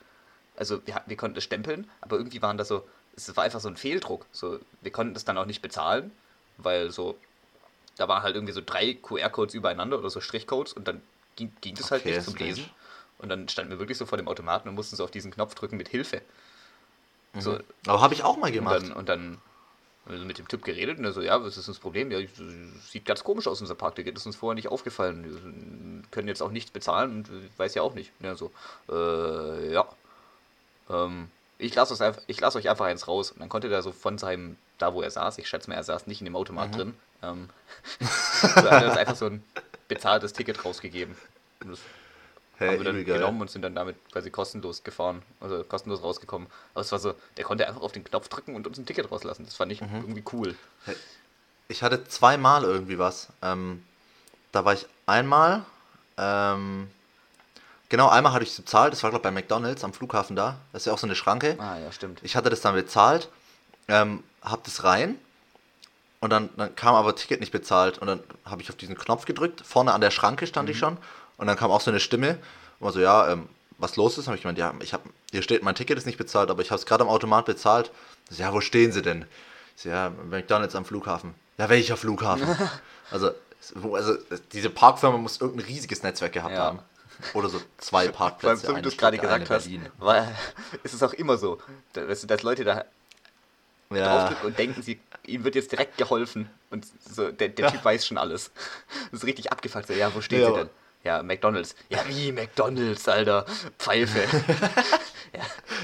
Also 0.55 0.85
wir, 0.85 1.01
wir 1.05 1.17
konnten 1.17 1.37
es 1.37 1.43
stempeln, 1.43 1.89
aber 2.01 2.17
irgendwie 2.17 2.41
waren 2.41 2.57
da 2.57 2.65
so, 2.65 2.87
es 3.15 3.35
war 3.35 3.43
einfach 3.43 3.59
so 3.59 3.67
ein 3.67 3.77
Fehldruck. 3.77 4.25
So, 4.31 4.59
wir 4.81 4.91
konnten 4.91 5.15
es 5.15 5.25
dann 5.25 5.37
auch 5.37 5.45
nicht 5.45 5.61
bezahlen, 5.61 6.11
weil 6.57 6.91
so, 6.91 7.17
da 7.97 8.07
waren 8.07 8.23
halt 8.23 8.35
irgendwie 8.35 8.53
so 8.53 8.61
drei 8.65 8.93
QR-Codes 8.93 9.55
übereinander 9.55 9.99
oder 9.99 10.09
so 10.09 10.21
Strichcodes 10.21 10.73
und 10.73 10.87
dann 10.87 11.01
ging, 11.35 11.51
ging 11.61 11.75
das 11.75 11.91
halt 11.91 12.01
okay, 12.01 12.15
nicht 12.15 12.23
zum 12.23 12.35
Lesen. 12.35 12.69
Und 13.17 13.29
dann 13.29 13.47
standen 13.47 13.71
wir 13.71 13.79
wirklich 13.79 13.97
so 13.97 14.05
vor 14.05 14.17
dem 14.17 14.27
Automaten 14.27 14.67
und 14.67 14.75
mussten 14.75 14.95
so 14.95 15.03
auf 15.03 15.11
diesen 15.11 15.31
Knopf 15.31 15.55
drücken 15.55 15.77
mit 15.77 15.87
Hilfe. 15.87 16.21
Mhm. 17.33 17.41
So, 17.41 17.59
Aber 17.87 18.01
habe 18.01 18.13
ich 18.13 18.23
auch 18.23 18.37
mal 18.37 18.51
gemacht. 18.51 18.91
Und 18.95 19.07
dann, 19.07 19.37
und 20.05 20.13
dann 20.13 20.27
mit 20.27 20.37
dem 20.37 20.47
Typ 20.47 20.63
geredet 20.63 20.99
und 20.99 21.05
er 21.05 21.13
so, 21.13 21.21
ja, 21.21 21.41
was 21.41 21.57
ist 21.57 21.69
das 21.69 21.79
Problem? 21.79 22.11
Ja, 22.11 22.19
sieht 22.89 23.05
ganz 23.05 23.23
komisch 23.23 23.47
aus, 23.47 23.61
unser 23.61 23.75
Parkticket, 23.75 24.17
ist 24.17 24.25
uns 24.25 24.35
vorher 24.35 24.55
nicht 24.55 24.67
aufgefallen. 24.67 25.23
Wir 25.23 26.09
können 26.11 26.27
jetzt 26.27 26.41
auch 26.41 26.51
nichts 26.51 26.71
bezahlen 26.71 27.11
und 27.11 27.57
weiß 27.57 27.75
ja 27.75 27.81
auch 27.81 27.95
nicht. 27.95 28.11
Ja, 28.19 28.35
so, 28.35 28.51
äh, 28.89 29.71
ja. 29.71 29.87
Ähm, 30.89 31.29
ich 31.57 31.73
lasse 31.73 31.93
euch, 32.27 32.39
lass 32.39 32.55
euch 32.55 32.69
einfach 32.69 32.85
eins 32.85 33.07
raus. 33.07 33.31
Und 33.31 33.39
dann 33.39 33.49
konnte 33.49 33.69
der 33.69 33.81
so 33.81 33.91
von 33.91 34.17
seinem, 34.17 34.57
da 34.77 34.93
wo 34.93 35.01
er 35.01 35.09
saß, 35.09 35.37
ich 35.37 35.47
schätze 35.47 35.69
mal, 35.69 35.77
er 35.77 35.83
saß 35.83 36.07
nicht 36.07 36.19
in 36.19 36.25
dem 36.25 36.35
Automat 36.35 36.71
mhm. 36.71 36.75
drin, 36.75 36.93
ähm, 37.21 37.49
so 37.99 38.47
hat 38.47 38.83
er 38.83 38.89
uns 38.89 38.97
einfach 38.97 39.15
so 39.15 39.27
ein 39.27 39.43
bezahltes 39.87 40.33
Ticket 40.33 40.63
rausgegeben. 40.63 41.15
Und 41.61 41.71
das 41.71 41.79
hey, 42.57 42.69
haben 42.69 42.77
wir 42.83 42.93
dann 42.93 43.05
genommen 43.05 43.41
und 43.41 43.49
sind 43.49 43.61
dann 43.61 43.75
damit 43.75 43.97
quasi 44.11 44.29
kostenlos 44.31 44.83
gefahren, 44.83 45.21
also 45.39 45.63
kostenlos 45.63 46.03
rausgekommen. 46.03 46.47
Aber 46.73 46.81
es 46.81 46.91
war 46.91 46.99
so, 46.99 47.13
der 47.37 47.45
konnte 47.45 47.67
einfach 47.67 47.81
auf 47.81 47.91
den 47.91 48.03
Knopf 48.03 48.27
drücken 48.27 48.55
und 48.55 48.67
uns 48.67 48.77
ein 48.77 48.85
Ticket 48.85 49.11
rauslassen. 49.11 49.45
Das 49.45 49.55
fand 49.55 49.71
ich 49.71 49.81
mhm. 49.81 49.95
irgendwie 49.95 50.23
cool. 50.33 50.55
Ich 51.67 51.83
hatte 51.83 52.03
zweimal 52.05 52.63
irgendwie 52.63 52.99
was. 52.99 53.29
Ähm, 53.41 53.83
da 54.51 54.65
war 54.65 54.73
ich 54.73 54.87
einmal, 55.05 55.63
ähm, 56.17 56.89
Genau, 57.89 58.09
einmal 58.09 58.33
hatte 58.33 58.43
ich 58.43 58.49
es 58.49 58.57
bezahlt, 58.57 58.93
das 58.93 59.03
war 59.03 59.11
glaube 59.11 59.21
ich 59.21 59.23
bei 59.23 59.31
McDonalds 59.31 59.83
am 59.83 59.93
Flughafen 59.93 60.35
da. 60.35 60.57
Das 60.73 60.81
ist 60.81 60.85
ja 60.87 60.93
auch 60.93 60.97
so 60.97 61.07
eine 61.07 61.15
Schranke. 61.15 61.55
Ah, 61.59 61.77
ja, 61.77 61.91
stimmt. 61.91 62.19
Ich 62.23 62.35
hatte 62.35 62.49
das 62.49 62.61
dann 62.61 62.73
bezahlt, 62.73 63.29
ähm, 63.87 64.23
hab 64.41 64.63
das 64.63 64.83
rein 64.83 65.17
und 66.19 66.29
dann, 66.29 66.49
dann 66.57 66.75
kam 66.75 66.95
aber 66.95 67.15
Ticket 67.15 67.39
nicht 67.39 67.51
bezahlt 67.51 67.97
und 67.99 68.07
dann 68.07 68.19
habe 68.45 68.61
ich 68.61 68.69
auf 68.69 68.75
diesen 68.75 68.97
Knopf 68.97 69.25
gedrückt. 69.25 69.61
Vorne 69.65 69.93
an 69.93 70.01
der 70.01 70.11
Schranke 70.11 70.47
stand 70.47 70.67
mhm. 70.67 70.71
ich 70.71 70.79
schon 70.79 70.97
und 71.37 71.47
dann 71.47 71.57
kam 71.57 71.71
auch 71.71 71.81
so 71.81 71.91
eine 71.91 71.99
Stimme 71.99 72.37
und 72.79 72.85
war 72.85 72.91
so, 72.91 72.99
ja, 72.99 73.29
ähm, 73.29 73.49
was 73.77 73.95
los 73.95 74.17
ist? 74.17 74.27
Habe 74.27 74.37
ich 74.37 74.43
gemeint, 74.43 74.57
ja, 74.57 74.73
ich 74.79 74.93
habe, 74.93 75.03
hier 75.31 75.41
steht, 75.41 75.63
mein 75.63 75.75
Ticket 75.75 75.97
ist 75.97 76.05
nicht 76.05 76.17
bezahlt, 76.17 76.49
aber 76.49 76.61
ich 76.61 76.71
habe 76.71 76.79
es 76.79 76.85
gerade 76.85 77.03
am 77.03 77.09
Automat 77.09 77.45
bezahlt. 77.45 77.91
So, 78.29 78.41
ja, 78.41 78.53
wo 78.53 78.61
stehen 78.61 78.91
Sie 78.91 79.01
denn? 79.01 79.25
Ich 79.75 79.83
so, 79.83 79.89
ja, 79.89 80.11
McDonalds 80.29 80.75
am 80.75 80.85
Flughafen. 80.85 81.35
Ja, 81.57 81.69
welcher 81.69 81.97
Flughafen? 81.97 82.47
also, 83.11 83.31
also, 83.91 84.17
diese 84.51 84.69
Parkfirma 84.69 85.17
muss 85.17 85.41
irgendein 85.41 85.65
riesiges 85.67 86.03
Netzwerk 86.03 86.33
gehabt 86.33 86.53
ja. 86.53 86.63
haben. 86.63 86.79
Oder 87.33 87.49
so 87.49 87.61
zwei 87.77 88.07
Parkplätze. 88.09 88.73
Weil 88.73 88.81
du 88.81 88.89
es 88.89 88.97
gerade 88.97 89.17
gesagt 89.17 89.49
hast, 89.49 89.69
war, 89.97 90.27
ist 90.83 90.93
es 90.93 91.03
auch 91.03 91.13
immer 91.13 91.37
so, 91.37 91.59
dass, 91.93 92.25
dass 92.25 92.43
Leute 92.43 92.63
da 92.63 92.85
ja. 93.99 94.17
draufdrücken 94.17 94.47
und 94.47 94.59
denken, 94.59 94.81
sie, 94.81 94.99
ihm 95.25 95.43
wird 95.43 95.55
jetzt 95.55 95.71
direkt 95.71 95.97
geholfen 95.97 96.49
und 96.69 96.85
so, 96.99 97.31
der, 97.31 97.49
der 97.49 97.65
ja. 97.65 97.71
Typ 97.71 97.85
weiß 97.85 98.05
schon 98.05 98.17
alles. 98.17 98.51
Das 99.11 99.21
ist 99.21 99.27
richtig 99.27 99.51
abgefuckt. 99.51 99.87
So, 99.87 99.93
ja, 99.93 100.13
wo 100.13 100.21
steht 100.21 100.41
ja, 100.41 100.47
sie 100.47 100.53
denn? 100.53 100.69
Ja, 101.03 101.21
McDonalds. 101.21 101.75
Ja, 101.89 101.99
wie 102.07 102.31
McDonalds, 102.31 103.07
Alter. 103.07 103.45
Pfeife. 103.77 104.19
ja. 105.33 105.43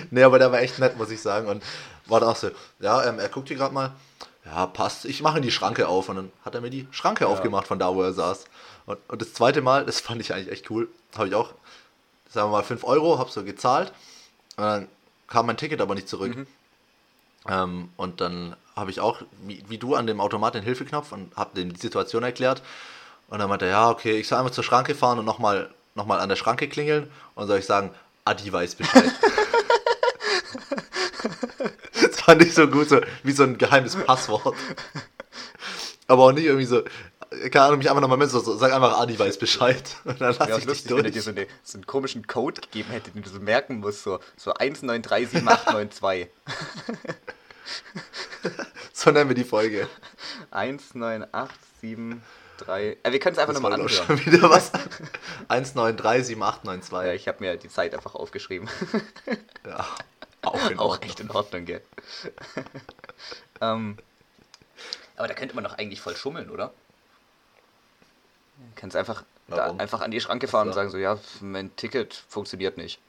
Nee, 0.09 0.23
aber 0.23 0.39
der 0.39 0.51
war 0.51 0.59
echt 0.59 0.79
nett, 0.79 0.97
muss 0.97 1.11
ich 1.11 1.21
sagen. 1.21 1.47
Und 1.47 1.63
war 2.07 2.19
dann 2.19 2.29
auch 2.29 2.35
so, 2.35 2.49
ja, 2.79 3.05
ähm, 3.05 3.19
er 3.19 3.29
guckt 3.29 3.47
hier 3.47 3.57
gerade 3.57 3.73
mal. 3.73 3.91
Ja, 4.43 4.65
passt. 4.65 5.05
Ich 5.05 5.21
mache 5.21 5.39
die 5.39 5.51
Schranke 5.51 5.87
auf. 5.87 6.09
Und 6.09 6.15
dann 6.15 6.31
hat 6.43 6.55
er 6.55 6.61
mir 6.61 6.71
die 6.71 6.87
Schranke 6.91 7.25
ja. 7.25 7.29
aufgemacht 7.29 7.67
von 7.67 7.77
da, 7.77 7.93
wo 7.93 8.01
er 8.01 8.13
saß. 8.13 8.45
Und, 8.87 8.97
und 9.07 9.21
das 9.21 9.33
zweite 9.33 9.61
Mal, 9.61 9.85
das 9.85 9.99
fand 10.01 10.21
ich 10.21 10.33
eigentlich 10.33 10.51
echt 10.51 10.69
cool, 10.71 10.89
habe 11.15 11.27
ich 11.27 11.35
auch, 11.35 11.53
sagen 12.29 12.49
wir 12.49 12.57
mal, 12.57 12.63
5 12.63 12.83
Euro, 12.83 13.19
habe 13.19 13.31
so 13.31 13.43
gezahlt. 13.43 13.93
Und 14.57 14.63
dann 14.63 14.87
kam 15.27 15.45
mein 15.45 15.57
Ticket 15.57 15.81
aber 15.81 15.95
nicht 15.95 16.09
zurück. 16.09 16.35
Mhm. 16.35 16.47
Ähm, 17.47 17.89
und 17.97 18.21
dann 18.21 18.55
habe 18.75 18.91
ich 18.91 18.99
auch, 18.99 19.21
wie, 19.45 19.63
wie, 19.67 19.77
du, 19.77 19.95
an 19.95 20.07
dem 20.07 20.21
Automat 20.21 20.55
den 20.55 20.63
Hilfeknopf 20.63 21.11
und 21.11 21.35
habe 21.35 21.55
dem 21.55 21.73
die 21.73 21.79
Situation 21.79 22.23
erklärt. 22.23 22.61
Und 23.27 23.39
dann 23.39 23.49
meinte 23.49 23.65
er, 23.65 23.71
ja, 23.71 23.89
okay, 23.89 24.17
ich 24.19 24.27
soll 24.27 24.37
einmal 24.37 24.53
zur 24.53 24.63
Schranke 24.63 24.95
fahren 24.95 25.19
und 25.19 25.25
nochmal 25.25 25.69
noch 25.95 26.05
mal 26.05 26.19
an 26.19 26.29
der 26.29 26.35
Schranke 26.35 26.67
klingeln. 26.67 27.09
Und 27.35 27.47
soll 27.47 27.59
ich 27.59 27.65
sagen, 27.65 27.91
Adi 28.25 28.51
weiß 28.51 28.75
Bescheid. 28.75 29.03
das 32.01 32.21
fand 32.21 32.43
ich 32.43 32.53
so 32.53 32.67
gut, 32.67 32.89
so, 32.89 33.01
wie 33.23 33.31
so 33.31 33.43
ein 33.43 33.57
geheimes 33.57 33.95
Passwort. 33.95 34.55
Aber 36.07 36.23
auch 36.23 36.31
nicht 36.31 36.45
irgendwie 36.45 36.65
so, 36.65 36.83
keine 37.31 37.65
Ahnung, 37.65 37.77
mich 37.77 37.89
einfach 37.89 38.01
nochmal 38.01 38.17
mit, 38.17 38.29
so, 38.29 38.39
sag 38.39 38.73
einfach, 38.73 38.99
Adi 38.99 39.17
weiß 39.17 39.37
Bescheid. 39.37 39.95
Und 40.03 40.19
dann 40.21 40.35
lass 40.37 40.49
ich 40.59 40.65
lustig, 40.65 40.83
dich 40.83 40.83
durch. 40.87 40.99
wenn 40.99 41.05
er 41.05 41.11
dir 41.11 41.21
so, 41.21 41.31
eine, 41.31 41.47
so, 41.63 41.77
einen 41.77 41.85
komischen 41.87 42.27
Code 42.27 42.59
gegeben 42.59 42.89
hätte, 42.89 43.11
den 43.11 43.23
du 43.23 43.29
so 43.29 43.39
merken 43.39 43.79
musst, 43.79 44.03
so, 44.03 44.19
so 44.35 44.51
1937892. 44.53 46.27
so 48.93 49.11
nennen 49.11 49.29
wir 49.29 49.35
die 49.35 49.45
Folge. 49.45 49.87
19873. 50.51 52.21
Äh, 52.67 52.97
wir 53.11 53.19
können 53.19 53.33
es 53.33 53.39
einfach 53.39 53.53
nochmal 53.53 53.73
anhören. 53.73 53.89
schon 53.89 54.25
wieder 54.25 54.49
was. 54.49 54.73
1937892. 55.49 57.05
Ja, 57.05 57.13
ich 57.13 57.29
habe 57.29 57.37
mir 57.39 57.55
die 57.55 57.69
Zeit 57.69 57.95
einfach 57.95 58.15
aufgeschrieben. 58.15 58.69
ja, 59.65 59.87
auch, 60.41 60.69
in 60.69 60.79
auch 60.79 61.01
echt 61.01 61.21
in 61.21 61.31
Ordnung, 61.31 61.63
gell. 61.65 61.81
ähm, 63.61 63.97
aber 65.15 65.27
da 65.29 65.33
könnte 65.33 65.55
man 65.55 65.63
doch 65.63 65.77
eigentlich 65.77 66.01
voll 66.01 66.15
schummeln, 66.15 66.49
oder? 66.49 66.73
Kannst 68.75 68.95
einfach, 68.95 69.23
da 69.47 69.75
einfach 69.77 70.01
an 70.01 70.11
die 70.11 70.21
Schranke 70.21 70.47
fahren 70.47 70.67
und 70.67 70.73
sagen 70.73 70.89
so, 70.89 70.97
ja, 70.97 71.17
mein 71.41 71.75
Ticket 71.75 72.13
funktioniert 72.27 72.77
nicht. 72.77 72.99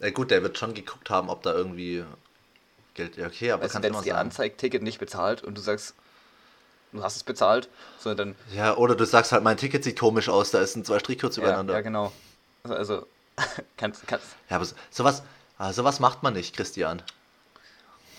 Ja 0.00 0.10
gut, 0.10 0.30
der 0.30 0.42
wird 0.42 0.58
schon 0.58 0.74
geguckt 0.74 1.10
haben, 1.10 1.28
ob 1.28 1.42
da 1.42 1.52
irgendwie 1.52 2.04
Geld. 2.94 3.16
Ja, 3.16 3.26
okay, 3.26 3.50
aber 3.50 3.62
also, 3.62 3.82
wenn 3.82 3.94
es 3.94 4.02
dir 4.02 4.16
anzeigt, 4.16 4.58
Ticket 4.58 4.82
nicht 4.82 4.98
bezahlt 4.98 5.42
und 5.42 5.56
du 5.56 5.60
sagst, 5.60 5.94
du 6.92 7.02
hast 7.02 7.16
es 7.16 7.24
bezahlt, 7.24 7.68
sondern 7.98 8.34
dann. 8.34 8.56
Ja, 8.56 8.76
oder 8.76 8.94
du 8.94 9.04
sagst 9.04 9.32
halt, 9.32 9.42
mein 9.42 9.56
Ticket 9.56 9.84
sieht 9.84 9.98
komisch 9.98 10.28
aus, 10.28 10.50
da 10.50 10.60
ist 10.60 10.76
ein 10.76 10.84
zwei 10.84 10.98
Strichcodes 10.98 11.36
ja, 11.36 11.44
übereinander. 11.44 11.74
Ja, 11.74 11.80
genau. 11.80 12.12
Also, 12.64 12.74
also 12.74 13.06
kannst, 13.76 14.06
kannst. 14.06 14.26
Ja, 14.50 14.56
aber 14.56 14.66
sowas, 14.90 15.22
ah, 15.58 15.72
sowas 15.72 16.00
macht 16.00 16.22
man 16.22 16.34
nicht, 16.34 16.56
Christian. 16.56 17.02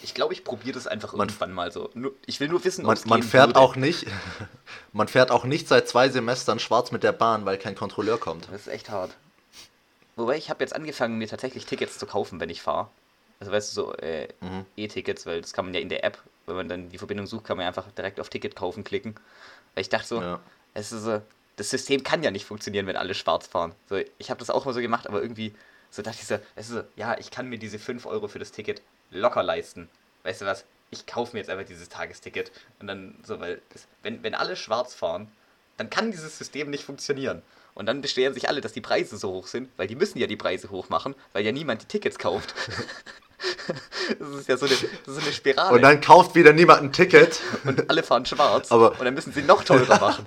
Ich 0.01 0.13
glaube, 0.13 0.33
ich 0.33 0.43
probiere 0.43 0.73
das 0.73 0.87
einfach 0.87 1.13
man, 1.13 1.27
irgendwann 1.27 1.51
mal 1.51 1.71
so. 1.71 1.89
Ich 2.25 2.39
will 2.39 2.47
nur 2.47 2.63
wissen, 2.63 2.85
ob 2.85 2.95
man, 3.05 3.09
man 3.09 3.23
fährt 3.23 3.49
würde. 3.49 3.59
auch 3.59 3.75
nicht. 3.75 4.05
Man 4.93 5.07
fährt 5.07 5.29
auch 5.29 5.43
nicht 5.43 5.67
seit 5.67 5.87
zwei 5.87 6.09
Semestern 6.09 6.57
schwarz 6.59 6.91
mit 6.91 7.03
der 7.03 7.11
Bahn, 7.11 7.45
weil 7.45 7.57
kein 7.57 7.75
Kontrolleur 7.75 8.19
kommt. 8.19 8.47
Das 8.51 8.61
ist 8.61 8.67
echt 8.67 8.89
hart. 8.89 9.11
Wobei 10.15 10.35
ich 10.35 10.49
habe 10.49 10.63
jetzt 10.63 10.75
angefangen, 10.75 11.17
mir 11.17 11.27
tatsächlich 11.27 11.65
Tickets 11.65 11.97
zu 11.97 12.05
kaufen, 12.05 12.39
wenn 12.39 12.49
ich 12.49 12.61
fahre. 12.61 12.89
Also 13.39 13.51
weißt 13.51 13.69
du, 13.69 13.81
so 13.81 13.95
äh, 13.97 14.27
mhm. 14.41 14.65
E-Tickets, 14.75 15.25
weil 15.25 15.41
das 15.41 15.53
kann 15.53 15.65
man 15.65 15.73
ja 15.73 15.79
in 15.79 15.89
der 15.89 16.03
App, 16.03 16.17
wenn 16.45 16.55
man 16.55 16.67
dann 16.67 16.89
die 16.89 16.97
Verbindung 16.97 17.27
sucht, 17.27 17.45
kann 17.45 17.57
man 17.57 17.63
ja 17.63 17.67
einfach 17.67 17.89
direkt 17.91 18.19
auf 18.19 18.29
Ticket 18.29 18.55
kaufen 18.55 18.83
klicken. 18.83 19.15
Weil 19.75 19.81
ich 19.81 19.89
dachte 19.89 20.07
so, 20.07 20.21
ja. 20.21 20.39
es 20.73 20.91
ist 20.91 21.03
so, 21.03 21.21
das 21.55 21.69
System 21.69 22.03
kann 22.03 22.23
ja 22.23 22.31
nicht 22.31 22.45
funktionieren, 22.45 22.87
wenn 22.87 22.97
alle 22.97 23.13
schwarz 23.13 23.47
fahren. 23.47 23.73
So, 23.87 23.99
ich 24.17 24.29
habe 24.29 24.39
das 24.39 24.49
auch 24.49 24.65
mal 24.65 24.73
so 24.73 24.81
gemacht, 24.81 25.07
aber 25.07 25.21
irgendwie, 25.21 25.53
so 25.89 26.01
dachte 26.01 26.17
ich 26.19 26.27
so, 26.27 26.35
es 26.55 26.67
ist 26.67 26.73
so, 26.73 26.83
ja, 26.95 27.17
ich 27.17 27.31
kann 27.31 27.47
mir 27.47 27.59
diese 27.59 27.79
5 27.79 28.05
Euro 28.05 28.27
für 28.27 28.39
das 28.39 28.51
Ticket 28.51 28.81
locker 29.11 29.43
leisten. 29.43 29.89
Weißt 30.23 30.41
du 30.41 30.45
was? 30.45 30.65
Ich 30.91 31.05
kaufe 31.05 31.33
mir 31.33 31.39
jetzt 31.39 31.49
einfach 31.49 31.65
dieses 31.65 31.89
Tagesticket. 31.89 32.51
Und 32.79 32.87
dann 32.87 33.15
so, 33.23 33.39
weil, 33.39 33.61
das, 33.71 33.87
wenn, 34.03 34.23
wenn 34.23 34.35
alle 34.35 34.55
schwarz 34.55 34.95
fahren, 34.95 35.31
dann 35.77 35.89
kann 35.89 36.11
dieses 36.11 36.37
System 36.37 36.69
nicht 36.69 36.83
funktionieren. 36.83 37.41
Und 37.75 37.85
dann 37.85 38.01
beschweren 38.01 38.33
sich 38.33 38.49
alle, 38.49 38.61
dass 38.61 38.73
die 38.73 38.81
Preise 38.81 39.17
so 39.17 39.31
hoch 39.31 39.47
sind, 39.47 39.69
weil 39.77 39.87
die 39.87 39.95
müssen 39.95 40.17
ja 40.19 40.27
die 40.27 40.35
Preise 40.35 40.69
hoch 40.69 40.89
machen, 40.89 41.15
weil 41.31 41.45
ja 41.45 41.51
niemand 41.51 41.83
die 41.83 41.85
Tickets 41.85 42.17
kauft. 42.17 42.53
das 44.19 44.29
ist 44.29 44.49
ja 44.49 44.57
so 44.57 44.65
eine, 44.65 44.75
so 44.75 45.21
eine 45.21 45.31
Spirale. 45.31 45.75
Und 45.75 45.81
dann 45.83 46.01
kauft 46.01 46.35
wieder 46.35 46.51
niemand 46.51 46.81
ein 46.81 46.91
Ticket. 46.91 47.39
Und 47.63 47.89
alle 47.89 48.03
fahren 48.03 48.25
schwarz. 48.25 48.71
Aber 48.71 48.91
und 48.91 49.05
dann 49.05 49.13
müssen 49.13 49.31
sie 49.31 49.43
noch 49.43 49.63
teurer 49.63 49.99
machen. 50.01 50.25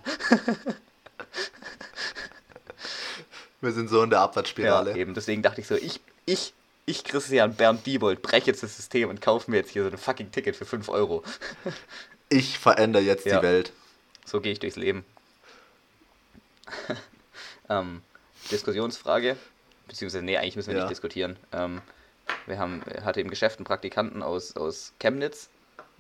Wir 3.61 3.73
sind 3.73 3.91
so 3.91 4.03
in 4.03 4.11
der 4.11 4.21
Abwärtsspirale. 4.21 4.91
Ja, 4.91 4.97
eben. 4.97 5.15
Deswegen 5.15 5.43
dachte 5.43 5.61
ich 5.61 5.67
so, 5.67 5.75
ich, 5.75 6.01
ich, 6.27 6.55
ich, 6.85 7.05
Christian 7.05 7.55
Bernd 7.55 7.87
Diebold, 7.87 8.23
breche 8.23 8.47
jetzt 8.49 8.63
das 8.63 8.77
System 8.77 9.09
und 9.09 9.21
kaufe 9.21 9.51
mir 9.51 9.59
jetzt 9.59 9.71
hier 9.71 9.85
so 9.85 9.91
ein 9.91 9.99
fucking 9.99 10.33
Ticket 10.33 10.57
für 10.57 10.65
5 10.65 10.89
Euro. 10.89 11.23
ich 12.29 12.59
verändere 12.59 13.03
jetzt 13.03 13.27
ja. 13.27 13.39
die 13.39 13.43
Welt. 13.47 13.73
So 14.25 14.41
gehe 14.41 14.53
ich 14.53 14.59
durchs 14.59 14.77
Leben. 14.77 15.05
ähm, 17.69 18.03
Diskussionsfrage, 18.51 19.37
beziehungsweise, 19.87 20.25
nee, 20.25 20.37
eigentlich 20.37 20.57
müssen 20.57 20.71
wir 20.71 20.77
ja. 20.77 20.85
nicht 20.85 20.91
diskutieren. 20.91 21.37
Ähm, 21.53 21.83
wir 22.47 22.59
haben, 22.59 22.83
hatte 23.05 23.21
im 23.21 23.31
Geschäft 23.31 23.59
einen 23.59 23.67
Praktikanten 23.67 24.23
aus, 24.23 24.57
aus 24.57 24.93
Chemnitz. 24.99 25.49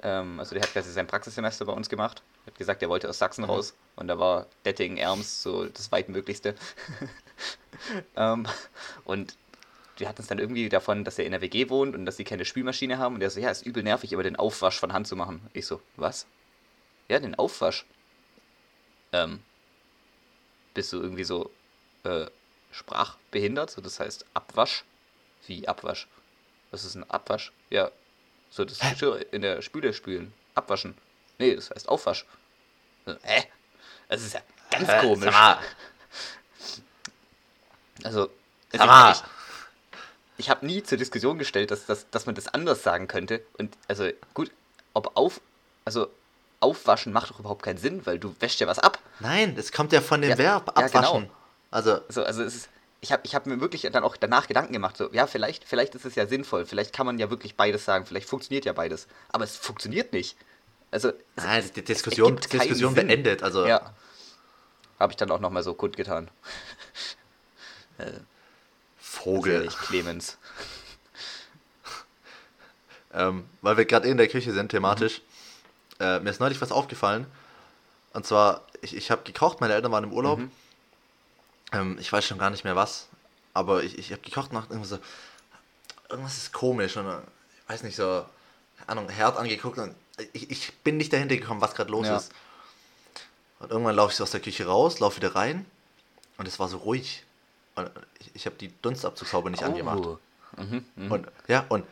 Ähm, 0.02 0.40
also 0.40 0.54
der 0.54 0.62
hat 0.62 0.72
quasi 0.72 0.90
sein 0.90 1.06
Praxissemester 1.06 1.64
bei 1.64 1.72
uns 1.72 1.88
gemacht. 1.88 2.22
Er 2.44 2.52
hat 2.52 2.58
gesagt, 2.58 2.82
er 2.82 2.88
wollte 2.88 3.08
aus 3.08 3.18
Sachsen 3.18 3.44
mhm. 3.44 3.50
raus. 3.50 3.74
Und 3.94 4.08
da 4.08 4.18
war 4.18 4.46
Detting, 4.64 4.96
Erms 4.96 5.42
so 5.42 5.66
das 5.66 5.92
weitmöglichste. 5.92 6.54
ähm, 8.16 8.46
und 9.04 9.36
wir 10.02 10.08
hatten 10.08 10.20
es 10.20 10.26
dann 10.26 10.40
irgendwie 10.40 10.68
davon, 10.68 11.04
dass 11.04 11.16
er 11.16 11.26
in 11.26 11.30
der 11.30 11.40
WG 11.40 11.70
wohnt 11.70 11.94
und 11.94 12.06
dass 12.06 12.16
sie 12.16 12.24
keine 12.24 12.44
Spülmaschine 12.44 12.98
haben. 12.98 13.14
Und 13.14 13.22
er 13.22 13.30
so, 13.30 13.38
ja, 13.38 13.50
ist 13.50 13.64
übel 13.64 13.84
nervig, 13.84 14.12
aber 14.12 14.24
den 14.24 14.34
Aufwasch 14.34 14.80
von 14.80 14.92
Hand 14.92 15.06
zu 15.06 15.14
machen. 15.14 15.48
Ich 15.52 15.64
so, 15.64 15.80
was? 15.94 16.26
Ja, 17.08 17.20
den 17.20 17.36
Aufwasch. 17.36 17.86
Ähm, 19.12 19.44
bist 20.74 20.92
du 20.92 21.00
irgendwie 21.00 21.22
so 21.22 21.52
äh, 22.02 22.26
sprachbehindert? 22.72 23.70
So, 23.70 23.80
das 23.80 24.00
heißt 24.00 24.26
Abwasch? 24.34 24.84
Wie 25.46 25.68
Abwasch? 25.68 26.08
Was 26.72 26.84
ist 26.84 26.96
ein 26.96 27.08
Abwasch? 27.08 27.52
Ja, 27.70 27.92
so 28.50 28.64
das 28.64 28.80
Geschirr 28.80 29.24
in 29.32 29.42
der 29.42 29.62
Spüle 29.62 29.94
spülen. 29.94 30.34
Abwaschen. 30.56 30.98
Nee, 31.38 31.54
das 31.54 31.70
heißt 31.70 31.88
Aufwasch. 31.88 32.26
Hä? 33.22 33.44
Das 34.08 34.20
ist 34.20 34.34
ja 34.34 34.40
ganz 34.68 34.88
äh, 34.88 35.00
komisch. 35.00 35.34
Also, 38.02 38.30
ich, 40.42 40.50
habe 40.50 40.66
nie 40.66 40.82
zur 40.82 40.98
Diskussion 40.98 41.38
gestellt, 41.38 41.70
dass, 41.70 41.86
dass, 41.86 42.08
dass 42.10 42.26
man 42.26 42.34
das 42.34 42.48
anders 42.48 42.82
sagen 42.82 43.08
könnte. 43.08 43.42
Und 43.58 43.76
also 43.88 44.08
gut, 44.34 44.50
ob 44.94 45.16
auf, 45.16 45.40
also 45.84 46.08
aufwaschen 46.60 47.12
macht 47.12 47.30
doch 47.30 47.40
überhaupt 47.40 47.62
keinen 47.62 47.78
Sinn, 47.78 48.06
weil 48.06 48.18
du 48.18 48.34
wäschst 48.40 48.60
ja 48.60 48.66
was 48.66 48.78
ab. 48.78 48.98
Nein, 49.20 49.56
das 49.56 49.72
kommt 49.72 49.92
ja 49.92 50.00
von 50.00 50.20
dem 50.20 50.30
ja, 50.30 50.38
Verb 50.38 50.68
abwaschen. 50.68 51.02
Ja, 51.02 51.20
genau. 51.20 51.30
Also, 51.70 52.00
also, 52.06 52.24
also 52.24 52.42
ist, 52.42 52.68
ich 53.00 53.10
habe 53.10 53.22
ich 53.24 53.34
hab 53.34 53.46
mir 53.46 53.60
wirklich 53.60 53.82
dann 53.82 54.04
auch 54.04 54.16
danach 54.16 54.46
Gedanken 54.46 54.72
gemacht, 54.72 54.96
so, 54.96 55.10
ja, 55.12 55.26
vielleicht, 55.26 55.64
vielleicht 55.64 55.94
ist 55.94 56.04
es 56.04 56.14
ja 56.14 56.26
sinnvoll, 56.26 56.66
vielleicht 56.66 56.92
kann 56.92 57.04
man 57.04 57.18
ja 57.18 57.30
wirklich 57.30 57.56
beides 57.56 57.84
sagen, 57.84 58.06
vielleicht 58.06 58.28
funktioniert 58.28 58.64
ja 58.64 58.72
beides. 58.72 59.08
Aber 59.30 59.44
es 59.44 59.56
funktioniert 59.56 60.12
nicht. 60.12 60.36
Also, 60.90 61.12
Nein, 61.36 61.64
die 61.74 61.82
Diskussion, 61.82 62.36
Diskussion 62.36 62.94
beendet, 62.94 63.42
also. 63.42 63.66
Ja. 63.66 63.92
Habe 65.00 65.12
ich 65.12 65.16
dann 65.16 65.30
auch 65.32 65.40
nochmal 65.40 65.64
so 65.64 65.74
kundgetan. 65.74 66.30
äh, 69.12 69.24
Vogel. 69.24 69.64
Ich 69.66 69.76
Clemens. 69.76 70.38
ähm, 73.14 73.44
weil 73.60 73.76
wir 73.76 73.84
gerade 73.84 74.08
in 74.08 74.16
der 74.16 74.28
Küche 74.28 74.52
sind, 74.52 74.70
thematisch. 74.70 75.20
Mhm. 75.98 76.04
Äh, 76.04 76.20
mir 76.20 76.30
ist 76.30 76.40
neulich 76.40 76.60
was 76.60 76.72
aufgefallen. 76.72 77.26
Und 78.12 78.26
zwar, 78.26 78.62
ich, 78.80 78.96
ich 78.96 79.10
habe 79.10 79.22
gekocht, 79.22 79.60
meine 79.60 79.74
Eltern 79.74 79.92
waren 79.92 80.04
im 80.04 80.12
Urlaub. 80.12 80.38
Mhm. 80.38 80.50
Ähm, 81.72 81.96
ich 81.98 82.12
weiß 82.12 82.24
schon 82.24 82.38
gar 82.38 82.50
nicht 82.50 82.64
mehr 82.64 82.76
was, 82.76 83.08
aber 83.54 83.82
ich, 83.82 83.98
ich 83.98 84.12
habe 84.12 84.22
gekocht 84.22 84.52
und 84.52 84.58
irgendwas 84.58 84.90
so, 84.90 84.98
irgendwas 86.08 86.36
ist 86.36 86.52
komisch 86.52 86.96
und 86.96 87.06
äh, 87.06 87.18
ich 87.62 87.68
weiß 87.70 87.82
nicht, 87.82 87.96
so, 87.96 88.26
Ahnung, 88.86 89.08
Herd 89.08 89.38
angeguckt 89.38 89.78
und 89.78 89.94
ich, 90.32 90.50
ich 90.50 90.72
bin 90.78 90.98
nicht 90.98 91.12
dahinter 91.12 91.36
gekommen, 91.36 91.60
was 91.60 91.74
gerade 91.74 91.90
los 91.90 92.06
ja. 92.06 92.16
ist. 92.16 92.32
Und 93.60 93.70
irgendwann 93.70 93.96
laufe 93.96 94.10
ich 94.10 94.16
so 94.16 94.24
aus 94.24 94.32
der 94.32 94.40
Küche 94.40 94.66
raus, 94.66 95.00
laufe 95.00 95.16
wieder 95.16 95.34
rein 95.34 95.64
und 96.36 96.46
es 96.46 96.58
war 96.58 96.68
so 96.68 96.78
ruhig. 96.78 97.24
Und 97.74 97.90
ich, 98.18 98.30
ich 98.34 98.46
habe 98.46 98.56
die 98.56 98.72
Dunstabzugshaube 98.82 99.50
nicht 99.50 99.62
oh. 99.62 99.66
angemacht. 99.66 100.18
Mhm, 100.56 100.84
mh. 100.96 101.14
Und 101.14 101.26
ja, 101.48 101.64
und 101.68 101.86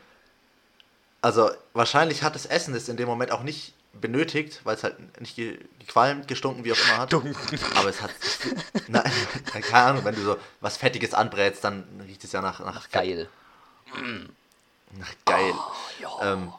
also 1.22 1.50
wahrscheinlich 1.72 2.22
hat 2.22 2.34
das 2.34 2.46
Essen 2.46 2.74
das 2.74 2.88
in 2.88 2.96
dem 2.96 3.08
Moment 3.08 3.32
auch 3.32 3.42
nicht 3.42 3.74
benötigt, 3.92 4.60
weil 4.64 4.76
es 4.76 4.84
halt 4.84 5.20
nicht 5.20 5.36
gequalmt, 5.36 6.28
gestunken, 6.28 6.64
wie 6.64 6.72
auch 6.72 6.78
immer 6.78 6.98
hat. 6.98 7.08
Stunken. 7.08 7.34
Aber 7.74 7.88
es 7.88 8.00
hat. 8.00 8.10
Nein, 8.88 9.10
keine 9.44 9.84
Ahnung, 9.84 10.04
wenn 10.04 10.14
du 10.14 10.22
so 10.22 10.36
was 10.60 10.76
Fettiges 10.76 11.14
anbrätst, 11.14 11.64
dann 11.64 11.84
riecht 12.06 12.24
es 12.24 12.32
ja 12.32 12.40
nach. 12.40 12.60
Nach, 12.60 12.74
nach 12.74 12.90
geil. 12.90 13.28
Nach 14.92 15.14
geil. 15.24 15.52
Oh, 15.54 16.02
ja. 16.02 16.32
ähm, 16.32 16.52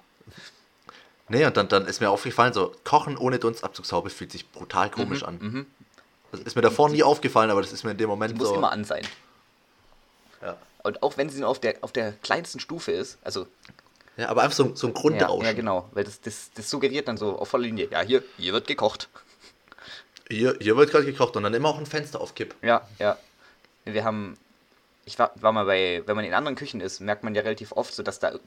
nee, 1.29 1.45
und 1.45 1.55
dann, 1.55 1.69
dann 1.69 1.85
ist 1.85 2.01
mir 2.01 2.09
aufgefallen, 2.09 2.53
so 2.53 2.75
Kochen 2.83 3.17
ohne 3.17 3.39
Dunstabzugshaube 3.39 4.09
fühlt 4.09 4.31
sich 4.31 4.49
brutal 4.51 4.89
komisch 4.89 5.21
mhm, 5.21 5.27
an. 5.27 5.65
Das 6.31 6.41
ist 6.41 6.55
mir 6.55 6.61
davor 6.61 6.89
nie 6.89 7.03
aufgefallen, 7.03 7.49
aber 7.49 7.61
das 7.61 7.73
ist 7.73 7.83
mir 7.83 7.91
in 7.91 7.97
dem 7.97 8.09
Moment 8.09 8.33
Die 8.33 8.37
muss 8.37 8.49
so. 8.49 8.55
immer 8.55 8.71
an 8.71 8.85
sein. 8.85 9.05
Ja. 10.41 10.57
Und 10.83 11.03
auch 11.03 11.17
wenn 11.17 11.29
sie 11.29 11.39
nur 11.39 11.49
auf 11.49 11.59
der, 11.59 11.75
auf 11.81 11.91
der 11.91 12.13
kleinsten 12.13 12.59
Stufe 12.59 12.91
ist, 12.91 13.17
also 13.23 13.47
ja, 14.17 14.29
aber 14.29 14.43
einfach 14.43 14.55
so, 14.55 14.75
so 14.75 14.87
ein 14.87 14.93
Grundrauschen. 14.93 15.41
Ja, 15.41 15.51
ja, 15.51 15.53
genau, 15.53 15.89
weil 15.93 16.03
das, 16.03 16.21
das, 16.21 16.51
das 16.53 16.69
suggeriert 16.69 17.07
dann 17.07 17.17
so 17.17 17.37
auf 17.37 17.49
voller 17.49 17.65
Linie, 17.65 17.87
ja, 17.89 18.01
hier, 18.01 18.23
hier 18.37 18.53
wird 18.53 18.67
gekocht. 18.67 19.09
Hier, 20.29 20.55
hier 20.59 20.77
wird 20.77 20.91
gerade 20.91 21.05
gekocht 21.05 21.35
und 21.35 21.43
dann 21.43 21.53
immer 21.53 21.69
auch 21.69 21.77
ein 21.77 21.85
Fenster 21.85 22.21
auf 22.21 22.35
Kipp. 22.35 22.55
Ja, 22.61 22.87
ja. 22.99 23.17
Wir 23.85 24.03
haben, 24.03 24.37
ich 25.05 25.17
war, 25.19 25.31
war 25.35 25.51
mal 25.51 25.65
bei, 25.65 26.03
wenn 26.05 26.15
man 26.15 26.25
in 26.25 26.33
anderen 26.33 26.55
Küchen 26.55 26.81
ist, 26.81 26.99
merkt 26.99 27.23
man 27.23 27.35
ja 27.35 27.41
relativ 27.41 27.71
oft 27.71 27.93
so, 27.93 28.03
dass 28.03 28.19
da, 28.19 28.39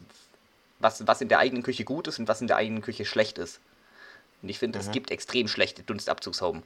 was, 0.78 1.06
was 1.06 1.20
in 1.20 1.28
der 1.28 1.38
eigenen 1.38 1.62
Küche 1.62 1.84
gut 1.84 2.08
ist 2.08 2.18
und 2.18 2.28
was 2.28 2.40
in 2.40 2.46
der 2.46 2.56
eigenen 2.56 2.82
Küche 2.82 3.04
schlecht 3.04 3.38
ist. 3.38 3.60
Und 4.42 4.48
ich 4.48 4.58
finde, 4.58 4.78
mhm. 4.78 4.84
es 4.84 4.92
gibt 4.92 5.10
extrem 5.10 5.48
schlechte 5.48 5.82
Dunstabzugshauben. 5.82 6.62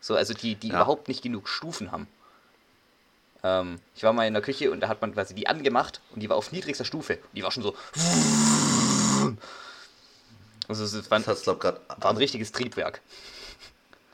So, 0.00 0.14
also 0.14 0.34
die, 0.34 0.54
die 0.54 0.68
ja. 0.68 0.76
überhaupt 0.76 1.08
nicht 1.08 1.22
genug 1.22 1.48
Stufen 1.48 1.92
haben. 1.92 2.06
Ähm, 3.42 3.80
ich 3.94 4.02
war 4.02 4.12
mal 4.12 4.26
in 4.26 4.34
der 4.34 4.42
Küche 4.42 4.70
und 4.70 4.80
da 4.80 4.88
hat 4.88 5.00
man 5.00 5.12
quasi 5.12 5.34
die 5.34 5.46
angemacht 5.46 6.00
und 6.14 6.20
die 6.20 6.28
war 6.28 6.36
auf 6.36 6.52
niedrigster 6.52 6.84
Stufe. 6.84 7.18
Die 7.32 7.42
war 7.42 7.50
schon 7.50 7.62
so. 7.62 7.74
Also 10.68 10.84
es 10.84 11.10
war, 11.10 11.18
ein, 11.18 11.24
das 11.24 11.42
glaub, 11.42 11.60
grad, 11.60 11.80
war 12.00 12.10
ein 12.10 12.16
richtiges 12.16 12.52
Triebwerk. 12.52 13.00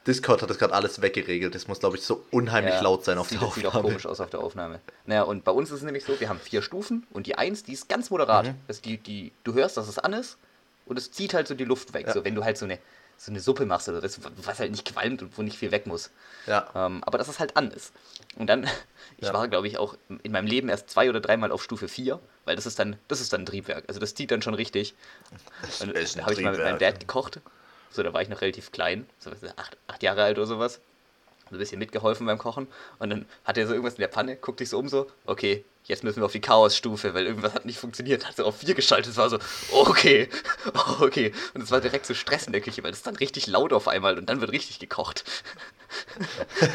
Discord 0.06 0.40
hat 0.40 0.48
das 0.48 0.58
gerade 0.58 0.72
alles 0.72 1.02
weggeregelt. 1.02 1.54
Das 1.54 1.66
muss, 1.66 1.80
glaube 1.80 1.96
ich, 1.96 2.04
so 2.04 2.24
unheimlich 2.30 2.74
ja, 2.74 2.80
laut 2.80 3.04
sein 3.04 3.18
auf 3.18 3.28
der 3.28 3.42
Aufnahme. 3.42 3.54
Sieht 3.54 3.66
auch 3.66 3.82
komisch 3.82 4.06
aus 4.06 4.20
auf 4.20 4.30
der 4.30 4.40
Aufnahme. 4.40 4.80
Naja, 5.04 5.22
und 5.22 5.44
bei 5.44 5.50
uns 5.50 5.70
ist 5.70 5.78
es 5.78 5.82
nämlich 5.82 6.04
so, 6.04 6.18
wir 6.20 6.28
haben 6.28 6.38
vier 6.38 6.62
Stufen 6.62 7.06
und 7.10 7.26
die 7.26 7.36
eins, 7.36 7.64
die 7.64 7.72
ist 7.72 7.88
ganz 7.88 8.10
moderat. 8.10 8.46
Mhm. 8.46 8.54
Also 8.68 8.82
die, 8.82 8.98
die, 8.98 9.32
du 9.42 9.54
hörst, 9.54 9.76
dass 9.76 9.88
es 9.88 9.98
an 9.98 10.12
ist 10.12 10.38
und 10.86 10.96
es 10.96 11.10
zieht 11.10 11.34
halt 11.34 11.48
so 11.48 11.54
die 11.54 11.64
Luft 11.64 11.92
weg. 11.92 12.06
Ja. 12.06 12.12
So, 12.12 12.24
wenn 12.24 12.36
du 12.36 12.44
halt 12.44 12.56
so 12.56 12.66
eine, 12.66 12.78
so 13.16 13.32
eine 13.32 13.40
Suppe 13.40 13.66
machst 13.66 13.88
oder 13.88 14.00
das, 14.00 14.20
was 14.36 14.58
halt 14.58 14.70
nicht 14.70 14.84
qualmt 14.84 15.22
und 15.22 15.36
wo 15.36 15.42
nicht 15.42 15.58
viel 15.58 15.70
weg 15.70 15.86
muss. 15.86 16.10
Ja. 16.46 16.68
Ähm, 16.74 17.02
aber 17.04 17.18
dass 17.18 17.28
es 17.28 17.38
halt 17.38 17.56
an 17.56 17.70
ist. 17.70 17.92
Und 18.36 18.46
dann, 18.46 18.64
ich 19.18 19.28
ja. 19.28 19.34
war, 19.34 19.48
glaube 19.48 19.66
ich, 19.66 19.78
auch 19.78 19.96
in 20.22 20.32
meinem 20.32 20.46
Leben 20.46 20.68
erst 20.68 20.90
zwei 20.90 21.08
oder 21.08 21.20
dreimal 21.20 21.50
auf 21.50 21.62
Stufe 21.62 21.88
4, 21.88 22.20
weil 22.44 22.56
das 22.56 22.66
ist 22.66 22.78
dann, 22.78 22.96
das 23.08 23.20
ist 23.20 23.32
dann 23.32 23.42
ein 23.42 23.46
Triebwerk. 23.46 23.84
Also 23.88 24.00
das 24.00 24.14
zieht 24.14 24.30
dann 24.30 24.42
schon 24.42 24.54
richtig. 24.54 24.94
Das 25.62 25.80
und 25.80 25.94
da 25.94 26.22
habe 26.22 26.32
ich 26.34 26.40
mal 26.40 26.52
mit 26.52 26.60
meinem 26.60 26.78
Dad 26.78 27.00
gekocht. 27.00 27.40
So, 27.90 28.02
da 28.02 28.12
war 28.12 28.20
ich 28.20 28.28
noch 28.28 28.42
relativ 28.42 28.72
klein, 28.72 29.06
so 29.18 29.30
acht, 29.30 29.78
acht 29.86 30.02
Jahre 30.02 30.22
alt 30.24 30.36
oder 30.36 30.46
sowas. 30.46 30.80
So 31.48 31.56
ein 31.56 31.58
bisschen 31.58 31.78
mitgeholfen 31.78 32.26
beim 32.26 32.38
Kochen. 32.38 32.66
Und 32.98 33.10
dann 33.10 33.26
hat 33.44 33.56
er 33.56 33.66
so 33.66 33.72
irgendwas 33.72 33.94
in 33.94 34.00
der 34.00 34.08
Panne, 34.08 34.36
guckt 34.36 34.58
sich 34.58 34.68
so 34.68 34.78
um 34.78 34.88
so, 34.88 35.06
okay, 35.26 35.64
jetzt 35.84 36.02
müssen 36.02 36.20
wir 36.20 36.26
auf 36.26 36.32
die 36.32 36.40
Chaos-Stufe, 36.40 37.14
weil 37.14 37.26
irgendwas 37.26 37.54
hat 37.54 37.64
nicht 37.64 37.78
funktioniert. 37.78 38.26
Hat 38.26 38.36
so 38.36 38.44
auf 38.44 38.58
4 38.58 38.74
geschaltet, 38.74 39.12
es 39.12 39.16
war 39.16 39.30
so, 39.30 39.38
okay, 39.70 40.28
okay. 41.00 41.32
Und 41.54 41.62
es 41.62 41.70
war 41.70 41.80
direkt 41.80 42.06
so 42.06 42.14
Stress 42.14 42.46
in 42.46 42.52
der 42.52 42.60
Küche, 42.60 42.82
weil 42.82 42.92
es 42.92 43.02
dann 43.02 43.16
richtig 43.16 43.46
laut 43.46 43.72
auf 43.72 43.86
einmal 43.88 44.18
und 44.18 44.28
dann 44.28 44.40
wird 44.40 44.52
richtig 44.52 44.78
gekocht. 44.80 45.24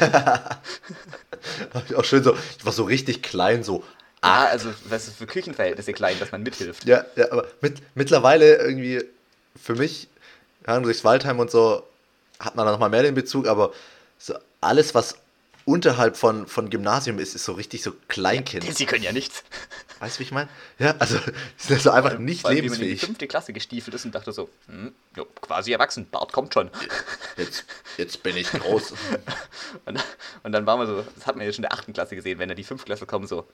auch 1.96 2.04
schön 2.04 2.24
so, 2.24 2.34
ich 2.58 2.64
war 2.64 2.72
so 2.72 2.84
richtig 2.84 3.22
klein, 3.22 3.62
so. 3.62 3.84
Ah, 4.22 4.46
also 4.46 4.70
was 4.84 5.08
ist 5.08 5.18
für 5.18 5.26
Küchenverhältnisse 5.26 5.92
klein, 5.92 6.18
dass 6.18 6.32
man 6.32 6.42
mithilft. 6.42 6.84
Ja, 6.86 7.04
ja, 7.16 7.30
aber 7.30 7.46
mit, 7.60 7.82
mittlerweile 7.94 8.56
irgendwie 8.56 9.04
für 9.60 9.74
mich, 9.74 10.08
ja, 10.66 10.78
durchs 10.80 11.04
Waldheim 11.04 11.40
und 11.40 11.50
so, 11.50 11.82
hat 12.38 12.56
man 12.56 12.64
da 12.64 12.72
nochmal 12.72 12.88
mehr 12.88 13.02
den 13.02 13.14
Bezug, 13.14 13.46
aber 13.46 13.72
so 14.18 14.34
alles, 14.62 14.94
was 14.94 15.16
unterhalb 15.64 16.16
von, 16.16 16.46
von 16.46 16.70
Gymnasium 16.70 17.18
ist, 17.18 17.34
ist 17.34 17.44
so 17.44 17.52
richtig 17.52 17.82
so 17.82 17.92
Kleinkind. 18.08 18.64
Ja, 18.64 18.72
sie 18.72 18.86
können 18.86 19.04
ja 19.04 19.12
nichts. 19.12 19.44
Weißt 20.00 20.16
du, 20.16 20.20
wie 20.20 20.24
ich 20.24 20.32
meine? 20.32 20.48
Ja, 20.78 20.96
also 20.98 21.16
ist 21.58 21.70
das 21.70 21.82
so 21.84 21.90
einfach 21.90 22.18
nicht 22.18 22.42
Weil, 22.44 22.54
lebensfähig. 22.54 22.80
Wie 22.80 22.84
man 22.84 22.90
in 22.90 22.98
die 22.98 23.06
fünfte 23.06 23.28
Klasse 23.28 23.52
gestiefelt 23.52 23.94
ist 23.94 24.04
und 24.04 24.14
dachte 24.14 24.32
so, 24.32 24.48
hm, 24.66 24.92
jo, 25.16 25.24
quasi 25.40 25.72
erwachsen, 25.72 26.08
Bart 26.10 26.32
kommt 26.32 26.54
schon. 26.54 26.70
Jetzt, 27.36 27.64
jetzt 27.96 28.22
bin 28.22 28.36
ich 28.36 28.50
groß. 28.52 28.94
und, 29.84 30.04
und, 30.42 30.52
dann 30.52 30.66
waren 30.66 30.80
wir 30.80 30.86
so, 30.86 31.04
das 31.14 31.26
hat 31.26 31.36
man 31.36 31.46
ja 31.46 31.52
schon 31.52 31.64
in 31.64 31.70
der 31.70 31.72
achten 31.72 31.92
Klasse 31.92 32.16
gesehen, 32.16 32.38
wenn 32.38 32.48
da 32.48 32.54
die 32.54 32.64
fünfte 32.64 32.86
Klasse 32.86 33.06
kommen, 33.06 33.26
so, 33.26 33.46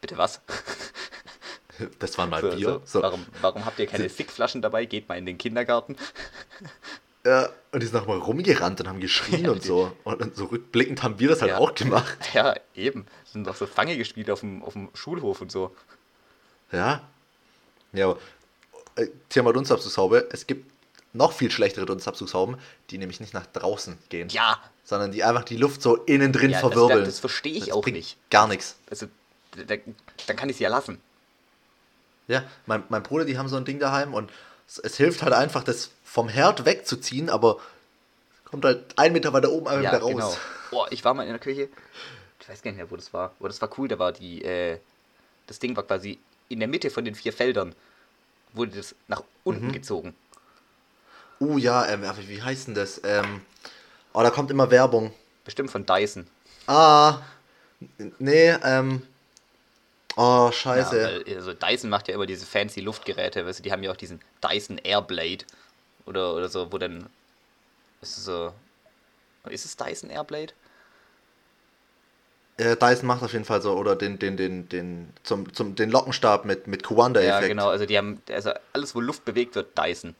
bitte 0.00 0.16
was? 0.16 0.40
Das 1.98 2.18
waren 2.18 2.30
mal 2.30 2.40
so, 2.40 2.50
Bier. 2.50 2.66
So, 2.66 2.82
so. 2.84 3.02
Warum, 3.02 3.26
warum 3.40 3.64
habt 3.64 3.78
ihr 3.78 3.86
keine 3.86 4.08
Sickflaschen 4.08 4.62
dabei? 4.62 4.84
Geht 4.86 5.08
mal 5.08 5.16
in 5.16 5.26
den 5.26 5.38
Kindergarten. 5.38 5.96
Ja, 7.24 7.48
und 7.72 7.82
die 7.82 7.86
sind 7.86 7.94
nochmal 7.94 8.18
rumgerannt 8.18 8.80
und 8.80 8.88
haben 8.88 9.00
geschrien 9.00 9.44
ja, 9.44 9.50
und 9.50 9.62
so. 9.62 9.92
Und 10.04 10.36
so 10.36 10.46
rückblickend 10.46 11.02
haben 11.02 11.18
wir 11.18 11.28
das 11.28 11.42
halt 11.42 11.52
ja, 11.52 11.58
auch 11.58 11.74
gemacht. 11.74 12.16
Ja, 12.34 12.54
eben. 12.74 13.06
Sind 13.24 13.46
doch 13.46 13.56
so 13.56 13.66
Fange 13.66 13.96
gespielt 13.96 14.30
auf 14.30 14.40
dem, 14.40 14.62
auf 14.62 14.72
dem 14.72 14.88
Schulhof 14.94 15.40
und 15.40 15.52
so. 15.52 15.74
Ja. 16.72 17.02
Ja, 17.92 18.16
äh, 18.96 19.08
Thema 19.28 19.52
Dunstabzugshaube. 19.52 20.28
Es 20.32 20.46
gibt 20.46 20.70
noch 21.12 21.32
viel 21.32 21.50
schlechtere 21.50 21.86
Dunstabzugshauben, 21.86 22.56
die 22.90 22.98
nämlich 22.98 23.20
nicht 23.20 23.34
nach 23.34 23.46
draußen 23.46 23.98
gehen. 24.08 24.28
Ja. 24.28 24.58
Sondern 24.84 25.12
die 25.12 25.24
einfach 25.24 25.44
die 25.44 25.56
Luft 25.56 25.82
so 25.82 25.96
innen 25.96 26.32
drin 26.32 26.50
ja, 26.50 26.58
verwirbeln. 26.58 27.00
Das, 27.00 27.14
das 27.14 27.20
verstehe 27.20 27.52
ich 27.52 27.66
das 27.66 27.74
auch 27.74 27.86
nicht. 27.86 28.16
Gar 28.30 28.48
nichts. 28.48 28.76
Also, 28.90 29.06
da, 29.66 29.74
dann 30.26 30.36
kann 30.36 30.48
ich 30.48 30.56
sie 30.56 30.64
ja 30.64 30.70
lassen. 30.70 31.00
Ja, 32.26 32.44
mein, 32.66 32.84
mein 32.90 33.02
Bruder, 33.02 33.24
die 33.24 33.38
haben 33.38 33.48
so 33.48 33.56
ein 33.56 33.64
Ding 33.64 33.78
daheim 33.78 34.14
und 34.14 34.30
es, 34.66 34.78
es 34.78 34.96
hilft 34.96 35.22
halt 35.22 35.32
einfach, 35.32 35.64
das 35.64 35.90
vom 36.08 36.28
Herd 36.28 36.64
wegzuziehen, 36.64 37.28
aber 37.28 37.58
kommt 38.44 38.64
halt 38.64 38.98
ein 38.98 39.12
Meter 39.12 39.32
weiter 39.32 39.52
oben 39.52 39.68
einmal 39.68 39.84
ja, 39.84 39.92
wieder 39.92 40.02
raus. 40.02 40.12
Genau. 40.12 40.36
Boah, 40.70 40.88
ich 40.90 41.04
war 41.04 41.14
mal 41.14 41.24
in 41.24 41.30
der 41.30 41.38
Küche, 41.38 41.68
ich 42.40 42.48
weiß 42.48 42.62
gar 42.62 42.70
nicht 42.70 42.78
mehr, 42.78 42.90
wo 42.90 42.96
das 42.96 43.12
war, 43.12 43.32
aber 43.38 43.48
das 43.48 43.60
war 43.60 43.70
cool, 43.78 43.88
da 43.88 43.98
war 43.98 44.12
die, 44.12 44.42
äh, 44.42 44.78
das 45.46 45.58
Ding 45.58 45.76
war 45.76 45.82
quasi 45.82 46.18
in 46.48 46.60
der 46.60 46.68
Mitte 46.68 46.90
von 46.90 47.04
den 47.04 47.14
vier 47.14 47.32
Feldern, 47.32 47.74
wurde 48.54 48.76
das 48.76 48.94
nach 49.06 49.22
unten 49.44 49.68
mhm. 49.68 49.72
gezogen. 49.72 50.14
Uh, 51.40 51.58
ja, 51.58 51.86
ähm, 51.86 52.02
wie 52.26 52.42
heißt 52.42 52.68
denn 52.68 52.74
das? 52.74 53.00
Ähm, 53.04 53.42
oh, 54.12 54.22
da 54.22 54.30
kommt 54.30 54.50
immer 54.50 54.70
Werbung. 54.70 55.12
Bestimmt 55.44 55.70
von 55.70 55.86
Dyson. 55.86 56.26
Ah, 56.66 57.20
nee, 58.18 58.50
ähm, 58.64 59.02
Oh, 60.16 60.50
scheiße. 60.50 61.22
Ja, 61.26 61.36
also 61.36 61.52
Dyson 61.52 61.90
macht 61.90 62.08
ja 62.08 62.14
immer 62.14 62.26
diese 62.26 62.44
fancy 62.44 62.80
Luftgeräte, 62.80 63.46
weißt 63.46 63.60
du, 63.60 63.62
die 63.62 63.70
haben 63.70 63.84
ja 63.84 63.92
auch 63.92 63.96
diesen 63.96 64.20
Dyson 64.42 64.78
Airblade 64.78 65.44
oder, 66.08 66.34
oder 66.34 66.48
so, 66.48 66.72
wo 66.72 66.78
dann 66.78 67.06
ist 68.00 68.18
es 68.18 68.24
so 68.24 68.52
ist 69.48 69.64
es 69.64 69.76
Dyson 69.76 70.10
Airblade? 70.10 70.52
Äh, 72.56 72.76
Dyson 72.76 73.06
macht 73.06 73.22
auf 73.22 73.32
jeden 73.32 73.44
Fall 73.44 73.62
so, 73.62 73.76
oder 73.76 73.94
den, 73.94 74.18
den, 74.18 74.36
den, 74.36 74.68
den, 74.68 75.10
zum, 75.22 75.52
zum, 75.54 75.76
den 75.76 75.90
Lockenstab 75.90 76.44
mit, 76.44 76.66
mit 76.66 76.82
Kuanda-Effekt. 76.82 77.42
Ja, 77.42 77.48
genau, 77.48 77.68
also 77.68 77.86
die 77.86 77.96
haben, 77.96 78.20
also 78.30 78.50
alles, 78.72 78.94
wo 78.94 79.00
Luft 79.00 79.24
bewegt 79.24 79.54
wird, 79.54 79.78
Dyson. 79.78 80.16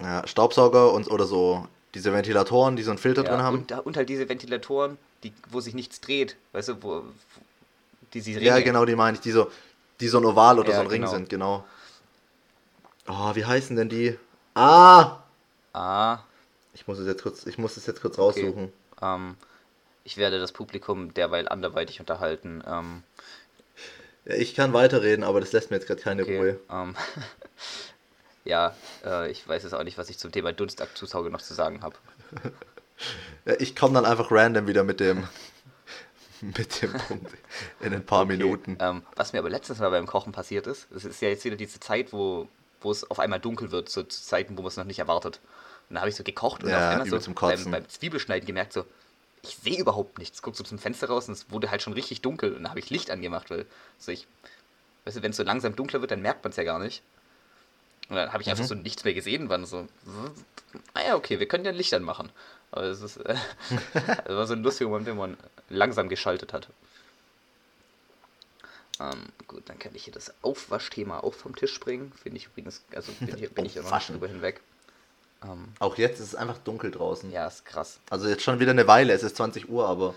Ja, 0.00 0.26
Staubsauger 0.26 0.92
und 0.92 1.10
oder 1.10 1.24
so 1.24 1.66
diese 1.94 2.12
Ventilatoren, 2.12 2.76
die 2.76 2.82
so 2.82 2.90
einen 2.90 2.98
Filter 2.98 3.22
ja, 3.24 3.30
drin 3.30 3.42
haben. 3.42 3.58
Und, 3.58 3.72
und, 3.72 3.96
halt 3.96 4.08
diese 4.08 4.28
Ventilatoren, 4.28 4.98
die, 5.22 5.32
wo 5.48 5.60
sich 5.60 5.74
nichts 5.74 6.00
dreht, 6.00 6.36
weißt 6.52 6.70
du, 6.70 6.82
wo, 6.82 7.04
diese 8.12 8.32
Ringe. 8.32 8.42
Ja, 8.42 8.60
genau, 8.60 8.84
die 8.84 8.96
meine 8.96 9.16
ich, 9.16 9.22
die 9.22 9.30
so, 9.30 9.50
die 10.00 10.08
so 10.08 10.18
ein 10.18 10.24
Oval 10.26 10.58
oder 10.58 10.70
ja, 10.70 10.76
so 10.76 10.82
ein 10.82 10.88
genau. 10.88 11.06
Ring 11.06 11.18
sind, 11.18 11.30
genau. 11.30 11.64
Oh, 13.06 13.34
wie 13.34 13.44
heißen 13.44 13.76
denn 13.76 13.88
die? 13.88 14.18
Ah! 14.54 15.18
Ah. 15.72 16.20
Ich 16.72 16.86
muss 16.86 16.98
es 16.98 17.06
jetzt 17.06 17.22
kurz, 17.22 17.46
ich 17.46 17.58
muss 17.58 17.76
es 17.76 17.86
jetzt 17.86 18.00
kurz 18.00 18.18
okay. 18.18 18.42
raussuchen. 18.42 18.72
Ähm, 19.02 19.36
ich 20.04 20.16
werde 20.16 20.38
das 20.38 20.52
Publikum 20.52 21.14
derweil 21.14 21.48
anderweitig 21.48 22.00
unterhalten. 22.00 22.62
Ähm, 22.66 23.02
ich 24.24 24.54
kann 24.54 24.72
weiterreden, 24.72 25.24
aber 25.24 25.40
das 25.40 25.52
lässt 25.52 25.70
mir 25.70 25.76
jetzt 25.76 25.86
gerade 25.86 26.00
keine 26.00 26.22
okay, 26.22 26.38
Ruhe. 26.38 26.60
Ähm, 26.70 26.94
ja, 28.44 28.74
äh, 29.04 29.30
ich 29.30 29.46
weiß 29.46 29.62
jetzt 29.62 29.74
auch 29.74 29.84
nicht, 29.84 29.98
was 29.98 30.08
ich 30.08 30.18
zum 30.18 30.32
Thema 30.32 30.52
Dunstaktusauge 30.52 31.30
noch 31.30 31.42
zu 31.42 31.54
sagen 31.54 31.82
habe. 31.82 31.96
ja, 33.44 33.54
ich 33.58 33.76
komme 33.76 33.94
dann 33.94 34.04
einfach 34.04 34.30
random 34.30 34.66
wieder 34.66 34.84
mit 34.84 35.00
dem 35.00 35.28
mit 36.40 36.82
dem 36.82 36.92
Punkt 36.92 37.32
in 37.80 37.94
ein 37.94 38.04
paar 38.04 38.22
okay. 38.22 38.36
Minuten. 38.36 38.76
Ähm, 38.80 39.02
was 39.16 39.32
mir 39.32 39.38
aber 39.38 39.50
letztes 39.50 39.78
Mal 39.78 39.90
beim 39.90 40.06
Kochen 40.06 40.32
passiert 40.32 40.66
ist, 40.66 40.90
es 40.92 41.04
ist 41.04 41.22
ja 41.22 41.28
jetzt 41.28 41.44
wieder 41.44 41.56
diese 41.56 41.80
Zeit, 41.80 42.12
wo, 42.12 42.48
wo 42.84 42.90
es 42.90 43.10
auf 43.10 43.18
einmal 43.18 43.40
dunkel 43.40 43.70
wird, 43.70 43.88
so 43.88 44.02
zu 44.02 44.22
Zeiten, 44.22 44.56
wo 44.56 44.62
man 44.62 44.68
es 44.68 44.76
noch 44.76 44.84
nicht 44.84 44.98
erwartet. 44.98 45.40
Und 45.88 45.94
dann 45.94 46.00
habe 46.00 46.10
ich 46.10 46.16
so 46.16 46.24
gekocht 46.24 46.62
und 46.62 46.70
ja, 46.70 46.76
auf 46.76 46.92
einmal 46.92 47.08
so 47.08 47.18
zum 47.18 47.34
beim, 47.34 47.70
beim 47.70 47.88
Zwiebelschneiden 47.88 48.46
gemerkt, 48.46 48.72
so, 48.72 48.84
ich 49.42 49.56
sehe 49.56 49.78
überhaupt 49.78 50.18
nichts. 50.18 50.42
Guckst 50.42 50.60
du 50.60 50.64
zum 50.64 50.78
Fenster 50.78 51.08
raus 51.08 51.28
und 51.28 51.34
es 51.34 51.50
wurde 51.50 51.70
halt 51.70 51.82
schon 51.82 51.92
richtig 51.92 52.22
dunkel 52.22 52.54
und 52.54 52.62
dann 52.62 52.70
habe 52.70 52.80
ich 52.80 52.90
Licht 52.90 53.10
angemacht, 53.10 53.50
weil 53.50 53.66
so 53.98 54.12
ich, 54.12 54.26
weißt 55.04 55.18
du, 55.18 55.22
wenn 55.22 55.30
es 55.30 55.36
so 55.36 55.42
langsam 55.42 55.76
dunkler 55.76 56.00
wird, 56.00 56.10
dann 56.10 56.22
merkt 56.22 56.44
man 56.44 56.50
es 56.50 56.56
ja 56.56 56.64
gar 56.64 56.78
nicht. 56.78 57.02
Und 58.08 58.16
dann 58.16 58.32
habe 58.32 58.42
ich 58.42 58.46
mhm. 58.46 58.52
einfach 58.52 58.64
so 58.64 58.74
nichts 58.74 59.04
mehr 59.04 59.14
gesehen, 59.14 59.48
wann 59.48 59.64
so, 59.64 59.86
naja, 60.94 61.12
ah 61.12 61.16
okay, 61.16 61.40
wir 61.40 61.48
können 61.48 61.64
ja 61.64 61.70
Licht 61.70 61.94
anmachen. 61.94 62.30
Aber 62.70 62.82
es 62.84 63.00
ist, 63.00 63.16
äh, 63.18 63.36
das 64.24 64.36
war 64.36 64.46
so 64.46 64.54
ein 64.54 64.62
lustiger 64.62 64.88
Moment, 64.88 65.06
wenn 65.06 65.16
man 65.16 65.36
langsam 65.68 66.08
geschaltet 66.08 66.52
hat. 66.52 66.68
Ähm, 69.00 69.26
gut, 69.48 69.68
dann 69.68 69.78
kann 69.78 69.94
ich 69.94 70.04
hier 70.04 70.12
das 70.12 70.32
Aufwaschthema 70.42 71.20
auch 71.20 71.34
vom 71.34 71.56
Tisch 71.56 71.78
bringen. 71.80 72.12
Finde 72.22 72.38
ich 72.38 72.46
übrigens, 72.46 72.82
also 72.94 73.12
bin, 73.20 73.36
hier, 73.36 73.50
bin 73.50 73.66
ich 73.66 73.76
immer 73.76 73.90
noch 73.90 74.02
drüber 74.02 74.28
hinweg. 74.28 74.60
Ähm, 75.42 75.72
auch 75.80 75.96
jetzt 75.98 76.20
ist 76.20 76.28
es 76.28 76.34
einfach 76.34 76.58
dunkel 76.58 76.90
draußen. 76.90 77.30
Ja, 77.30 77.46
ist 77.46 77.64
krass. 77.64 77.98
Also 78.10 78.28
jetzt 78.28 78.42
schon 78.42 78.60
wieder 78.60 78.70
eine 78.70 78.86
Weile, 78.86 79.12
es 79.12 79.22
ist 79.22 79.36
20 79.36 79.68
Uhr, 79.68 79.88
aber. 79.88 80.14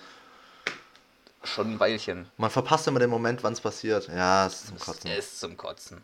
Schon 1.44 1.74
ein 1.74 1.80
Weilchen. 1.80 2.30
Man 2.38 2.50
verpasst 2.50 2.88
immer 2.88 3.00
den 3.00 3.10
Moment, 3.10 3.44
wann 3.44 3.54
es 3.54 3.62
passiert. 3.62 4.08
Ja, 4.10 4.48
es 4.48 4.64
ist 4.64 4.68
zum 4.68 4.80
Kotzen. 4.80 5.12
Es 5.12 5.26
ist 5.26 5.40
zum 5.40 5.58
Kotzen. 5.58 6.02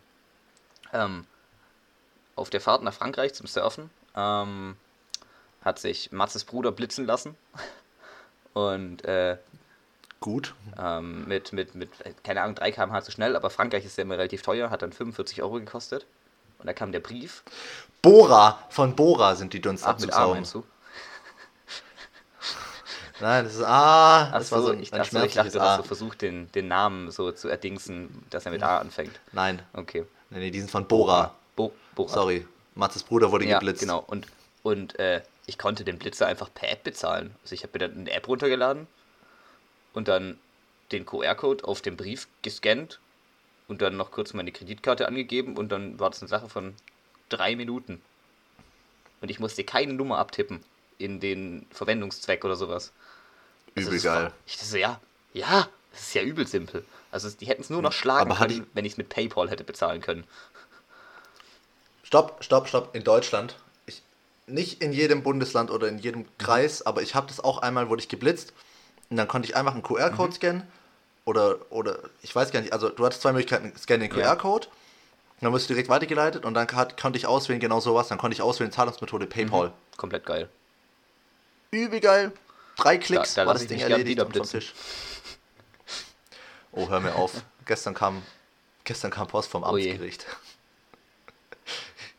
Ähm, 0.92 1.26
auf 2.34 2.50
der 2.50 2.60
Fahrt 2.60 2.82
nach 2.82 2.94
Frankreich 2.94 3.34
zum 3.34 3.46
Surfen 3.46 3.90
ähm, 4.16 4.76
hat 5.62 5.78
sich 5.78 6.12
Matzes 6.12 6.44
Bruder 6.44 6.72
blitzen 6.72 7.06
lassen. 7.06 7.36
Und 8.54 9.04
äh, 9.04 9.38
gut. 10.24 10.54
Ähm, 10.80 11.28
mit, 11.28 11.52
mit, 11.52 11.74
mit, 11.74 11.90
keine 12.24 12.40
Ahnung, 12.40 12.54
3 12.54 12.72
km/h 12.72 13.02
zu 13.02 13.12
schnell, 13.12 13.36
aber 13.36 13.50
Frankreich 13.50 13.84
ist 13.84 13.98
ja 13.98 14.04
immer 14.04 14.16
relativ 14.16 14.40
teuer, 14.40 14.70
hat 14.70 14.80
dann 14.80 14.92
45 14.92 15.42
Euro 15.42 15.60
gekostet. 15.60 16.06
Und 16.58 16.66
da 16.66 16.72
kam 16.72 16.92
der 16.92 17.00
Brief. 17.00 17.42
Bora, 18.00 18.58
von 18.70 18.96
Bora 18.96 19.36
sind 19.36 19.52
die 19.52 19.60
Dunstabzugsaugen. 19.60 20.46
du? 20.50 20.64
Nein, 23.20 23.44
das 23.44 23.56
ist 23.56 23.64
A. 23.64 24.30
Das 24.32 24.48
so, 24.48 24.56
war 24.56 24.62
so 24.62 24.70
ein, 24.70 24.80
ich, 24.80 24.94
ein 24.94 24.98
dachte, 24.98 25.26
ich 25.26 25.34
dachte, 25.34 25.50
du 25.50 25.60
hast 25.60 25.76
so 25.76 25.82
versucht, 25.82 26.22
den, 26.22 26.50
den 26.52 26.68
Namen 26.68 27.10
so 27.10 27.30
zu 27.30 27.48
erdingsen, 27.48 28.24
dass 28.30 28.46
er 28.46 28.52
mit 28.52 28.62
A 28.62 28.78
anfängt. 28.78 29.20
Nein. 29.32 29.60
Okay. 29.74 30.06
Nee, 30.30 30.38
nee 30.38 30.50
die 30.50 30.60
sind 30.60 30.70
von 30.70 30.88
Bora. 30.88 31.34
Bo 31.54 31.74
Bora. 31.94 32.08
Sorry. 32.08 32.48
Matzes 32.74 33.02
Bruder 33.02 33.30
wurde 33.30 33.44
ja, 33.44 33.58
geblitzt. 33.58 33.82
genau. 33.82 34.02
Und, 34.06 34.26
und 34.62 34.98
äh, 34.98 35.20
ich 35.44 35.58
konnte 35.58 35.84
den 35.84 35.98
Blitzer 35.98 36.26
einfach 36.26 36.48
per 36.54 36.70
App 36.70 36.82
bezahlen. 36.82 37.34
Also 37.42 37.54
ich 37.54 37.62
habe 37.62 37.78
mir 37.78 37.86
dann 37.86 37.98
eine 37.98 38.10
App 38.10 38.26
runtergeladen 38.26 38.86
und 39.94 40.08
dann 40.08 40.38
den 40.92 41.06
QR-Code 41.06 41.64
auf 41.64 41.80
dem 41.80 41.96
Brief 41.96 42.28
gescannt 42.42 43.00
und 43.68 43.80
dann 43.80 43.96
noch 43.96 44.10
kurz 44.10 44.34
meine 44.34 44.52
Kreditkarte 44.52 45.08
angegeben 45.08 45.56
und 45.56 45.70
dann 45.72 45.98
war 45.98 46.10
das 46.10 46.20
eine 46.20 46.28
Sache 46.28 46.48
von 46.48 46.74
drei 47.30 47.56
Minuten. 47.56 48.02
Und 49.22 49.30
ich 49.30 49.40
musste 49.40 49.64
keine 49.64 49.94
Nummer 49.94 50.18
abtippen 50.18 50.62
in 50.98 51.20
den 51.20 51.66
Verwendungszweck 51.70 52.44
oder 52.44 52.56
sowas. 52.56 52.92
Also 53.74 53.88
übel 53.88 54.00
geil. 54.00 54.32
Ich 54.46 54.56
dachte 54.56 54.68
so, 54.68 54.76
ja, 54.76 55.00
ja, 55.32 55.68
das 55.92 56.02
ist 56.02 56.14
ja 56.14 56.22
übel 56.22 56.46
simpel. 56.46 56.84
Also 57.10 57.30
die 57.30 57.46
hätten 57.46 57.62
es 57.62 57.70
nur 57.70 57.80
noch 57.80 57.92
schlagen 57.92 58.30
Aber 58.30 58.46
können, 58.46 58.66
wenn 58.74 58.84
ich 58.84 58.92
es 58.92 58.98
mit 58.98 59.08
PayPal 59.08 59.48
hätte 59.48 59.64
bezahlen 59.64 60.02
können. 60.02 60.24
Stopp, 62.02 62.44
stopp, 62.44 62.68
stopp. 62.68 62.94
In 62.94 63.02
Deutschland 63.02 63.56
nicht 64.46 64.82
in 64.82 64.92
jedem 64.92 65.22
Bundesland 65.22 65.70
oder 65.70 65.88
in 65.88 65.98
jedem 65.98 66.26
Kreis, 66.36 66.82
aber 66.82 67.00
ich 67.00 67.14
habe 67.14 67.26
das 67.28 67.40
auch 67.40 67.58
einmal, 67.58 67.88
wurde 67.88 68.02
ich 68.02 68.08
geblitzt 68.08 68.52
und 69.10 69.16
dann 69.16 69.28
konnte 69.28 69.48
ich 69.48 69.56
einfach 69.56 69.72
einen 69.72 69.82
QR-Code 69.82 70.28
mhm. 70.28 70.34
scannen 70.34 70.62
oder, 71.24 71.56
oder 71.70 71.98
ich 72.22 72.34
weiß 72.34 72.50
gar 72.52 72.60
nicht, 72.60 72.72
also 72.72 72.88
du 72.88 73.04
hattest 73.04 73.22
zwei 73.22 73.32
Möglichkeiten, 73.32 73.72
scanne 73.78 74.08
den 74.08 74.10
QR-Code, 74.10 74.68
dann 75.40 75.52
wirst 75.52 75.68
du 75.68 75.74
direkt 75.74 75.88
weitergeleitet 75.88 76.44
und 76.44 76.54
dann 76.54 76.68
hat, 76.68 77.00
konnte 77.00 77.18
ich 77.18 77.26
auswählen 77.26 77.60
genau 77.60 77.80
sowas, 77.80 78.08
dann 78.08 78.18
konnte 78.18 78.34
ich 78.34 78.42
auswählen 78.42 78.72
Zahlungsmethode 78.72 79.26
PayPal. 79.26 79.68
Mhm. 79.68 79.72
Komplett 79.96 80.26
geil. 80.26 80.48
Übel 81.70 82.00
geil. 82.00 82.32
Drei 82.76 82.98
Klicks 82.98 83.34
da, 83.34 83.42
da 83.42 83.46
war 83.48 83.54
das 83.54 83.66
Ding 83.66 83.80
erledigt 83.80 84.20
vom 84.20 84.32
Tisch. 84.32 84.74
Oh, 86.72 86.88
hör 86.88 87.00
mir 87.00 87.14
auf. 87.14 87.44
gestern 87.66 87.94
kam 87.94 88.22
gestern 88.82 89.10
kam 89.10 89.28
Post 89.28 89.50
vom 89.50 89.62
oh 89.62 89.66
Amtsgericht. 89.66 90.26
Oh 90.28 90.50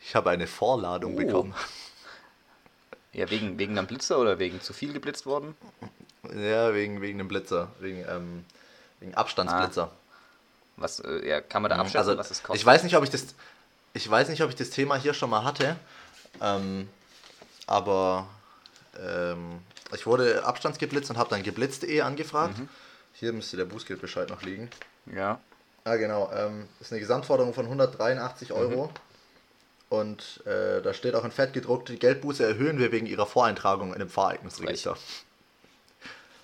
ich 0.01 0.15
habe 0.15 0.29
eine 0.29 0.47
Vorladung 0.47 1.13
oh. 1.13 1.17
bekommen. 1.17 1.53
Ja, 3.13 3.29
wegen, 3.29 3.57
wegen 3.57 3.77
einem 3.77 3.87
Blitzer 3.87 4.19
oder 4.19 4.39
wegen 4.39 4.59
zu 4.61 4.73
viel 4.73 4.91
geblitzt 4.91 5.25
worden? 5.25 5.55
Ja, 6.33 6.73
wegen, 6.73 7.01
wegen 7.01 7.19
einem 7.19 7.27
Blitzer. 7.27 7.69
Wegen, 7.79 8.05
ähm, 8.07 8.45
wegen 8.99 9.13
Abstandsblitzer. 9.13 9.83
Ah. 9.83 9.97
Was, 10.77 10.99
äh, 10.99 11.27
ja, 11.27 11.41
kann 11.41 11.61
man 11.61 11.69
da 11.69 11.75
mhm. 11.75 11.81
abschätzen, 11.81 12.09
also, 12.09 12.17
was 12.17 12.31
es 12.31 12.43
kostet? 12.43 12.59
Ich 12.59 12.65
weiß 12.65 12.83
nicht, 12.83 12.95
ob 12.95 13.03
ich 13.03 13.09
das. 13.09 13.27
Ich 13.93 14.09
weiß 14.09 14.27
nicht, 14.27 14.43
ob 14.43 14.49
ich 14.49 14.55
das 14.55 14.71
Thema 14.71 14.97
hier 14.97 15.13
schon 15.13 15.29
mal 15.29 15.45
hatte. 15.45 15.77
Ähm, 16.41 16.89
aber 17.65 18.27
ähm, 18.99 19.61
ich 19.93 20.05
wurde 20.05 20.43
abstandsgeblitzt 20.43 21.09
und 21.09 21.17
habe 21.17 21.29
dann 21.29 21.43
geblitzt.de 21.43 22.01
angefragt. 22.01 22.57
Mhm. 22.57 22.69
Hier 23.13 23.31
müsste 23.31 23.55
der 23.55 23.65
Bußgeldbescheid 23.65 24.29
noch 24.29 24.41
liegen. 24.41 24.69
Ja. 25.05 25.39
Ah, 25.85 25.95
genau. 25.95 26.29
Ähm, 26.33 26.67
ist 26.81 26.91
eine 26.91 26.99
Gesamtforderung 26.99 27.53
von 27.53 27.65
183 27.65 28.51
Euro. 28.51 28.87
Mhm. 28.87 28.91
Und 29.89 30.41
äh, 30.45 30.81
da 30.81 30.93
steht 30.93 31.15
auch 31.15 31.23
in 31.23 31.31
Fett 31.31 31.53
gedruckt, 31.53 31.89
die 31.89 31.99
Geldbuße 31.99 32.43
erhöhen 32.43 32.79
wir 32.79 32.91
wegen 32.91 33.05
ihrer 33.05 33.25
Voreintragung 33.25 33.93
in 33.93 33.99
dem 33.99 34.09
Fahreignisregister. 34.09 34.97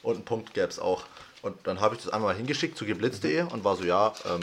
Und 0.03 0.15
einen 0.15 0.25
Punkt 0.25 0.53
gäbe 0.53 0.67
es 0.67 0.79
auch. 0.79 1.03
Und 1.41 1.55
dann 1.65 1.79
habe 1.79 1.95
ich 1.95 2.03
das 2.03 2.11
einmal 2.11 2.35
hingeschickt 2.35 2.77
zu 2.77 2.85
geblitzt.de 2.85 3.43
mhm. 3.43 3.47
und 3.49 3.63
war 3.63 3.75
so, 3.75 3.83
ja, 3.83 4.13
ähm, 4.25 4.41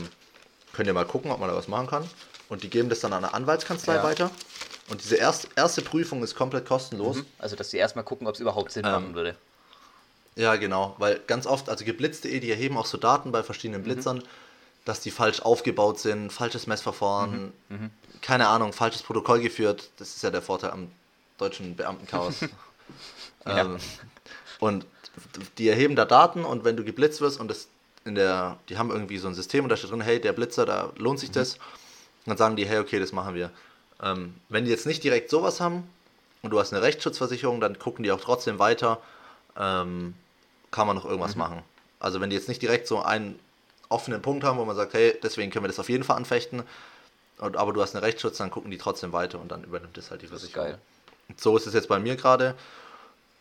könnt 0.73 0.87
ihr 0.87 0.95
mal 0.95 1.05
gucken, 1.05 1.31
ob 1.31 1.41
man 1.41 1.49
da 1.49 1.57
was 1.57 1.69
machen 1.69 1.87
kann. 1.87 2.09
Und 2.49 2.63
die 2.63 2.71
geben 2.71 2.89
das 2.89 3.01
dann 3.01 3.13
an 3.13 3.25
eine 3.25 3.35
Anwaltskanzlei 3.35 3.97
ja. 3.97 4.03
weiter. 4.03 4.31
Und 4.89 5.03
diese 5.03 5.17
erst, 5.17 5.49
erste 5.55 5.83
Prüfung 5.83 6.23
ist 6.23 6.35
komplett 6.35 6.67
kostenlos. 6.67 7.17
Mhm. 7.17 7.27
Also, 7.39 7.57
dass 7.57 7.71
sie 7.71 7.77
erstmal 7.77 8.05
gucken, 8.05 8.27
ob 8.27 8.35
es 8.35 8.41
überhaupt 8.41 8.73
Sinn 8.73 8.87
ähm, 8.87 8.93
machen 8.93 9.15
würde. 9.15 9.37
Ja, 10.35 10.57
genau. 10.57 10.95
Weil 10.99 11.21
ganz 11.27 11.47
oft, 11.47 11.69
also 11.69 11.85
geblitzt.de, 11.85 12.41
die 12.41 12.51
erheben 12.51 12.79
auch 12.79 12.87
so 12.87 12.97
Daten 12.97 13.33
bei 13.33 13.43
verschiedenen 13.43 13.83
mhm. 13.83 13.85
Blitzern, 13.87 14.17
mhm. 14.19 14.23
dass 14.85 15.01
die 15.01 15.11
falsch 15.11 15.41
aufgebaut 15.41 15.99
sind, 15.99 16.33
falsches 16.33 16.67
Messverfahren, 16.67 17.53
mhm. 17.69 17.77
mhm. 17.77 17.91
keine 18.23 18.49
Ahnung, 18.49 18.73
falsches 18.73 19.03
Protokoll 19.03 19.41
geführt. 19.41 19.91
Das 19.99 20.17
ist 20.17 20.23
ja 20.23 20.31
der 20.31 20.43
Vorteil 20.43 20.71
am 20.71 20.91
deutschen 21.37 21.77
Beamtenchaos. 21.77 22.37
ähm, 23.47 23.79
und 24.61 24.87
die 25.59 25.69
erheben 25.69 25.97
da 25.97 26.05
Daten 26.05 26.45
und 26.45 26.65
wenn 26.65 26.77
du 26.77 26.85
geblitzt 26.85 27.21
wirst 27.21 27.41
und 27.41 27.49
das 27.49 27.69
in 28.05 28.15
der, 28.15 28.59
die 28.69 28.79
haben 28.79 28.91
irgendwie 28.91 29.19
so 29.19 29.29
ein 29.29 29.35
System 29.35 29.65
und 29.65 29.71
da 29.71 29.77
steht 29.77 29.91
drin, 29.91 30.01
hey, 30.01 30.21
der 30.21 30.33
Blitzer, 30.33 30.65
da 30.65 30.93
lohnt 30.97 31.21
sich 31.21 31.31
mhm. 31.31 31.35
das. 31.35 31.59
dann 32.27 32.37
sagen 32.37 32.57
die, 32.57 32.67
hey, 32.67 32.79
okay, 32.79 32.99
das 32.99 33.13
machen 33.13 33.35
wir. 33.35 33.51
Ähm, 34.03 34.35
wenn 34.49 34.65
die 34.65 34.71
jetzt 34.71 34.87
nicht 34.87 35.05
direkt 35.05 35.31
sowas 35.31 35.61
haben 35.61 35.85
und 36.43 36.51
du 36.51 36.59
hast 36.59 36.73
eine 36.73 36.83
Rechtsschutzversicherung, 36.83 37.61
dann 37.61 37.79
gucken 37.79 38.03
die 38.03 38.13
auch 38.13 38.21
trotzdem 38.21 38.59
weiter, 38.59 39.01
ähm, 39.59 40.15
kann 40.71 40.87
man 40.87 40.97
noch 40.97 41.05
irgendwas 41.05 41.35
mhm. 41.35 41.41
machen. 41.41 41.63
Also 42.01 42.21
wenn 42.21 42.31
die 42.31 42.37
jetzt 42.37 42.49
nicht 42.49 42.63
direkt 42.63 42.87
so 42.87 43.03
einen 43.03 43.39
offenen 43.89 44.23
Punkt 44.23 44.45
haben, 44.45 44.59
wo 44.59 44.65
man 44.65 44.77
sagt, 44.77 44.95
hey, 44.95 45.19
deswegen 45.23 45.51
können 45.51 45.65
wir 45.65 45.69
das 45.69 45.79
auf 45.79 45.89
jeden 45.89 46.05
Fall 46.05 46.17
anfechten, 46.17 46.63
und, 47.39 47.57
aber 47.57 47.73
du 47.73 47.81
hast 47.81 47.95
einen 47.95 48.05
Rechtsschutz, 48.05 48.39
dann 48.39 48.51
gucken 48.51 48.71
die 48.71 48.79
trotzdem 48.79 49.13
weiter 49.13 49.41
und 49.41 49.51
dann 49.53 49.65
übernimmt 49.65 49.97
das 49.97 50.11
halt 50.11 50.23
die 50.23 50.27
Versicherung. 50.27 50.67
Geil. 50.67 50.79
So 51.37 51.57
ist 51.57 51.67
es 51.67 51.75
jetzt 51.75 51.89
bei 51.89 51.99
mir 51.99 52.17
gerade. 52.17 52.55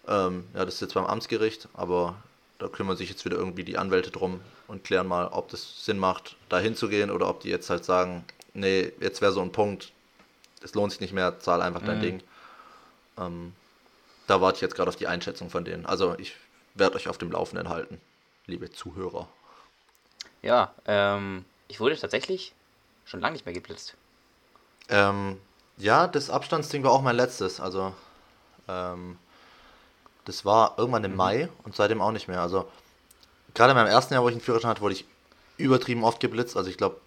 Ähm, 0.07 0.47
ja, 0.53 0.65
das 0.65 0.75
ist 0.75 0.81
jetzt 0.81 0.93
beim 0.93 1.05
Amtsgericht, 1.05 1.67
aber 1.73 2.15
da 2.59 2.67
kümmern 2.67 2.97
sich 2.97 3.09
jetzt 3.09 3.25
wieder 3.25 3.37
irgendwie 3.37 3.63
die 3.63 3.77
Anwälte 3.77 4.09
drum 4.09 4.41
und 4.67 4.83
klären 4.83 5.07
mal, 5.07 5.27
ob 5.27 5.49
das 5.49 5.85
Sinn 5.85 5.99
macht, 5.99 6.35
da 6.49 6.59
hinzugehen 6.59 7.11
oder 7.11 7.29
ob 7.29 7.41
die 7.41 7.49
jetzt 7.49 7.69
halt 7.69 7.85
sagen, 7.85 8.25
nee, 8.53 8.91
jetzt 8.99 9.21
wäre 9.21 9.31
so 9.31 9.41
ein 9.41 9.51
Punkt, 9.51 9.91
es 10.63 10.73
lohnt 10.73 10.91
sich 10.91 11.01
nicht 11.01 11.13
mehr, 11.13 11.39
zahl 11.39 11.61
einfach 11.61 11.83
dein 11.83 11.97
mhm. 11.97 12.01
Ding. 12.01 12.23
Ähm, 13.17 13.53
da 14.27 14.41
warte 14.41 14.57
ich 14.57 14.61
jetzt 14.61 14.75
gerade 14.75 14.89
auf 14.89 14.95
die 14.95 15.07
Einschätzung 15.07 15.49
von 15.49 15.65
denen. 15.65 15.85
Also 15.85 16.15
ich 16.17 16.35
werde 16.73 16.95
euch 16.95 17.07
auf 17.07 17.17
dem 17.17 17.31
Laufenden 17.31 17.69
halten, 17.69 17.99
liebe 18.45 18.71
Zuhörer. 18.71 19.27
Ja, 20.41 20.73
ähm, 20.85 21.45
ich 21.67 21.79
wurde 21.79 21.97
tatsächlich 21.97 22.53
schon 23.05 23.21
lange 23.21 23.33
nicht 23.33 23.45
mehr 23.45 23.53
geblitzt. 23.53 23.95
Ähm, 24.89 25.39
ja, 25.77 26.07
das 26.07 26.29
Abstandsding 26.29 26.83
war 26.83 26.91
auch 26.91 27.01
mein 27.01 27.15
letztes. 27.15 27.59
Also 27.59 27.93
ähm, 28.67 29.17
das 30.27 30.43
war 30.43 30.75
irgendwann 30.77 31.05
im 31.05 31.11
mhm. 31.11 31.17
Mai 31.17 31.49
und 31.63 31.75
seitdem 31.75 32.01
auch 32.01 32.11
nicht 32.11 32.27
mehr. 32.27 32.41
Also 32.41 32.69
gerade 33.53 33.71
in 33.71 33.77
meinem 33.77 33.87
ersten 33.87 34.13
Jahr, 34.13 34.23
wo 34.23 34.27
ich 34.27 34.35
einen 34.35 34.41
Führerschein 34.41 34.71
hatte, 34.71 34.81
wurde 34.81 34.95
ich 34.95 35.05
übertrieben 35.55 36.03
oft 36.03 36.19
geblitzt. 36.19 36.57
Also 36.57 36.69
ich 36.69 36.77
glaube 36.77 36.97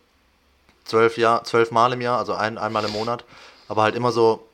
zwölf, 0.84 1.18
Jahr, 1.18 1.44
zwölf 1.44 1.70
Mal 1.70 1.92
im 1.92 2.00
Jahr, 2.00 2.18
also 2.18 2.34
ein, 2.34 2.56
einmal 2.56 2.84
im 2.84 2.92
Monat. 2.92 3.24
Aber 3.68 3.82
halt 3.82 3.94
immer 3.94 4.10
so 4.10 4.48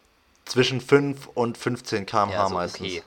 zwischen 0.44 0.80
5 0.80 1.28
und 1.28 1.56
15 1.56 2.06
km/h 2.06 2.32
ja, 2.32 2.48
so 2.48 2.54
meistens. 2.54 2.80
Okay. 2.80 3.02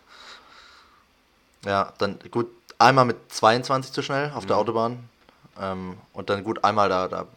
Ja, 1.66 1.94
dann 1.98 2.20
gut, 2.32 2.48
einmal 2.78 3.04
mit 3.04 3.18
22 3.34 3.92
zu 3.92 4.02
schnell 4.02 4.32
auf 4.34 4.44
mhm. 4.44 4.48
der 4.48 4.58
Autobahn. 4.58 5.10
Ähm, 5.60 5.98
und 6.14 6.30
dann 6.30 6.46
gut, 6.46 6.64
einmal 6.64 6.88
da, 6.88 7.10
da 7.10 7.28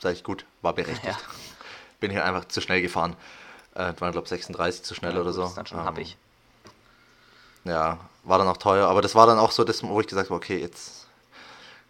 sag 0.00 0.12
ich 0.12 0.24
gut, 0.24 0.44
war 0.60 0.72
berechtigt. 0.72 1.06
Ja. 1.06 1.16
Bin 2.00 2.10
hier 2.10 2.24
einfach 2.24 2.46
zu 2.46 2.60
schnell 2.60 2.82
gefahren. 2.82 3.14
Äh, 3.74 3.92
waren, 3.98 4.10
glaube 4.10 4.24
ich, 4.24 4.30
36 4.30 4.82
zu 4.82 4.96
schnell 4.96 5.14
ja, 5.14 5.20
oder 5.20 5.32
so. 5.32 5.42
Das 5.42 5.50
ist 5.50 5.56
dann 5.56 5.66
schon 5.66 5.78
ähm, 5.78 5.84
hab 5.84 5.98
ich. 5.98 6.16
Ja, 7.68 7.98
war 8.24 8.38
dann 8.38 8.48
auch 8.48 8.56
teuer, 8.56 8.88
aber 8.88 9.02
das 9.02 9.14
war 9.14 9.26
dann 9.26 9.38
auch 9.38 9.50
so 9.50 9.64
das, 9.64 9.82
wo 9.82 10.00
ich 10.00 10.06
gesagt 10.06 10.30
habe, 10.30 10.36
okay, 10.36 10.58
jetzt 10.58 11.06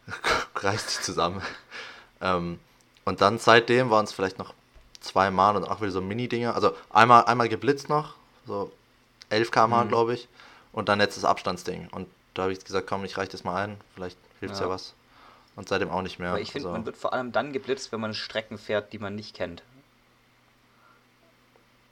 reißt 0.57 0.91
dich 0.91 1.01
zusammen. 1.01 1.43
ähm, 2.20 2.59
und 3.05 3.20
dann 3.20 3.39
seitdem 3.39 3.91
waren 3.91 4.05
es 4.05 4.12
vielleicht 4.12 4.39
noch 4.39 4.55
zweimal 5.01 5.57
und 5.57 5.64
auch 5.64 5.81
wieder 5.81 5.91
so 5.91 6.01
Mini-Dinger. 6.01 6.55
Also 6.55 6.74
einmal, 6.91 7.24
einmal 7.24 7.49
geblitzt 7.49 7.89
noch, 7.89 8.14
so 8.47 8.70
11 9.31 9.51
km 9.51 9.70
mhm. 9.70 9.89
glaube 9.89 10.14
ich. 10.14 10.29
Und 10.72 10.89
dann 10.89 11.01
jetzt 11.01 11.16
das 11.16 11.24
Abstandsding. 11.24 11.89
Und 11.91 12.09
da 12.35 12.43
habe 12.43 12.53
ich 12.53 12.64
gesagt, 12.64 12.87
komm, 12.87 13.05
ich 13.05 13.16
reiche 13.16 13.33
das 13.33 13.45
mal 13.45 13.64
ein, 13.64 13.81
vielleicht 13.95 14.18
hilft 14.41 14.55
es 14.55 14.61
ja. 14.61 14.66
ja. 14.66 14.72
was. 14.72 14.95
Und 15.57 15.68
seitdem 15.68 15.91
auch 15.91 16.03
nicht 16.03 16.18
mehr. 16.18 16.31
Aber 16.31 16.41
ich 16.41 16.53
finde, 16.53 16.68
also. 16.68 16.76
man 16.76 16.87
wird 16.87 16.97
vor 16.97 17.12
allem 17.12 17.33
dann 17.33 17.53
geblitzt, 17.53 17.91
wenn 17.91 18.01
man 18.01 18.14
Strecken 18.14 18.59
fährt, 18.59 18.93
die 18.93 18.99
man 18.99 19.14
nicht 19.16 19.35
kennt. 19.35 19.62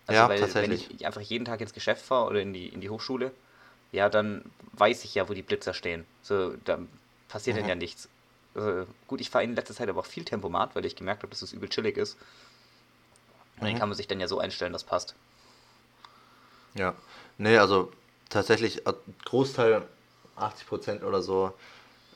Also 0.06 0.20
ja, 0.20 0.28
weil, 0.28 0.38
tatsächlich. 0.38 0.88
Wenn 0.88 0.96
ich 0.96 1.06
einfach 1.06 1.20
jeden 1.20 1.44
Tag 1.44 1.60
ins 1.60 1.72
Geschäft 1.72 2.04
fahre 2.04 2.26
oder 2.26 2.40
in 2.40 2.52
die, 2.52 2.68
in 2.68 2.80
die 2.80 2.90
Hochschule, 2.90 3.32
ja, 3.92 4.08
dann 4.08 4.44
weiß 4.72 5.04
ich 5.04 5.14
ja, 5.14 5.28
wo 5.28 5.34
die 5.34 5.42
Blitzer 5.42 5.74
stehen. 5.74 6.06
So, 6.22 6.54
da 6.64 6.78
passiert 7.28 7.56
mhm. 7.56 7.60
dann 7.60 7.68
ja 7.68 7.74
nichts. 7.74 8.08
Also, 8.54 8.86
gut, 9.06 9.20
ich 9.20 9.30
fahre 9.30 9.44
in 9.44 9.54
letzter 9.54 9.74
Zeit 9.74 9.88
aber 9.88 10.00
auch 10.00 10.06
viel 10.06 10.24
Tempomat, 10.24 10.74
weil 10.74 10.84
ich 10.84 10.96
gemerkt 10.96 11.22
habe, 11.22 11.30
dass 11.30 11.42
es 11.42 11.52
übel 11.52 11.68
chillig 11.68 11.96
ist. 11.96 12.16
Und 13.56 13.62
mhm. 13.62 13.66
den 13.66 13.78
kann 13.78 13.88
man 13.88 13.96
sich 13.96 14.08
dann 14.08 14.20
ja 14.20 14.28
so 14.28 14.38
einstellen, 14.38 14.72
das 14.72 14.84
passt. 14.84 15.14
Ja, 16.74 16.94
nee, 17.38 17.56
also 17.56 17.92
tatsächlich, 18.28 18.86
äh, 18.86 18.92
Großteil, 19.24 19.82
80% 20.36 21.02
oder 21.02 21.22
so, 21.22 21.52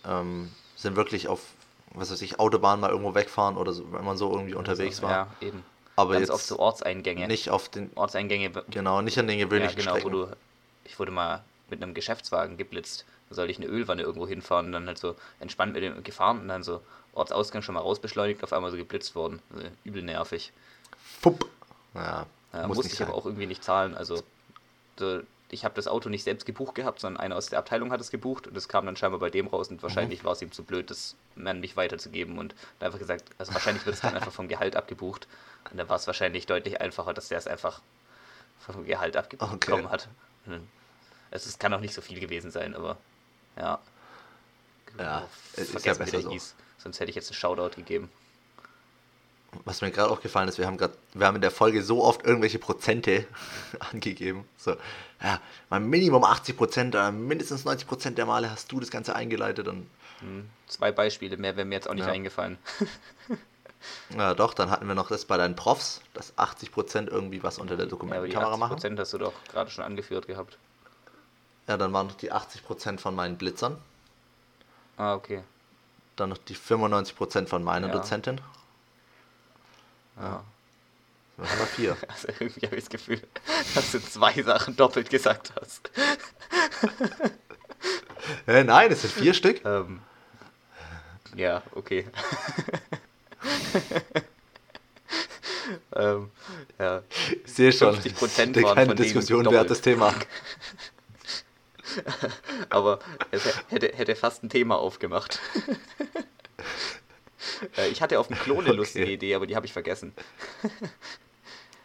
ähm, 0.05 0.51
sind 0.77 0.97
wirklich 0.97 1.29
auf, 1.29 1.41
was 1.93 2.11
weiß 2.11 2.21
ich, 2.23 2.39
Autobahn 2.39 2.81
mal 2.81 2.91
irgendwo 2.91 3.15
wegfahren 3.15 3.57
oder 3.57 3.73
so, 3.73 3.91
wenn 3.93 4.05
man 4.05 4.17
so 4.17 4.31
irgendwie 4.31 4.55
unterwegs 4.55 5.03
war. 5.03 5.11
Ja, 5.11 5.29
eben. 5.41 5.65
Aber 5.97 6.13
Ganz 6.13 6.29
jetzt 6.29 6.31
oft 6.31 6.47
so 6.47 6.59
Ortseingänge. 6.59 7.27
Nicht 7.27 7.51
auf 7.51 7.69
den. 7.69 7.91
Ortseingänge. 7.95 8.51
Genau, 8.71 9.03
nicht 9.03 9.19
an 9.19 9.27
den 9.27 9.39
gewöhnlichen 9.39 9.79
ja, 9.79 9.85
genau, 9.85 9.97
Strecken. 9.97 10.13
Wo 10.13 10.27
du, 10.27 10.37
ich 10.85 10.99
wurde 10.99 11.11
mal 11.11 11.45
mit 11.71 11.83
einem 11.83 11.95
Geschäftswagen 11.95 12.57
geblitzt. 12.57 13.05
Da 13.29 13.35
sollte 13.35 13.53
ich 13.53 13.59
eine 13.59 13.67
Ölwanne 13.67 14.03
irgendwo 14.03 14.27
hinfahren 14.27 14.67
und 14.67 14.73
dann 14.73 14.87
halt 14.87 14.99
so 14.99 15.17
entspannt 15.39 15.73
mit 15.73 15.83
dem 15.83 16.03
gefahren 16.03 16.41
und 16.41 16.49
dann 16.49 16.63
so 16.63 16.81
Ortsausgang 17.13 17.63
schon 17.63 17.75
mal 17.75 17.81
rausbeschleunigt, 17.81 18.43
auf 18.43 18.53
einmal 18.53 18.71
so 18.71 18.77
geblitzt 18.77 19.15
worden. 19.15 19.41
Also 19.55 19.69
übel 19.85 20.03
nervig. 20.03 20.53
Fupp. 21.21 21.49
Ja, 21.95 22.27
ja 22.53 22.67
muss 22.67 22.79
musste 22.79 22.93
ich 22.93 22.99
sein. 22.99 23.09
aber 23.09 23.17
auch 23.17 23.27
irgendwie 23.27 23.47
nicht 23.47 23.65
zahlen. 23.65 23.95
Also 23.95 24.23
so, 24.99 25.21
ich 25.51 25.65
habe 25.65 25.75
das 25.75 25.89
Auto 25.89 26.09
nicht 26.09 26.23
selbst 26.23 26.47
gebucht 26.47 26.75
gehabt, 26.75 27.01
sondern 27.01 27.21
einer 27.21 27.37
aus 27.37 27.47
der 27.47 27.59
Abteilung 27.59 27.91
hat 27.93 28.01
es 28.01 28.11
gebucht 28.11 28.47
und 28.47 28.57
es 28.57 28.69
kam 28.69 28.87
dann 28.87 28.97
scheinbar 28.97 29.21
bei 29.21 29.31
dem 29.31 29.49
raus 29.49 29.69
und 29.69 29.83
wahrscheinlich 29.83 30.23
mhm. 30.23 30.27
war 30.27 30.33
es 30.33 30.43
ihm 30.43 30.53
zu 30.53 30.63
blöd, 30.63 30.91
das 30.91 31.17
an 31.45 31.61
mich 31.61 31.77
weiterzugeben 31.77 32.39
und 32.39 32.55
einfach 32.79 32.99
gesagt, 32.99 33.25
also 33.39 33.53
wahrscheinlich 33.53 33.85
wird 33.85 33.97
es 33.97 34.03
dann 34.03 34.15
einfach 34.15 34.33
vom 34.33 34.49
Gehalt 34.49 34.77
abgebucht 34.77 35.27
und 35.71 35.79
dann 35.79 35.89
war 35.89 35.97
es 35.97 36.07
wahrscheinlich 36.07 36.47
deutlich 36.47 36.81
einfacher, 36.81 37.15
dass 37.15 37.29
der 37.29 37.39
es 37.39 37.47
einfach 37.47 37.81
vom 38.59 38.85
Gehalt 38.85 39.17
abgebucht 39.17 39.53
okay. 39.53 39.67
bekommen 39.67 39.91
hat. 39.91 40.09
Also 40.47 40.61
es 41.31 41.59
kann 41.59 41.73
auch 41.73 41.81
nicht 41.81 41.95
so 41.95 42.01
viel 42.01 42.21
gewesen 42.21 42.51
sein, 42.51 42.75
aber 42.75 42.97
ja. 43.57 43.79
Ja, 44.99 45.29
es 45.55 45.71
ist 45.71 45.87
ja 45.87 45.95
besser 45.95 46.21
so. 46.21 46.31
hieß. 46.31 46.55
Sonst 46.79 46.99
hätte 46.99 47.11
ich 47.11 47.17
jetzt 47.17 47.31
einen 47.31 47.37
Shoutout 47.37 47.77
gegeben. 47.77 48.11
Was 49.65 49.81
mir 49.81 49.91
gerade 49.91 50.11
aufgefallen 50.11 50.49
ist, 50.49 50.59
wir 50.59 50.67
haben 50.67 50.79
gerade, 50.79 50.95
wir 51.13 51.27
haben 51.27 51.35
in 51.35 51.41
der 51.41 51.51
Folge 51.51 51.83
so 51.83 52.05
oft 52.05 52.25
irgendwelche 52.25 52.59
Prozente 52.59 53.27
angegeben. 53.93 54.45
So, 54.57 54.77
ja, 55.23 55.41
mal 55.69 55.81
Minimum 55.81 56.25
80 56.25 56.57
Prozent, 56.57 56.95
mindestens 57.13 57.65
90 57.65 57.87
Prozent 57.87 58.19
der 58.19 58.27
Male 58.27 58.51
hast 58.51 58.71
du 58.71 58.81
das 58.81 58.91
Ganze 58.91 59.15
eingeleitet 59.15 59.69
und. 59.69 59.89
Hm, 60.21 60.49
zwei 60.67 60.93
Beispiele, 60.93 61.37
mehr 61.37 61.57
wäre 61.57 61.65
mir 61.65 61.75
jetzt 61.75 61.89
auch 61.89 61.95
nicht 61.95 62.07
ja. 62.07 62.13
eingefallen. 62.13 62.59
Ja, 64.17 64.35
doch, 64.35 64.55
dann 64.55 64.71
hatten 64.71 64.87
wir 64.87 64.95
noch 64.95 65.09
das 65.09 65.25
bei 65.25 65.37
deinen 65.37 65.57
Profs, 65.57 66.01
dass 66.15 66.37
80 66.37 66.73
Prozent 66.73 67.09
irgendwie 67.09 67.43
was 67.43 67.59
unter 67.59 67.77
der 67.77 67.87
Dokumentenkamera 67.87 68.53
ja, 68.53 68.57
machen. 68.57 68.79
80% 68.79 68.99
hast 68.99 69.13
du 69.13 69.19
doch 69.19 69.33
gerade 69.51 69.71
schon 69.71 69.85
angeführt 69.85 70.27
gehabt. 70.27 70.59
Ja, 71.71 71.77
dann 71.77 71.93
waren 71.93 72.09
noch 72.09 72.17
die 72.17 72.33
80% 72.33 72.99
von 72.99 73.15
meinen 73.15 73.39
Blitzern. 73.39 73.79
Ah, 74.97 75.15
okay. 75.15 75.45
Dann 76.17 76.31
noch 76.31 76.39
die 76.39 76.57
95% 76.57 77.47
von 77.47 77.63
meiner 77.63 77.87
ja. 77.87 77.93
Dozentin. 77.93 78.41
Ja. 80.21 80.43
Das 81.37 81.49
haben 81.49 81.59
wir 81.61 81.67
vier. 81.67 81.97
Also 82.09 82.27
irgendwie 82.27 82.67
habe 82.67 82.75
ich 82.75 82.83
das 82.83 82.91
Gefühl, 82.91 83.23
dass 83.77 83.93
du 83.93 84.03
zwei 84.03 84.43
Sachen 84.43 84.75
doppelt 84.75 85.11
gesagt 85.11 85.53
hast. 85.61 85.93
äh, 88.49 88.65
nein, 88.65 88.91
es 88.91 89.03
sind 89.03 89.13
vier 89.13 89.33
Stück. 89.33 89.65
Ähm, 89.65 90.01
ja, 91.37 91.63
okay. 91.77 92.03
ähm, 95.95 96.33
ja. 96.81 97.03
Ich 97.45 97.53
sehe 97.53 97.73
schon, 97.73 97.95
50% 97.95 98.61
waren 98.61 98.75
keine 98.75 98.97
Diskussion 98.97 99.49
wert 99.53 99.71
das 99.71 99.81
Thema. 99.81 100.13
Aber 102.71 102.99
es 103.31 103.45
hätte, 103.69 103.93
hätte 103.95 104.17
fast 104.17 104.43
ein 104.43 104.49
Thema 104.49 104.79
aufgemacht. 104.79 105.41
Äh, 107.77 107.89
ich 107.89 108.03
hatte 108.03 108.19
auf 108.21 108.29
dem 108.29 108.39
Klo 108.39 108.59
eine 108.59 108.69
okay. 108.69 108.77
lustige 108.77 109.11
Idee, 109.11 109.35
aber 109.35 109.47
die 109.47 109.57
habe 109.57 109.67
ich 109.67 109.73
vergessen. 109.73 110.13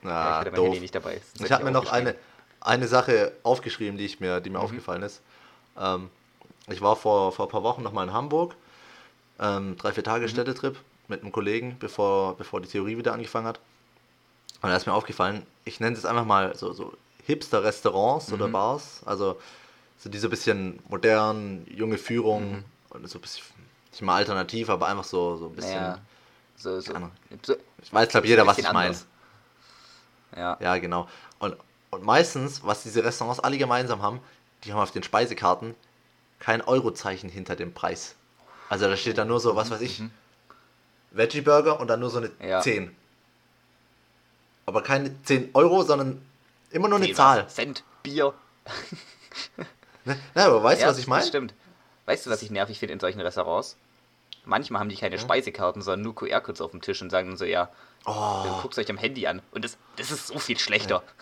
Na, 0.01 0.09
ja, 0.09 0.31
ich 0.31 0.37
hatte 0.39 0.51
mein 0.51 0.61
Handy 0.63 0.79
nicht 0.79 0.95
dabei. 0.95 1.21
Ich 1.39 1.51
habe 1.51 1.63
mir 1.63 1.71
noch 1.71 1.91
eine, 1.91 2.15
eine 2.61 2.87
Sache 2.87 3.33
aufgeschrieben, 3.43 3.97
die, 3.97 4.05
ich 4.05 4.19
mir, 4.19 4.41
die 4.41 4.49
mir 4.49 4.59
mhm. 4.59 4.65
aufgefallen 4.65 5.03
ist. 5.03 5.21
Ähm, 5.77 6.09
ich 6.67 6.81
war 6.81 6.95
vor, 6.95 7.31
vor 7.31 7.47
ein 7.47 7.51
paar 7.51 7.63
Wochen 7.63 7.83
nochmal 7.83 8.07
in 8.07 8.13
Hamburg 8.13 8.55
Ähm, 9.39 9.77
drei, 9.77 9.91
vier 9.91 10.03
Tage 10.03 10.25
mhm. 10.25 10.29
Städtetrip 10.29 10.77
mit 11.07 11.21
einem 11.21 11.31
Kollegen, 11.31 11.77
bevor, 11.79 12.35
bevor 12.37 12.61
die 12.61 12.67
Theorie 12.67 12.97
wieder 12.97 13.13
angefangen 13.13 13.47
hat. 13.47 13.59
Und 14.61 14.69
da 14.69 14.75
ist 14.75 14.87
mir 14.87 14.93
aufgefallen, 14.93 15.45
ich 15.63 15.79
nenne 15.79 15.95
es 15.95 16.05
einfach 16.05 16.25
mal 16.25 16.55
so, 16.55 16.73
so 16.73 16.93
Hipster-Restaurants 17.25 18.29
mhm. 18.29 18.33
oder 18.35 18.47
Bars. 18.47 19.01
Also 19.05 19.37
so 19.97 20.09
diese 20.09 20.29
bisschen 20.29 20.79
modern, 20.89 21.65
junge 21.69 21.97
Führung 21.97 22.51
mhm. 22.51 22.63
und 22.89 23.09
so 23.09 23.17
ein 23.17 23.21
bisschen, 23.21 23.43
nicht 23.91 24.01
mal 24.01 24.15
alternativ, 24.15 24.69
aber 24.69 24.87
einfach 24.87 25.03
so, 25.03 25.37
so 25.37 25.47
ein 25.47 25.55
bisschen. 25.55 25.73
Ja, 25.73 25.99
so, 26.57 26.79
so, 26.79 26.93
so, 27.43 27.55
ich 27.81 27.93
weiß, 27.93 28.09
glaube 28.09 28.27
jeder, 28.27 28.45
was 28.45 28.57
ich 28.57 28.71
meine. 28.71 28.95
Ja. 30.35 30.57
ja, 30.59 30.77
genau. 30.77 31.07
Und, 31.39 31.55
und 31.91 32.03
meistens, 32.03 32.63
was 32.63 32.83
diese 32.83 33.03
Restaurants 33.03 33.39
alle 33.39 33.57
gemeinsam 33.57 34.01
haben, 34.01 34.19
die 34.63 34.73
haben 34.73 34.79
auf 34.79 34.91
den 34.91 35.03
Speisekarten 35.03 35.75
kein 36.39 36.61
Eurozeichen 36.61 37.29
hinter 37.29 37.55
dem 37.55 37.73
Preis. 37.73 38.15
Also 38.69 38.87
da 38.87 38.97
steht 38.97 39.17
dann 39.17 39.27
nur 39.27 39.39
so, 39.39 39.55
was 39.55 39.69
weiß 39.69 39.81
ich, 39.81 39.99
mhm. 39.99 40.11
Veggie 41.11 41.41
Burger 41.41 41.79
und 41.79 41.87
dann 41.87 41.99
nur 41.99 42.09
so 42.09 42.17
eine 42.17 42.31
ja. 42.41 42.61
10. 42.61 42.95
Aber 44.65 44.81
keine 44.83 45.21
10 45.23 45.51
Euro, 45.53 45.83
sondern 45.83 46.21
immer 46.71 46.87
nur 46.89 46.97
eine 46.97 47.07
nee, 47.07 47.13
Zahl. 47.13 47.45
Was? 47.45 47.55
Cent, 47.55 47.83
Bier. 48.03 48.33
ne? 50.05 50.17
Na, 50.33 50.45
aber 50.45 50.63
weißt 50.63 50.81
ja, 50.81 50.87
du, 50.87 50.93
was 50.93 50.99
ich 50.99 51.07
meine? 51.07 51.25
Stimmt. 51.25 51.53
Weißt 52.05 52.25
du, 52.25 52.29
was 52.29 52.41
ich 52.41 52.51
nervig 52.51 52.79
finde 52.79 52.93
in 52.93 52.99
solchen 52.99 53.21
Restaurants? 53.21 53.77
Manchmal 54.45 54.79
haben 54.79 54.89
die 54.89 54.95
keine 54.95 55.17
Speisekarten, 55.17 55.81
sondern 55.81 56.03
nur 56.03 56.15
QR-Codes 56.15 56.61
auf 56.61 56.71
dem 56.71 56.81
Tisch 56.81 57.01
und 57.01 57.09
sagen 57.09 57.29
dann 57.29 57.37
so, 57.37 57.45
ja, 57.45 57.69
oh. 58.05 58.41
dann 58.43 58.61
guckt 58.61 58.77
euch 58.77 58.89
am 58.91 58.97
Handy 58.97 59.25
an. 59.25 59.41
Und 59.51 59.65
das, 59.65 59.77
das 59.95 60.11
ist 60.11 60.27
so 60.27 60.37
viel 60.37 60.59
schlechter. 60.59 60.95
Ja. 60.95 61.03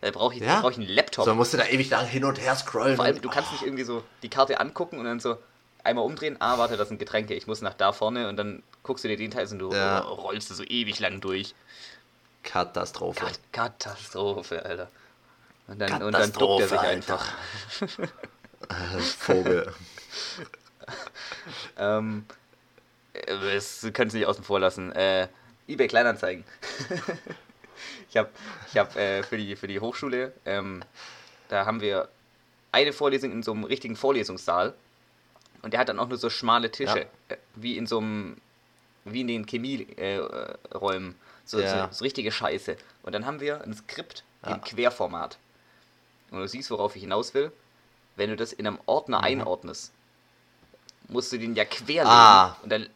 Da 0.00 0.10
brauche 0.10 0.34
ich, 0.34 0.40
ja? 0.40 0.60
brauch 0.60 0.70
ich 0.70 0.76
einen 0.76 0.88
Laptop. 0.88 1.24
So 1.24 1.34
musst 1.34 1.54
du 1.54 1.56
da 1.56 1.64
ewig 1.64 1.88
lang 1.88 2.04
hin 2.04 2.24
und 2.24 2.38
her 2.38 2.54
scrollen. 2.56 2.96
Vor 2.96 3.06
allem, 3.06 3.22
du 3.22 3.30
kannst 3.30 3.52
nicht 3.52 3.62
irgendwie 3.62 3.84
so 3.84 4.04
die 4.22 4.28
Karte 4.28 4.60
angucken 4.60 4.98
und 4.98 5.06
dann 5.06 5.18
so 5.18 5.38
einmal 5.82 6.04
umdrehen. 6.04 6.36
Ah, 6.40 6.58
warte, 6.58 6.76
das 6.76 6.88
sind 6.88 6.98
Getränke, 6.98 7.32
ich 7.32 7.46
muss 7.46 7.62
nach 7.62 7.72
da 7.72 7.92
vorne 7.92 8.28
und 8.28 8.36
dann 8.36 8.62
guckst 8.82 9.04
du 9.04 9.08
dir 9.08 9.16
den 9.16 9.30
Teil 9.30 9.50
und 9.50 9.58
du 9.58 9.72
ja. 9.72 10.00
rollst 10.00 10.50
du 10.50 10.54
so 10.54 10.62
ewig 10.62 11.00
lang 11.00 11.22
durch. 11.22 11.54
Katastrophe. 12.42 13.24
Kat 13.24 13.40
Katastrophe, 13.52 14.62
Alter. 14.62 14.90
Und 15.66 15.78
dann, 15.78 16.02
und 16.02 16.12
dann 16.12 16.32
duckt 16.32 16.60
er 16.60 16.68
sich 16.68 16.78
einfach. 16.78 17.26
Vogel. 19.18 19.72
ähm, 21.78 22.26
das 23.26 23.86
können 23.92 24.10
Sie 24.10 24.18
nicht 24.18 24.26
außen 24.26 24.44
vor 24.44 24.60
lassen. 24.60 24.92
Äh, 24.92 25.28
eBay 25.68 25.88
Kleinanzeigen. 25.88 26.44
ich 28.10 28.16
habe 28.16 28.28
ich 28.70 28.78
hab, 28.78 28.96
äh, 28.96 29.22
für, 29.22 29.36
die, 29.36 29.56
für 29.56 29.66
die 29.66 29.80
Hochschule, 29.80 30.32
ähm, 30.44 30.82
da 31.48 31.64
haben 31.66 31.80
wir 31.80 32.08
eine 32.72 32.92
Vorlesung 32.92 33.32
in 33.32 33.42
so 33.42 33.52
einem 33.52 33.64
richtigen 33.64 33.96
Vorlesungssaal. 33.96 34.74
Und 35.62 35.72
der 35.72 35.80
hat 35.80 35.88
dann 35.88 35.98
auch 35.98 36.08
nur 36.08 36.18
so 36.18 36.28
schmale 36.28 36.70
Tische, 36.70 37.06
ja. 37.30 37.34
äh, 37.34 37.38
wie 37.54 37.78
in 37.78 37.86
so 37.86 37.98
einem, 37.98 38.36
wie 39.04 39.22
in 39.22 39.28
den 39.28 39.46
Chemieräumen. 39.46 41.10
Äh, 41.12 41.14
so, 41.46 41.60
ja. 41.60 41.88
so, 41.88 41.98
so, 41.98 42.04
richtige 42.04 42.32
Scheiße. 42.32 42.76
Und 43.02 43.14
dann 43.14 43.24
haben 43.26 43.40
wir 43.40 43.62
ein 43.62 43.74
Skript 43.74 44.24
ja. 44.44 44.54
in 44.54 44.60
Querformat. 44.60 45.38
Und 46.34 46.42
du 46.42 46.48
siehst, 46.48 46.70
worauf 46.70 46.96
ich 46.96 47.02
hinaus 47.02 47.34
will. 47.34 47.52
Wenn 48.16 48.30
du 48.30 48.36
das 48.36 48.52
in 48.52 48.66
einem 48.66 48.78
Ordner 48.86 49.18
mhm. 49.18 49.24
einordnest, 49.24 49.92
musst 51.08 51.32
du 51.32 51.38
den 51.38 51.54
ja 51.54 51.64
quer 51.64 52.06
ah. 52.06 52.56
Und 52.62 52.70
dann 52.70 52.88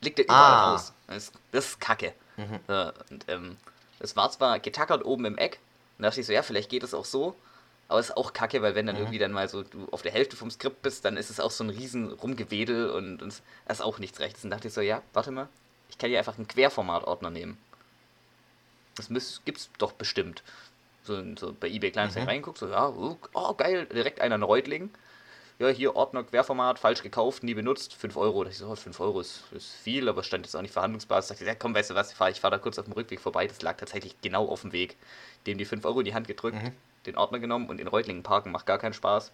liegt 0.00 0.18
der 0.18 0.26
überall 0.26 0.52
ah. 0.52 0.72
raus. 0.72 0.92
Das, 1.06 1.32
das, 1.52 1.66
ist 1.66 1.80
kacke. 1.80 2.12
Mhm. 2.36 2.60
Ja, 2.68 2.92
und, 3.10 3.24
ähm, 3.28 3.56
das 3.98 4.16
war 4.16 4.30
zwar 4.30 4.58
getackert 4.58 5.04
oben 5.04 5.24
im 5.24 5.38
Eck. 5.38 5.58
Und 5.96 6.02
da 6.02 6.08
dachte 6.08 6.20
ich 6.20 6.26
so, 6.26 6.32
ja, 6.32 6.42
vielleicht 6.42 6.70
geht 6.70 6.82
es 6.82 6.94
auch 6.94 7.04
so. 7.04 7.34
Aber 7.88 8.00
es 8.00 8.10
ist 8.10 8.16
auch 8.16 8.34
kacke, 8.34 8.60
weil 8.60 8.74
wenn 8.74 8.86
dann 8.86 8.96
mhm. 8.96 9.02
irgendwie 9.02 9.18
dann 9.18 9.32
mal 9.32 9.48
so 9.48 9.62
du 9.62 9.88
auf 9.90 10.02
der 10.02 10.12
Hälfte 10.12 10.36
vom 10.36 10.50
Skript 10.50 10.82
bist, 10.82 11.04
dann 11.04 11.16
ist 11.16 11.30
es 11.30 11.40
auch 11.40 11.50
so 11.50 11.64
ein 11.64 11.70
riesen 11.70 12.12
Rumgewedel 12.12 12.90
und, 12.90 13.22
und 13.22 13.42
das 13.66 13.78
ist 13.78 13.84
auch 13.84 13.98
nichts 13.98 14.20
rechts. 14.20 14.44
Und 14.44 14.50
dachte 14.50 14.68
ich 14.68 14.74
so, 14.74 14.82
ja, 14.82 15.02
warte 15.14 15.30
mal, 15.30 15.48
ich 15.88 15.96
kann 15.96 16.10
hier 16.10 16.18
einfach 16.18 16.36
einen 16.36 16.48
Querformatordner 16.48 17.30
nehmen. 17.30 17.58
Das 18.96 19.08
müß, 19.08 19.42
gibt's 19.44 19.70
doch 19.78 19.92
bestimmt. 19.92 20.42
So, 21.08 21.22
so 21.38 21.56
bei 21.58 21.68
eBay 21.68 21.90
Kleinanzeigen 21.90 22.26
mhm. 22.26 22.30
reinguckt, 22.30 22.58
so, 22.58 22.68
ja, 22.68 22.86
oh, 22.90 23.16
oh, 23.32 23.54
geil, 23.54 23.86
direkt 23.86 24.20
einer 24.20 24.34
in 24.34 24.42
Reutling. 24.42 24.90
Ja, 25.58 25.68
hier 25.68 25.96
Ordner, 25.96 26.22
Querformat, 26.22 26.78
falsch 26.78 27.02
gekauft, 27.02 27.42
nie 27.42 27.54
benutzt, 27.54 27.94
5 27.94 28.16
Euro. 28.18 28.44
Da 28.44 28.50
ich 28.50 28.58
so, 28.58 28.72
5 28.72 29.00
Euro 29.00 29.20
ist, 29.20 29.42
ist 29.52 29.72
viel, 29.74 30.08
aber 30.08 30.22
stand 30.22 30.44
jetzt 30.44 30.54
auch 30.54 30.60
nicht 30.60 30.72
dachte 31.28 31.42
ich, 31.42 31.48
ja, 31.48 31.54
komm, 31.54 31.74
weißt 31.74 31.90
du 31.90 31.94
was, 31.94 32.10
ich 32.10 32.16
fahre 32.16 32.34
fahr 32.34 32.50
da 32.50 32.58
kurz 32.58 32.78
auf 32.78 32.84
dem 32.84 32.92
Rückweg 32.92 33.20
vorbei. 33.20 33.46
Das 33.46 33.62
lag 33.62 33.76
tatsächlich 33.78 34.20
genau 34.20 34.46
auf 34.46 34.60
dem 34.60 34.72
Weg. 34.72 34.96
Dem 35.46 35.56
die 35.56 35.64
5 35.64 35.84
Euro 35.86 36.00
in 36.00 36.04
die 36.04 36.14
Hand 36.14 36.28
gedrückt, 36.28 36.62
mhm. 36.62 36.72
den 37.06 37.16
Ordner 37.16 37.38
genommen 37.38 37.70
und 37.70 37.80
in 37.80 37.88
Reutlingen 37.88 38.22
parken, 38.22 38.52
macht 38.52 38.66
gar 38.66 38.78
keinen 38.78 38.92
Spaß. 38.92 39.32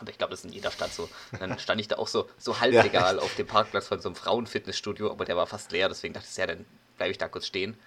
Aber 0.00 0.10
ich 0.10 0.18
glaube, 0.18 0.32
das 0.32 0.40
ist 0.40 0.46
in 0.46 0.52
jeder 0.52 0.72
Stadt 0.72 0.92
so. 0.92 1.08
Und 1.32 1.40
dann 1.40 1.58
stand 1.60 1.80
ich 1.80 1.88
da 1.88 1.96
auch 1.96 2.08
so, 2.08 2.28
so 2.36 2.60
halblegal 2.60 3.16
ja. 3.16 3.22
auf 3.22 3.34
dem 3.36 3.46
Parkplatz 3.46 3.86
von 3.86 4.00
so 4.00 4.08
einem 4.08 4.16
Frauenfitnessstudio, 4.16 5.10
aber 5.10 5.24
der 5.24 5.36
war 5.36 5.46
fast 5.46 5.70
leer, 5.70 5.88
deswegen 5.88 6.12
dachte 6.12 6.26
ich, 6.28 6.36
ja, 6.36 6.46
dann 6.46 6.66
bleibe 6.96 7.12
ich 7.12 7.18
da 7.18 7.28
kurz 7.28 7.46
stehen. 7.46 7.78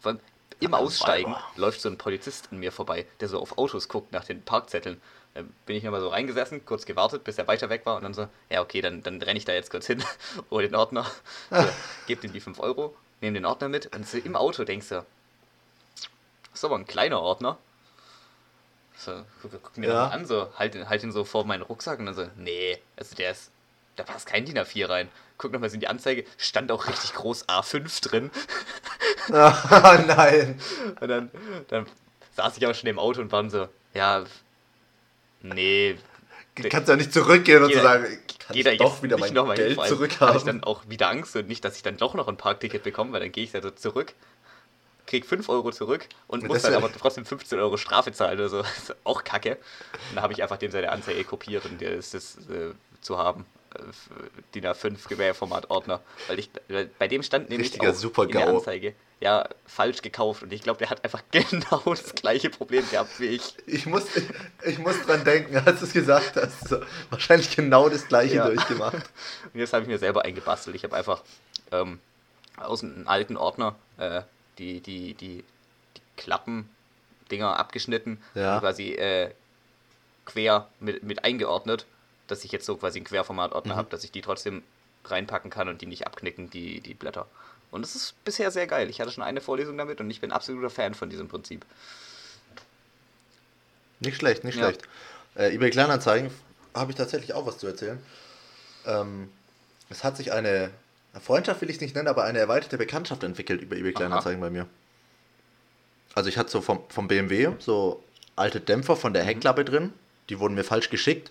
Vor 0.00 0.12
allem, 0.12 0.20
im 0.60 0.74
Aussteigen 0.74 1.34
läuft 1.56 1.80
so 1.80 1.88
ein 1.88 1.98
Polizist 1.98 2.48
an 2.50 2.58
mir 2.58 2.72
vorbei, 2.72 3.06
der 3.20 3.28
so 3.28 3.40
auf 3.40 3.58
Autos 3.58 3.88
guckt 3.88 4.12
nach 4.12 4.24
den 4.24 4.42
Parkzetteln. 4.42 5.00
Dann 5.34 5.52
bin 5.66 5.76
ich 5.76 5.82
nochmal 5.82 6.00
so 6.00 6.08
reingesessen, 6.08 6.64
kurz 6.64 6.86
gewartet, 6.86 7.24
bis 7.24 7.36
er 7.36 7.46
weiter 7.46 7.68
weg 7.68 7.84
war 7.84 7.96
und 7.96 8.04
dann 8.04 8.14
so, 8.14 8.26
ja 8.48 8.62
okay, 8.62 8.80
dann, 8.80 9.02
dann 9.02 9.20
renne 9.20 9.38
ich 9.38 9.44
da 9.44 9.52
jetzt 9.52 9.70
kurz 9.70 9.86
hin, 9.86 10.02
hole 10.50 10.66
den 10.66 10.74
Ordner, 10.74 11.04
so, 11.50 11.66
gebe 12.06 12.26
ihm 12.26 12.32
die 12.32 12.40
5 12.40 12.58
Euro, 12.58 12.96
nehme 13.20 13.34
den 13.34 13.44
Ordner 13.44 13.68
mit 13.68 13.94
und 13.94 14.08
so 14.08 14.16
im 14.16 14.34
Auto 14.34 14.64
denkst 14.64 14.88
du, 14.88 14.94
das 14.94 15.04
ist 16.54 16.64
aber 16.64 16.76
ein 16.76 16.86
kleiner 16.86 17.20
Ordner. 17.20 17.58
So, 18.96 19.12
guck, 19.42 19.50
guck 19.62 19.76
mir 19.76 19.88
ja. 19.88 20.06
das 20.06 20.12
an, 20.14 20.24
so, 20.24 20.48
halt, 20.56 20.88
halt 20.88 21.02
ihn 21.02 21.12
so 21.12 21.24
vor 21.24 21.44
meinen 21.44 21.60
Rucksack 21.60 21.98
und 21.98 22.06
dann 22.06 22.14
so, 22.14 22.30
nee, 22.36 22.78
also 22.96 23.14
der 23.14 23.32
ist, 23.32 23.50
da 23.96 24.04
passt 24.04 24.26
kein 24.26 24.46
DIN 24.46 24.56
A4 24.58 24.88
rein. 24.88 25.10
Guck 25.38 25.52
nochmal 25.52 25.72
in 25.72 25.80
die 25.80 25.88
Anzeige, 25.88 26.24
stand 26.38 26.72
auch 26.72 26.88
richtig 26.88 27.12
groß 27.14 27.48
A5 27.48 28.08
drin. 28.08 28.30
Oh, 29.28 29.32
nein. 30.06 30.58
Und 31.00 31.08
dann, 31.08 31.30
dann 31.68 31.86
saß 32.36 32.56
ich 32.56 32.66
auch 32.66 32.74
schon 32.74 32.88
im 32.88 32.98
Auto 32.98 33.20
und 33.20 33.32
waren 33.32 33.50
so, 33.50 33.68
ja, 33.94 34.24
nee. 35.42 35.96
Du 36.54 36.68
kannst 36.68 36.88
ja 36.88 36.96
nicht 36.96 37.12
zurückgehen 37.12 37.62
und 37.62 37.72
so 37.72 37.80
sagen, 37.80 38.06
kann 38.38 38.56
ich 38.56 38.78
doch 38.78 39.02
wieder 39.02 39.18
mein 39.18 39.34
noch 39.34 39.54
Geld 39.54 39.78
zurückhaben. 39.84 40.28
Habe 40.28 40.38
ich 40.38 40.44
dann 40.44 40.64
auch 40.64 40.88
wieder 40.88 41.08
Angst 41.10 41.36
und 41.36 41.48
nicht, 41.48 41.64
dass 41.64 41.76
ich 41.76 41.82
dann 41.82 41.96
doch 41.96 42.14
noch 42.14 42.28
ein 42.28 42.36
Parkticket 42.36 42.82
bekomme, 42.82 43.12
weil 43.12 43.20
dann 43.20 43.32
gehe 43.32 43.44
ich 43.44 43.52
da 43.52 43.60
so 43.60 43.70
zurück, 43.70 44.14
krieg 45.06 45.26
5 45.26 45.48
Euro 45.48 45.70
zurück 45.72 46.06
und 46.26 46.44
muss 46.44 46.62
dann 46.62 46.74
aber 46.74 46.92
trotzdem 46.92 47.24
15 47.24 47.58
Euro 47.58 47.76
Strafe 47.76 48.12
zahlen 48.12 48.38
oder 48.38 48.48
so. 48.48 48.62
Das 48.62 48.78
ist 48.90 48.96
auch 49.04 49.24
kacke. 49.24 49.52
Und 49.52 50.16
dann 50.16 50.22
habe 50.22 50.32
ich 50.32 50.42
einfach 50.42 50.58
dem 50.58 50.70
seine 50.70 50.90
Anzeige 50.92 51.24
kopiert 51.24 51.64
und 51.64 51.80
der 51.80 51.92
ist 51.92 52.14
das 52.14 52.36
äh, 52.48 52.72
zu 53.00 53.18
haben. 53.18 53.44
DIN 54.54 54.66
A5 54.66 55.08
Gewehrformat-Ordner. 55.08 56.00
Weil 56.28 56.38
ich, 56.38 56.50
weil 56.68 56.86
bei 56.98 57.08
dem 57.08 57.22
stand 57.22 57.50
nämlich 57.50 57.72
Richtiger 57.72 57.92
auch 57.92 58.24
in 58.24 58.30
der 58.30 58.48
Anzeige, 58.48 58.94
ja, 59.20 59.48
falsch 59.66 60.02
gekauft. 60.02 60.42
Und 60.42 60.52
ich 60.52 60.62
glaube, 60.62 60.78
der 60.78 60.90
hat 60.90 61.04
einfach 61.04 61.22
genau 61.30 61.82
das 61.84 62.14
gleiche 62.14 62.50
Problem 62.50 62.84
gehabt 62.90 63.18
wie 63.18 63.26
ich. 63.26 63.56
Ich 63.66 63.86
muss, 63.86 64.04
ich 64.64 64.78
muss 64.78 65.00
dran 65.06 65.24
denken, 65.24 65.56
als 65.56 65.80
du 65.80 65.86
es 65.86 65.92
gesagt 65.92 66.36
hast. 66.36 66.68
So, 66.68 66.80
wahrscheinlich 67.10 67.54
genau 67.54 67.88
das 67.88 68.08
gleiche 68.08 68.36
ja. 68.36 68.46
durchgemacht. 68.46 68.94
Und 69.52 69.60
jetzt 69.60 69.72
habe 69.72 69.82
ich 69.82 69.88
mir 69.88 69.98
selber 69.98 70.24
eingebastelt. 70.24 70.76
Ich 70.76 70.84
habe 70.84 70.96
einfach 70.96 71.22
ähm, 71.72 71.98
aus 72.56 72.82
einem 72.82 73.06
alten 73.08 73.36
Ordner 73.36 73.76
äh, 73.98 74.22
die, 74.58 74.80
die, 74.80 75.14
die, 75.14 75.44
die 75.96 76.02
Klappen-Dinger 76.16 77.58
abgeschnitten 77.58 78.22
ja. 78.34 78.54
und 78.54 78.60
quasi 78.60 78.92
äh, 78.92 79.30
quer 80.24 80.68
mit, 80.80 81.02
mit 81.02 81.24
eingeordnet 81.24 81.86
dass 82.26 82.44
ich 82.44 82.52
jetzt 82.52 82.66
so 82.66 82.76
quasi 82.76 82.98
einen 82.98 83.06
Querformatordner 83.06 83.74
mhm. 83.74 83.78
habe, 83.78 83.90
dass 83.90 84.04
ich 84.04 84.12
die 84.12 84.22
trotzdem 84.22 84.62
reinpacken 85.04 85.50
kann 85.50 85.68
und 85.68 85.80
die 85.80 85.86
nicht 85.86 86.06
abknicken, 86.06 86.50
die, 86.50 86.80
die 86.80 86.94
Blätter. 86.94 87.26
Und 87.70 87.84
es 87.84 87.94
ist 87.94 88.24
bisher 88.24 88.50
sehr 88.50 88.66
geil. 88.66 88.90
Ich 88.90 89.00
hatte 89.00 89.10
schon 89.10 89.24
eine 89.24 89.40
Vorlesung 89.40 89.76
damit 89.76 90.00
und 90.00 90.10
ich 90.10 90.20
bin 90.20 90.32
absoluter 90.32 90.70
Fan 90.70 90.94
von 90.94 91.10
diesem 91.10 91.28
Prinzip. 91.28 91.64
Nicht 94.00 94.16
schlecht, 94.16 94.44
nicht 94.44 94.56
ja. 94.56 94.64
schlecht. 94.64 94.82
Äh, 95.34 95.54
eBay 95.54 95.70
Kleinanzeigen 95.70 96.30
habe 96.74 96.90
ich 96.90 96.96
tatsächlich 96.96 97.34
auch 97.34 97.46
was 97.46 97.58
zu 97.58 97.66
erzählen. 97.66 97.98
Ähm, 98.84 99.30
es 99.88 100.04
hat 100.04 100.16
sich 100.16 100.32
eine, 100.32 100.70
Freundschaft 101.20 101.60
will 101.60 101.70
ich 101.70 101.80
nicht 101.80 101.94
nennen, 101.94 102.08
aber 102.08 102.24
eine 102.24 102.38
erweiterte 102.38 102.78
Bekanntschaft 102.78 103.22
entwickelt 103.22 103.62
über 103.62 103.76
eBay 103.76 103.92
Kleinanzeigen 103.92 104.40
Aha. 104.40 104.48
bei 104.48 104.50
mir. 104.50 104.66
Also 106.14 106.28
ich 106.28 106.38
hatte 106.38 106.50
so 106.50 106.60
vom, 106.60 106.80
vom 106.88 107.08
BMW 107.08 107.52
so 107.58 108.02
alte 108.36 108.60
Dämpfer 108.60 108.96
von 108.96 109.12
der 109.12 109.22
mhm. 109.22 109.28
Heckklappe 109.28 109.64
drin, 109.64 109.92
die 110.28 110.38
wurden 110.38 110.54
mir 110.54 110.64
falsch 110.64 110.90
geschickt 110.90 111.30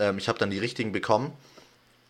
ähm, 0.00 0.18
ich 0.18 0.28
habe 0.28 0.38
dann 0.38 0.50
die 0.50 0.58
richtigen 0.58 0.90
bekommen 0.90 1.32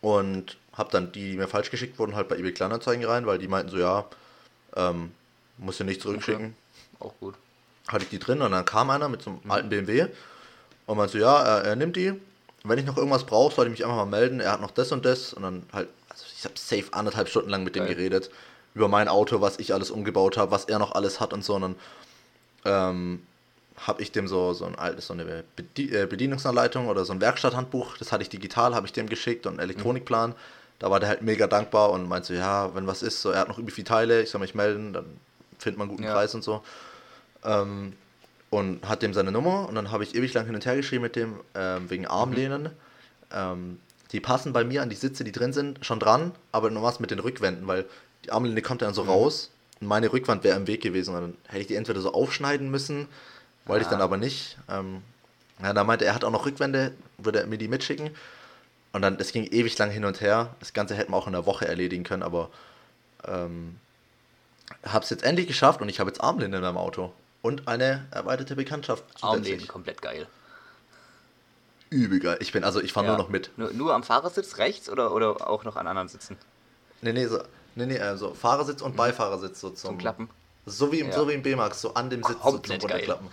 und 0.00 0.56
habe 0.72 0.90
dann 0.90 1.12
die, 1.12 1.32
die 1.32 1.36
mir 1.36 1.48
falsch 1.48 1.70
geschickt 1.70 1.98
wurden, 1.98 2.14
halt 2.14 2.28
bei 2.28 2.36
eBay 2.36 2.52
Kleinanzeigen 2.52 3.04
rein, 3.04 3.26
weil 3.26 3.38
die 3.38 3.48
meinten 3.48 3.70
so, 3.70 3.76
ja, 3.76 4.06
ähm, 4.76 5.12
muss 5.58 5.78
ja 5.78 5.84
nicht 5.84 6.00
zurückschicken. 6.00 6.54
Okay. 6.98 7.10
Auch 7.10 7.14
gut. 7.20 7.34
Hatte 7.88 8.04
ich 8.04 8.10
die 8.10 8.18
drin 8.18 8.40
und 8.40 8.52
dann 8.52 8.64
kam 8.64 8.88
einer 8.88 9.08
mit 9.08 9.22
so 9.22 9.30
einem 9.30 9.40
mhm. 9.42 9.50
alten 9.50 9.68
BMW 9.68 10.06
und 10.86 10.96
meinte 10.96 11.12
so, 11.12 11.18
ja, 11.18 11.42
er, 11.42 11.64
er 11.64 11.76
nimmt 11.76 11.96
die. 11.96 12.12
Wenn 12.62 12.78
ich 12.78 12.84
noch 12.86 12.96
irgendwas 12.96 13.24
brauche, 13.24 13.54
soll 13.54 13.66
ich 13.66 13.70
mich 13.72 13.84
einfach 13.84 13.96
mal 13.96 14.06
melden. 14.06 14.40
Er 14.40 14.52
hat 14.52 14.60
noch 14.60 14.70
das 14.70 14.92
und 14.92 15.04
das 15.04 15.32
und 15.32 15.42
dann 15.42 15.62
halt, 15.72 15.88
also 16.08 16.24
ich 16.36 16.44
habe 16.44 16.54
safe 16.56 16.92
anderthalb 16.92 17.28
Stunden 17.28 17.50
lang 17.50 17.64
mit 17.64 17.74
dem 17.74 17.86
geredet 17.86 18.30
über 18.74 18.86
mein 18.86 19.08
Auto, 19.08 19.40
was 19.40 19.58
ich 19.58 19.74
alles 19.74 19.90
umgebaut 19.90 20.36
habe, 20.36 20.50
was 20.50 20.66
er 20.66 20.78
noch 20.78 20.92
alles 20.92 21.20
hat 21.20 21.32
und 21.32 21.44
so. 21.44 21.54
Und 21.54 21.62
dann 21.62 21.76
ähm, 22.64 23.26
habe 23.86 24.02
ich 24.02 24.12
dem 24.12 24.28
so, 24.28 24.52
so 24.52 24.66
ein 24.66 24.76
altes, 24.76 25.06
so 25.06 25.14
eine 25.14 25.44
äh, 25.58 26.06
Bedienungsanleitung 26.06 26.88
oder 26.88 27.04
so 27.04 27.12
ein 27.12 27.20
Werkstatthandbuch, 27.20 27.96
das 27.98 28.12
hatte 28.12 28.22
ich 28.22 28.28
digital, 28.28 28.74
habe 28.74 28.86
ich 28.86 28.92
dem 28.92 29.08
geschickt 29.08 29.46
und 29.46 29.52
einen 29.52 29.60
Elektronikplan. 29.60 30.34
da 30.78 30.90
war 30.90 31.00
der 31.00 31.08
halt 31.08 31.22
mega 31.22 31.46
dankbar 31.46 31.90
und 31.90 32.08
meinte 32.08 32.28
so, 32.28 32.34
ja, 32.34 32.74
wenn 32.74 32.86
was 32.86 33.02
ist, 33.02 33.22
so, 33.22 33.30
er 33.30 33.40
hat 33.40 33.48
noch 33.48 33.58
irgendwie 33.58 33.74
viele 33.74 33.86
Teile, 33.86 34.22
ich 34.22 34.30
soll 34.30 34.40
mich 34.40 34.54
melden, 34.54 34.92
dann 34.92 35.06
findet 35.58 35.78
man 35.78 35.88
einen 35.88 35.96
guten 35.96 36.06
ja. 36.06 36.14
Preis 36.14 36.34
und 36.34 36.44
so. 36.44 36.62
Ähm, 37.44 37.94
und 38.50 38.86
hat 38.86 39.02
dem 39.02 39.14
seine 39.14 39.32
Nummer 39.32 39.68
und 39.68 39.76
dann 39.76 39.90
habe 39.92 40.02
ich 40.02 40.14
ewig 40.14 40.34
lang 40.34 40.44
hin 40.44 40.54
und 40.54 40.66
her 40.66 40.76
geschrieben 40.76 41.02
mit 41.02 41.16
dem, 41.16 41.40
ähm, 41.54 41.88
wegen 41.88 42.06
Armlehnen. 42.06 42.64
Mhm. 42.64 42.70
Ähm, 43.32 43.80
die 44.12 44.20
passen 44.20 44.52
bei 44.52 44.64
mir 44.64 44.82
an 44.82 44.90
die 44.90 44.96
Sitze, 44.96 45.22
die 45.22 45.32
drin 45.32 45.52
sind, 45.52 45.84
schon 45.86 46.00
dran, 46.00 46.32
aber 46.50 46.68
nur 46.70 46.82
was 46.82 46.98
mit 46.98 47.12
den 47.12 47.20
Rückwänden, 47.20 47.66
weil 47.68 47.86
die 48.24 48.32
Armlehne 48.32 48.60
kommt 48.60 48.82
dann 48.82 48.92
so 48.92 49.04
mhm. 49.04 49.10
raus 49.10 49.50
und 49.80 49.86
meine 49.86 50.12
Rückwand 50.12 50.44
wäre 50.44 50.56
im 50.56 50.66
Weg 50.66 50.82
gewesen. 50.82 51.14
Und 51.14 51.20
dann 51.20 51.36
hätte 51.46 51.60
ich 51.60 51.66
die 51.68 51.76
entweder 51.76 52.00
so 52.00 52.12
aufschneiden 52.12 52.70
müssen, 52.70 53.08
wollte 53.70 53.84
ah. 53.84 53.88
ich 53.88 53.90
dann 53.90 54.02
aber 54.02 54.16
nicht. 54.16 54.58
Ähm, 54.68 55.02
ja, 55.62 55.72
da 55.72 55.84
meinte 55.84 56.04
er, 56.04 56.14
hat 56.14 56.24
auch 56.24 56.30
noch 56.30 56.46
Rückwände, 56.46 56.92
würde 57.18 57.40
er 57.40 57.46
mir 57.46 57.58
die 57.58 57.68
mitschicken. 57.68 58.10
Und 58.92 59.02
dann, 59.02 59.16
das 59.16 59.32
ging 59.32 59.44
ewig 59.44 59.78
lang 59.78 59.90
hin 59.90 60.04
und 60.04 60.20
her. 60.20 60.54
Das 60.58 60.72
Ganze 60.72 60.94
hätten 60.94 61.12
wir 61.12 61.16
auch 61.16 61.26
in 61.26 61.32
der 61.32 61.46
Woche 61.46 61.66
erledigen 61.66 62.02
können, 62.04 62.22
aber 62.22 62.50
ähm, 63.24 63.78
habe 64.84 65.04
es 65.04 65.10
jetzt 65.10 65.22
endlich 65.22 65.46
geschafft 65.46 65.80
und 65.80 65.88
ich 65.88 66.00
habe 66.00 66.10
jetzt 66.10 66.20
Armlehnen 66.20 66.54
in 66.54 66.60
meinem 66.60 66.76
Auto. 66.76 67.12
Und 67.42 67.68
eine 67.68 68.06
erweiterte 68.10 68.56
Bekanntschaft. 68.56 69.04
Armlehnen, 69.22 69.66
komplett 69.66 70.02
geil. 70.02 70.26
Übel 71.88 72.20
geil. 72.20 72.38
Ich 72.40 72.52
bin, 72.52 72.64
also 72.64 72.80
ich 72.80 72.92
fahre 72.92 73.06
ja. 73.06 73.12
nur 73.12 73.24
noch 73.24 73.30
mit. 73.30 73.50
Nur, 73.56 73.72
nur, 73.72 73.94
am 73.94 74.02
Fahrersitz 74.02 74.58
rechts 74.58 74.88
oder, 74.88 75.12
oder 75.12 75.48
auch 75.48 75.64
noch 75.64 75.76
an 75.76 75.86
anderen 75.86 76.08
Sitzen? 76.08 76.36
Nee, 77.02 77.12
nee, 77.12 77.26
so, 77.26 77.42
nee, 77.74 77.86
nee, 77.86 77.98
also 77.98 78.34
Fahrersitz 78.34 78.82
und 78.82 78.92
mhm. 78.92 78.96
Beifahrersitz 78.96 79.60
so 79.60 79.70
zum, 79.70 79.76
zum 79.76 79.98
Klappen. 79.98 80.28
So 80.66 80.92
wie, 80.92 81.00
im, 81.00 81.08
ja. 81.08 81.12
so 81.12 81.28
wie 81.28 81.32
im 81.32 81.42
B-Max, 81.42 81.80
so 81.80 81.94
an 81.94 82.10
dem 82.10 82.22
Sitz 82.22 82.38
komplett 82.38 82.82
so 82.82 82.88
zum 82.88 82.90
Runterklappen. 82.90 83.28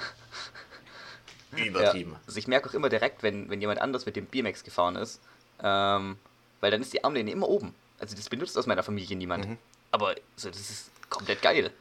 Übertrieben. 1.52 2.12
Ja. 2.14 2.20
Also 2.28 2.40
ich 2.40 2.48
merke 2.48 2.70
auch 2.70 2.74
immer 2.74 2.90
direkt, 2.90 3.24
wenn, 3.24 3.50
wenn 3.50 3.62
jemand 3.62 3.82
anders 3.82 4.06
mit 4.06 4.16
dem 4.16 4.26
B-Max 4.26 4.64
gefahren 4.64 4.96
ist, 4.96 5.22
ähm, 5.62 6.18
weil 6.60 6.72
dann 6.72 6.82
ist 6.82 6.94
die 6.94 7.04
Armlehne 7.04 7.32
immer 7.32 7.48
oben. 7.48 7.74
Also 8.00 8.16
das 8.16 8.30
benutzt 8.30 8.58
aus 8.58 8.68
meiner 8.68 8.84
Familie 8.84 9.16
niemand. 9.16 9.48
Mhm. 9.48 9.58
Aber 9.92 10.16
so, 10.36 10.50
das 10.50 10.60
ist 10.60 10.92
komplett 11.10 11.42
geil. 11.42 11.72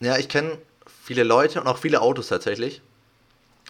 Ja, 0.00 0.16
ich 0.18 0.28
kenne 0.28 0.58
viele 1.02 1.22
Leute 1.22 1.60
und 1.60 1.66
auch 1.66 1.78
viele 1.78 2.00
Autos 2.00 2.28
tatsächlich, 2.28 2.82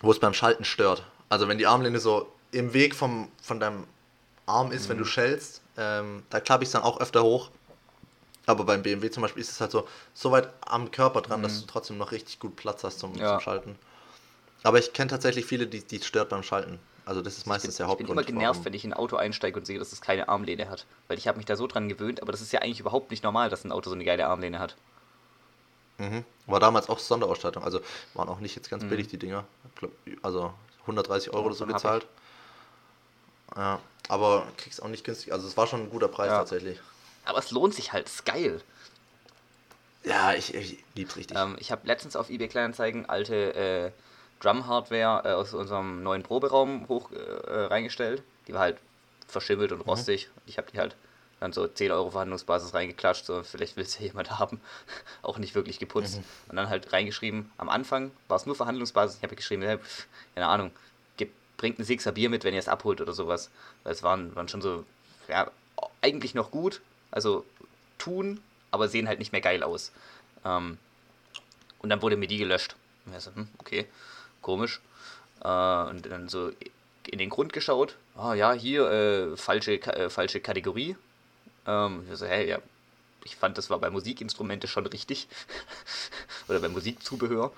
wo 0.01 0.11
es 0.11 0.19
beim 0.19 0.35
Schalten 0.35 0.65
stört. 0.65 1.05
Also 1.29 1.49
wenn 1.49 1.59
die 1.59 1.67
Armlehne 1.67 1.99
so 1.99 2.33
im 2.53 2.73
Weg 2.73 2.95
vom, 2.95 3.31
von 3.43 3.61
deinem 3.61 3.87
Arm 4.47 4.73
ist, 4.73 4.85
mhm. 4.85 4.91
wenn 4.91 4.99
du 4.99 5.05
schältst, 5.05 5.61
ähm, 5.77 6.23
da 6.31 6.41
klappe 6.41 6.65
ich 6.65 6.69
es 6.69 6.73
dann 6.73 6.83
auch 6.83 7.01
öfter 7.01 7.23
hoch. 7.23 7.51
Aber 8.47 8.65
beim 8.65 8.83
BMW 8.83 9.11
zum 9.11 9.23
Beispiel 9.23 9.43
ist 9.43 9.51
es 9.51 9.61
halt 9.61 9.73
so, 9.73 9.89
so 10.15 10.31
weit 10.31 10.49
am 10.61 10.91
Körper 10.91 11.21
dran, 11.21 11.41
mhm. 11.41 11.45
dass 11.45 11.61
du 11.61 11.67
trotzdem 11.67 11.99
noch 11.99 12.13
richtig 12.13 12.39
gut 12.39 12.57
Platz 12.57 12.85
hast 12.85 13.01
zum, 13.01 13.15
ja. 13.17 13.33
zum 13.33 13.41
Schalten. 13.41 13.77
Aber 14.63 14.79
ich 14.79 14.93
kenne 14.93 15.11
tatsächlich 15.11 15.45
viele, 15.45 15.67
die 15.67 15.85
es 15.97 16.07
stört 16.07 16.29
beim 16.29 16.43
Schalten. 16.43 16.79
Also 17.05 17.23
das 17.23 17.39
ist 17.39 17.47
meistens 17.47 17.77
bin, 17.77 17.85
der 17.85 17.87
Hauptgrund. 17.89 18.21
Ich 18.21 18.27
bin 18.27 18.35
immer 18.35 18.41
genervt, 18.41 18.65
wenn 18.65 18.75
ich 18.75 18.85
in 18.85 18.93
ein 18.93 18.99
Auto 18.99 19.17
einsteige 19.17 19.59
und 19.59 19.65
sehe, 19.65 19.79
dass 19.79 19.93
es 19.93 20.01
keine 20.01 20.29
Armlehne 20.29 20.69
hat. 20.69 20.87
Weil 21.07 21.19
ich 21.19 21.29
habe 21.29 21.37
mich 21.39 21.47
da 21.47 21.55
so 21.55 21.67
dran 21.67 21.89
gewöhnt, 21.89 22.21
aber 22.21 22.33
das 22.33 22.41
ist 22.41 22.53
ja 22.53 22.63
eigentlich 22.63 22.81
überhaupt 22.81 23.11
nicht 23.11 23.23
normal, 23.23 23.49
dass 23.49 23.65
ein 23.65 23.71
Auto 23.71 23.91
so 23.91 23.95
eine 23.95 24.05
geile 24.05 24.27
Armlehne 24.27 24.59
hat. 24.59 24.77
Mhm. 25.99 26.25
War 26.47 26.61
damals 26.61 26.89
auch 26.89 26.99
Sonderausstattung. 26.99 27.63
Also 27.63 27.81
waren 28.15 28.29
auch 28.29 28.41
nicht 28.41 28.57
jetzt 28.57 28.69
ganz 28.69 28.83
mhm. 28.83 28.89
billig 28.89 29.07
die 29.07 29.19
Dinger. 29.19 29.45
Also 30.23 30.53
130 30.83 31.33
Euro 31.33 31.47
oder 31.47 31.55
so 31.55 31.67
gezahlt. 31.67 32.07
Ja, 33.55 33.81
aber 34.09 34.47
kriegst 34.57 34.83
auch 34.83 34.89
nicht 34.89 35.05
günstig. 35.05 35.33
Also 35.33 35.47
es 35.47 35.57
war 35.57 35.69
schon 35.69 35.83
ein 35.83 35.91
guter 35.91 36.09
Preis 36.09 36.29
ja. 36.29 36.39
tatsächlich. 36.39 36.81
Aber 37.27 37.39
es 37.39 37.51
lohnt 37.51 37.75
sich 37.75 37.93
halt, 37.93 38.07
es 38.07 38.15
ist 38.15 38.25
geil. 38.25 38.63
Ja, 40.05 40.33
ich, 40.35 40.55
ich 40.55 40.79
lieb's 40.95 41.17
richtig. 41.17 41.37
Ähm, 41.37 41.57
ich 41.59 41.73
habe 41.73 41.87
letztens 41.87 42.17
auf 42.17 42.31
eBay 42.31 42.49
Kleinanzeigen 42.49 43.07
alte 43.07 43.55
äh, 43.55 43.91
Drum-Hardware 44.41 45.29
äh, 45.29 45.33
aus 45.35 45.53
unserem 45.53 46.03
neuen 46.03 46.23
Proberaum 46.23 46.89
hoch 46.89 47.11
äh, 47.13 47.65
reingestellt. 47.65 48.23
Die 48.47 48.55
war 48.55 48.61
halt 48.61 48.79
verschimmelt 49.27 49.73
und 49.73 49.79
mhm. 49.79 49.91
rostig. 49.91 50.29
Mhm. 50.29 50.43
Ich 50.47 50.59
habe 50.59 50.71
die 50.71 50.79
halt 50.79 50.97
dann 51.41 51.53
so 51.53 51.67
10 51.67 51.91
Euro 51.91 52.11
Verhandlungsbasis 52.11 52.73
reingeklatscht, 52.73 53.27
so 53.27 53.43
vielleicht 53.43 53.77
will 53.77 53.85
es 53.85 53.99
ja 53.99 54.07
jemand 54.07 54.39
haben. 54.39 54.61
auch 55.23 55.39
nicht 55.39 55.55
wirklich 55.55 55.79
geputzt. 55.79 56.19
Mhm. 56.19 56.25
Und 56.51 56.57
dann 56.57 56.69
halt 56.69 56.93
reingeschrieben, 56.93 57.51
am 57.59 57.69
Anfang 57.69 58.13
war 58.29 58.37
es 58.37 58.47
nur 58.47 58.55
Verhandlungsbasis. 58.55 59.17
Ich 59.17 59.23
habe 59.23 59.37
geschrieben, 59.37 59.63
ja, 59.63 59.77
pf, 59.77 60.07
keine 60.35 60.47
Ahnung, 60.47 60.71
gibt, 61.17 61.35
bringt 61.57 61.79
ein 61.79 61.85
Sixer 61.85 62.13
Bier 62.13 62.31
mit, 62.31 62.45
wenn 62.45 62.55
ihr 62.55 62.61
es 62.61 62.69
abholt 62.69 63.01
oder 63.01 63.13
sowas. 63.13 63.51
Weil 63.83 63.93
es 63.93 64.03
waren, 64.03 64.35
waren 64.37 64.49
schon 64.49 64.63
so, 64.63 64.85
ja, 65.29 65.51
eigentlich 66.01 66.35
noch 66.35 66.51
gut. 66.51 66.81
Also 67.11 67.45
tun, 67.99 68.41
aber 68.71 68.89
sehen 68.89 69.09
halt 69.09 69.19
nicht 69.19 69.33
mehr 69.33 69.41
geil 69.41 69.63
aus. 69.63 69.93
Ähm, 70.45 70.79
und 71.81 71.91
dann 71.91 72.03
wurde 72.03 72.17
mir 72.17 72.29
die 72.29 72.39
gelöscht. 72.39 72.77
Und 73.05 73.17
ich 73.17 73.23
so, 73.23 73.35
hm, 73.35 73.49
okay 73.59 73.87
komisch. 74.47 74.81
Äh, 75.43 75.49
und 75.91 76.07
dann 76.07 76.29
so 76.29 76.53
in 77.07 77.19
den 77.19 77.31
Grund 77.31 77.53
geschaut. 77.53 77.97
Ah 78.17 78.35
ja, 78.35 78.53
hier 78.53 78.91
äh, 78.91 79.37
falsche, 79.37 79.75
äh, 79.83 80.09
falsche 80.09 80.41
Kategorie. 80.41 80.97
Ähm, 81.67 82.07
ich 82.11 82.19
so, 82.19 82.27
hey, 82.27 82.49
ja, 82.49 82.59
ich 83.25 83.35
fand, 83.35 83.59
das 83.59 83.69
war 83.71 83.79
bei 83.81 83.91
Musikinstrumente 83.91 84.69
schon 84.69 84.87
richtig. 84.87 85.27
Oder 86.49 86.61
bei 86.61 86.69
Musikzubehör. 86.69 87.51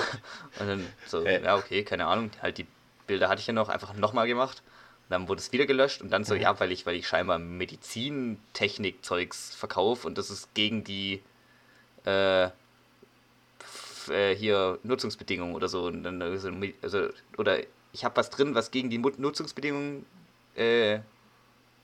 und 0.58 0.66
dann 0.66 0.86
so, 1.06 1.24
hey. 1.24 1.44
ja, 1.44 1.56
okay, 1.56 1.84
keine 1.84 2.06
Ahnung. 2.06 2.30
Halt 2.40 2.56
die 2.56 2.66
Bilder 3.06 3.28
hatte 3.28 3.40
ich 3.40 3.46
ja 3.46 3.52
noch 3.52 3.68
einfach 3.68 3.92
nochmal 3.94 4.26
gemacht. 4.26 4.62
Dann 5.10 5.28
wurde 5.28 5.40
es 5.40 5.52
wieder 5.52 5.66
gelöscht 5.66 6.00
und 6.00 6.10
dann 6.10 6.24
so, 6.24 6.34
mhm. 6.34 6.40
ja, 6.40 6.58
weil 6.60 6.72
ich, 6.72 6.86
weil 6.86 6.96
ich 6.96 7.06
scheinbar 7.06 7.38
Medizintechnik-Zeugs 7.38 9.54
verkaufe 9.54 10.06
und 10.06 10.16
das 10.16 10.30
ist 10.30 10.54
gegen 10.54 10.84
die 10.84 11.20
äh, 12.06 12.48
äh, 14.08 14.34
hier 14.34 14.78
Nutzungsbedingungen 14.82 15.54
oder 15.54 15.68
so. 15.68 15.84
Und 15.84 16.04
dann, 16.04 16.22
also, 16.22 16.50
also 16.80 17.10
oder 17.36 17.58
ich 17.92 18.04
habe 18.04 18.16
was 18.16 18.30
drin, 18.30 18.54
was 18.54 18.70
gegen 18.70 18.88
die 18.88 18.98
Nutzungsbedingungen 18.98 20.06
äh, 20.54 21.00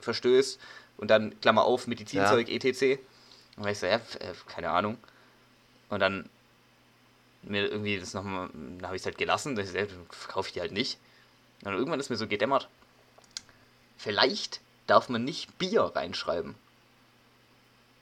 verstößt. 0.00 0.58
Und 0.96 1.10
dann, 1.10 1.38
Klammer 1.40 1.64
auf, 1.64 1.88
Medizinzeug, 1.88 2.48
ja. 2.48 2.54
etc. 2.54 3.00
Und 3.56 3.64
dann 3.64 3.72
ich 3.72 3.78
so, 3.78 3.86
ja, 3.86 3.96
äh, 3.96 4.32
keine 4.46 4.70
Ahnung. 4.70 4.96
Und 5.88 6.00
dann 6.00 6.28
mir 7.42 7.70
irgendwie 7.70 7.98
das 7.98 8.14
nochmal, 8.14 8.48
dann 8.52 8.84
habe 8.84 8.96
ich 8.96 9.02
es 9.02 9.06
halt 9.06 9.18
gelassen, 9.18 9.56
dann 9.56 9.66
verkaufe 10.10 10.48
ich 10.48 10.54
die 10.54 10.60
halt 10.60 10.72
nicht. 10.72 10.98
Und 11.60 11.66
dann 11.66 11.74
irgendwann 11.74 12.00
ist 12.00 12.10
mir 12.10 12.16
so 12.16 12.26
gedämmert, 12.26 12.68
vielleicht 13.96 14.60
darf 14.86 15.08
man 15.08 15.24
nicht 15.24 15.58
Bier 15.58 15.82
reinschreiben. 15.82 16.54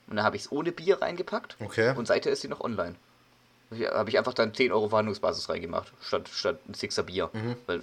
Und 0.07 0.17
dann 0.17 0.25
habe 0.25 0.37
ich 0.37 0.43
es 0.43 0.53
ohne 0.53 0.73
Bier 0.73 1.01
reingepackt. 1.01 1.57
Okay. 1.61 1.95
Und 1.97 2.07
seither 2.07 2.33
ist 2.33 2.43
sie 2.43 2.49
noch 2.49 2.61
online 2.61 2.97
habe 3.83 4.11
ich 4.11 4.19
einfach 4.19 4.35
dann 4.35 4.55
10 4.55 4.73
Euro 4.73 4.89
Verhandlungsbasis 4.89 5.49
reingemacht, 5.49 5.93
statt, 6.01 6.29
statt 6.29 6.59
ein 6.69 6.75
Sixer 6.75 7.03
Bier. 7.03 7.31
Mhm. 7.33 7.57
Weil 7.67 7.83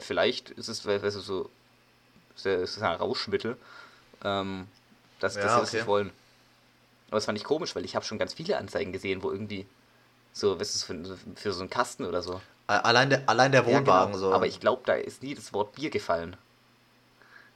vielleicht 0.00 0.50
ist 0.50 0.68
es, 0.68 0.86
weißt 0.86 1.16
du, 1.16 1.20
so, 1.20 1.50
es 2.36 2.44
ist 2.44 2.82
ein 2.82 2.96
Rauschmittel, 2.96 3.56
ähm, 4.24 4.66
dass, 5.20 5.36
ja, 5.36 5.42
sie 5.42 5.60
das 5.60 5.72
nicht 5.72 5.86
wollen. 5.86 6.10
Aber 7.08 7.18
das 7.18 7.26
fand 7.26 7.38
ich 7.38 7.44
komisch, 7.44 7.74
weil 7.76 7.84
ich 7.84 7.94
habe 7.94 8.04
schon 8.04 8.18
ganz 8.18 8.34
viele 8.34 8.58
Anzeigen 8.58 8.92
gesehen, 8.92 9.22
wo 9.22 9.30
irgendwie 9.30 9.66
so, 10.32 10.58
was 10.58 10.74
ist 10.74 10.84
für, 10.84 11.16
für 11.36 11.52
so 11.52 11.60
einen 11.60 11.70
Kasten 11.70 12.04
oder 12.04 12.22
so. 12.22 12.40
Allein 12.66 13.10
der, 13.10 13.28
allein 13.28 13.52
der 13.52 13.66
Wohnwagen 13.66 13.86
ja, 13.86 14.04
genau. 14.06 14.18
so. 14.18 14.32
Aber 14.32 14.46
ich 14.46 14.58
glaube, 14.58 14.82
da 14.86 14.94
ist 14.94 15.22
nie 15.22 15.34
das 15.34 15.52
Wort 15.52 15.74
Bier 15.74 15.90
gefallen. 15.90 16.36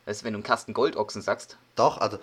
Weißt 0.08 0.22
du, 0.22 0.24
wenn 0.24 0.32
du 0.32 0.38
einen 0.38 0.42
Kasten 0.42 0.72
Goldochsen 0.72 1.20
sagst. 1.20 1.58
Doch, 1.76 1.98
also 1.98 2.18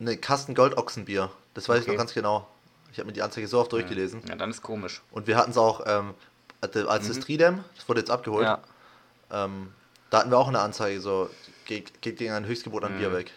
eine 0.00 0.16
Kasten 0.16 0.54
Goldochsenbier, 0.54 1.30
das 1.52 1.68
weiß 1.68 1.80
okay. 1.80 1.82
ich 1.82 1.88
noch 1.88 1.98
ganz 1.98 2.14
genau. 2.14 2.48
Ich 2.90 2.98
habe 2.98 3.08
mir 3.08 3.12
die 3.12 3.20
Anzeige 3.20 3.46
so 3.46 3.60
oft 3.60 3.72
durchgelesen. 3.72 4.22
Ja, 4.26 4.36
dann 4.36 4.48
ist 4.48 4.62
komisch. 4.62 5.02
Und 5.10 5.26
wir 5.26 5.36
hatten 5.36 5.50
es 5.50 5.58
auch, 5.58 5.82
ähm, 5.84 6.14
als 6.62 7.04
mhm. 7.04 7.08
das 7.08 7.20
Tridem, 7.20 7.62
das 7.76 7.86
wurde 7.90 8.00
jetzt 8.00 8.10
abgeholt, 8.10 8.46
ja. 8.46 8.62
ähm, 9.30 9.70
da 10.08 10.20
hatten 10.20 10.30
wir 10.30 10.38
auch 10.38 10.48
eine 10.48 10.60
Anzeige, 10.60 10.98
so, 11.02 11.28
geht, 11.66 12.00
geht 12.00 12.16
gegen 12.16 12.32
ein 12.32 12.46
Höchstgebot 12.46 12.82
an 12.84 12.94
mhm. 12.94 13.00
Bier 13.00 13.12
weg. 13.12 13.32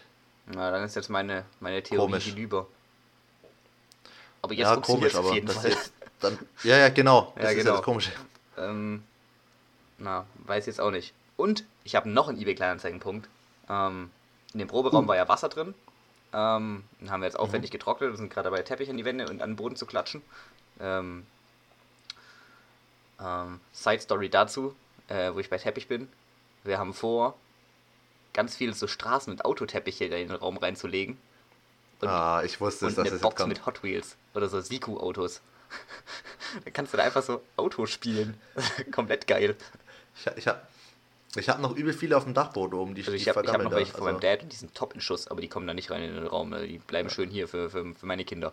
Na, 0.46 0.70
dann 0.70 0.82
ist 0.84 0.96
jetzt 0.96 1.10
meine, 1.10 1.44
meine 1.60 1.82
Theorie 1.82 2.10
komisch. 2.10 2.24
hinüber. 2.24 2.66
Aber 4.40 4.54
jetzt 4.54 4.66
ja, 4.66 4.76
komisch, 4.76 5.14
aber 5.14 5.34
jeden 5.34 5.48
Fall. 5.48 5.76
Dann, 6.20 6.38
ja, 6.62 6.78
ja, 6.78 6.88
genau. 6.88 7.32
Das 7.36 7.44
ja, 7.44 7.50
ist 7.50 7.56
genau. 7.56 7.70
ja 7.70 7.76
das 7.76 7.84
Komische. 7.84 8.12
Ähm, 8.56 9.02
na, 9.98 10.24
weiß 10.38 10.64
jetzt 10.64 10.80
auch 10.80 10.90
nicht. 10.90 11.12
Und 11.36 11.66
ich 11.84 11.94
habe 11.96 12.08
noch 12.08 12.28
einen 12.30 12.40
eBay-Kleinanzeigenpunkt. 12.40 13.28
Ähm, 13.68 14.10
in 14.52 14.58
dem 14.58 14.68
Proberaum 14.68 15.04
uh. 15.04 15.08
war 15.08 15.16
ja 15.16 15.28
Wasser 15.28 15.48
drin. 15.48 15.74
Ähm, 16.32 16.84
haben 17.08 17.20
wir 17.20 17.26
jetzt 17.26 17.38
aufwendig 17.38 17.70
mhm. 17.70 17.72
getrocknet 17.72 18.10
und 18.10 18.16
sind 18.16 18.32
gerade 18.32 18.50
dabei, 18.50 18.62
Teppich 18.62 18.88
an 18.88 18.96
die 18.96 19.04
Wände 19.04 19.28
und 19.28 19.42
an 19.42 19.50
den 19.50 19.56
Boden 19.56 19.76
zu 19.76 19.84
klatschen. 19.86 20.22
Ähm, 20.80 21.26
ähm, 23.20 23.60
Side 23.72 24.00
Story 24.00 24.30
dazu, 24.30 24.74
äh, 25.08 25.32
wo 25.34 25.38
ich 25.38 25.50
bei 25.50 25.58
Teppich 25.58 25.88
bin. 25.88 26.08
Wir 26.64 26.78
haben 26.78 26.94
vor, 26.94 27.34
ganz 28.32 28.56
viele 28.56 28.72
so 28.72 28.86
Straßen- 28.86 29.30
und 29.30 29.44
Autoteppiche 29.44 30.04
in 30.06 30.28
den 30.28 30.30
Raum 30.30 30.56
reinzulegen. 30.56 31.18
Und, 32.00 32.08
ah, 32.08 32.42
ich 32.44 32.60
wusste 32.60 32.86
es, 32.86 32.94
dass 32.96 33.08
eine 33.08 33.18
Box 33.18 33.46
mit 33.46 33.66
Hot 33.66 33.82
Wheels 33.82 34.16
oder 34.34 34.48
so 34.48 34.60
Siku-Autos. 34.60 35.40
da 36.64 36.70
kannst 36.70 36.92
du 36.92 36.96
da 36.96 37.04
einfach 37.04 37.22
so 37.22 37.42
Auto 37.56 37.86
spielen. 37.86 38.40
Komplett 38.90 39.26
geil. 39.26 39.56
Ich, 40.16 40.26
ich 40.36 40.48
habe 40.48 40.60
ich 41.36 41.48
habe 41.48 41.62
noch 41.62 41.74
übel 41.74 41.92
viele 41.92 42.16
auf 42.16 42.24
dem 42.24 42.34
Dachboden 42.34 42.78
oben, 42.78 42.94
die 42.94 43.02
also 43.02 43.12
Ich 43.12 43.28
habe 43.28 43.40
hab 43.50 43.62
noch 43.62 43.70
welche 43.72 43.92
von 43.92 44.02
also. 44.02 44.12
meinem 44.12 44.20
Dad 44.20 44.42
und 44.42 44.52
die 44.52 44.56
sind 44.56 44.74
top 44.74 44.94
in 44.94 45.00
Schuss, 45.00 45.28
aber 45.28 45.40
die 45.40 45.48
kommen 45.48 45.66
da 45.66 45.74
nicht 45.74 45.90
rein 45.90 46.02
in 46.02 46.14
den 46.14 46.26
Raum. 46.26 46.54
Die 46.66 46.78
bleiben 46.78 47.08
schön 47.08 47.30
hier 47.30 47.48
für, 47.48 47.70
für, 47.70 47.94
für 47.94 48.06
meine 48.06 48.24
Kinder. 48.24 48.52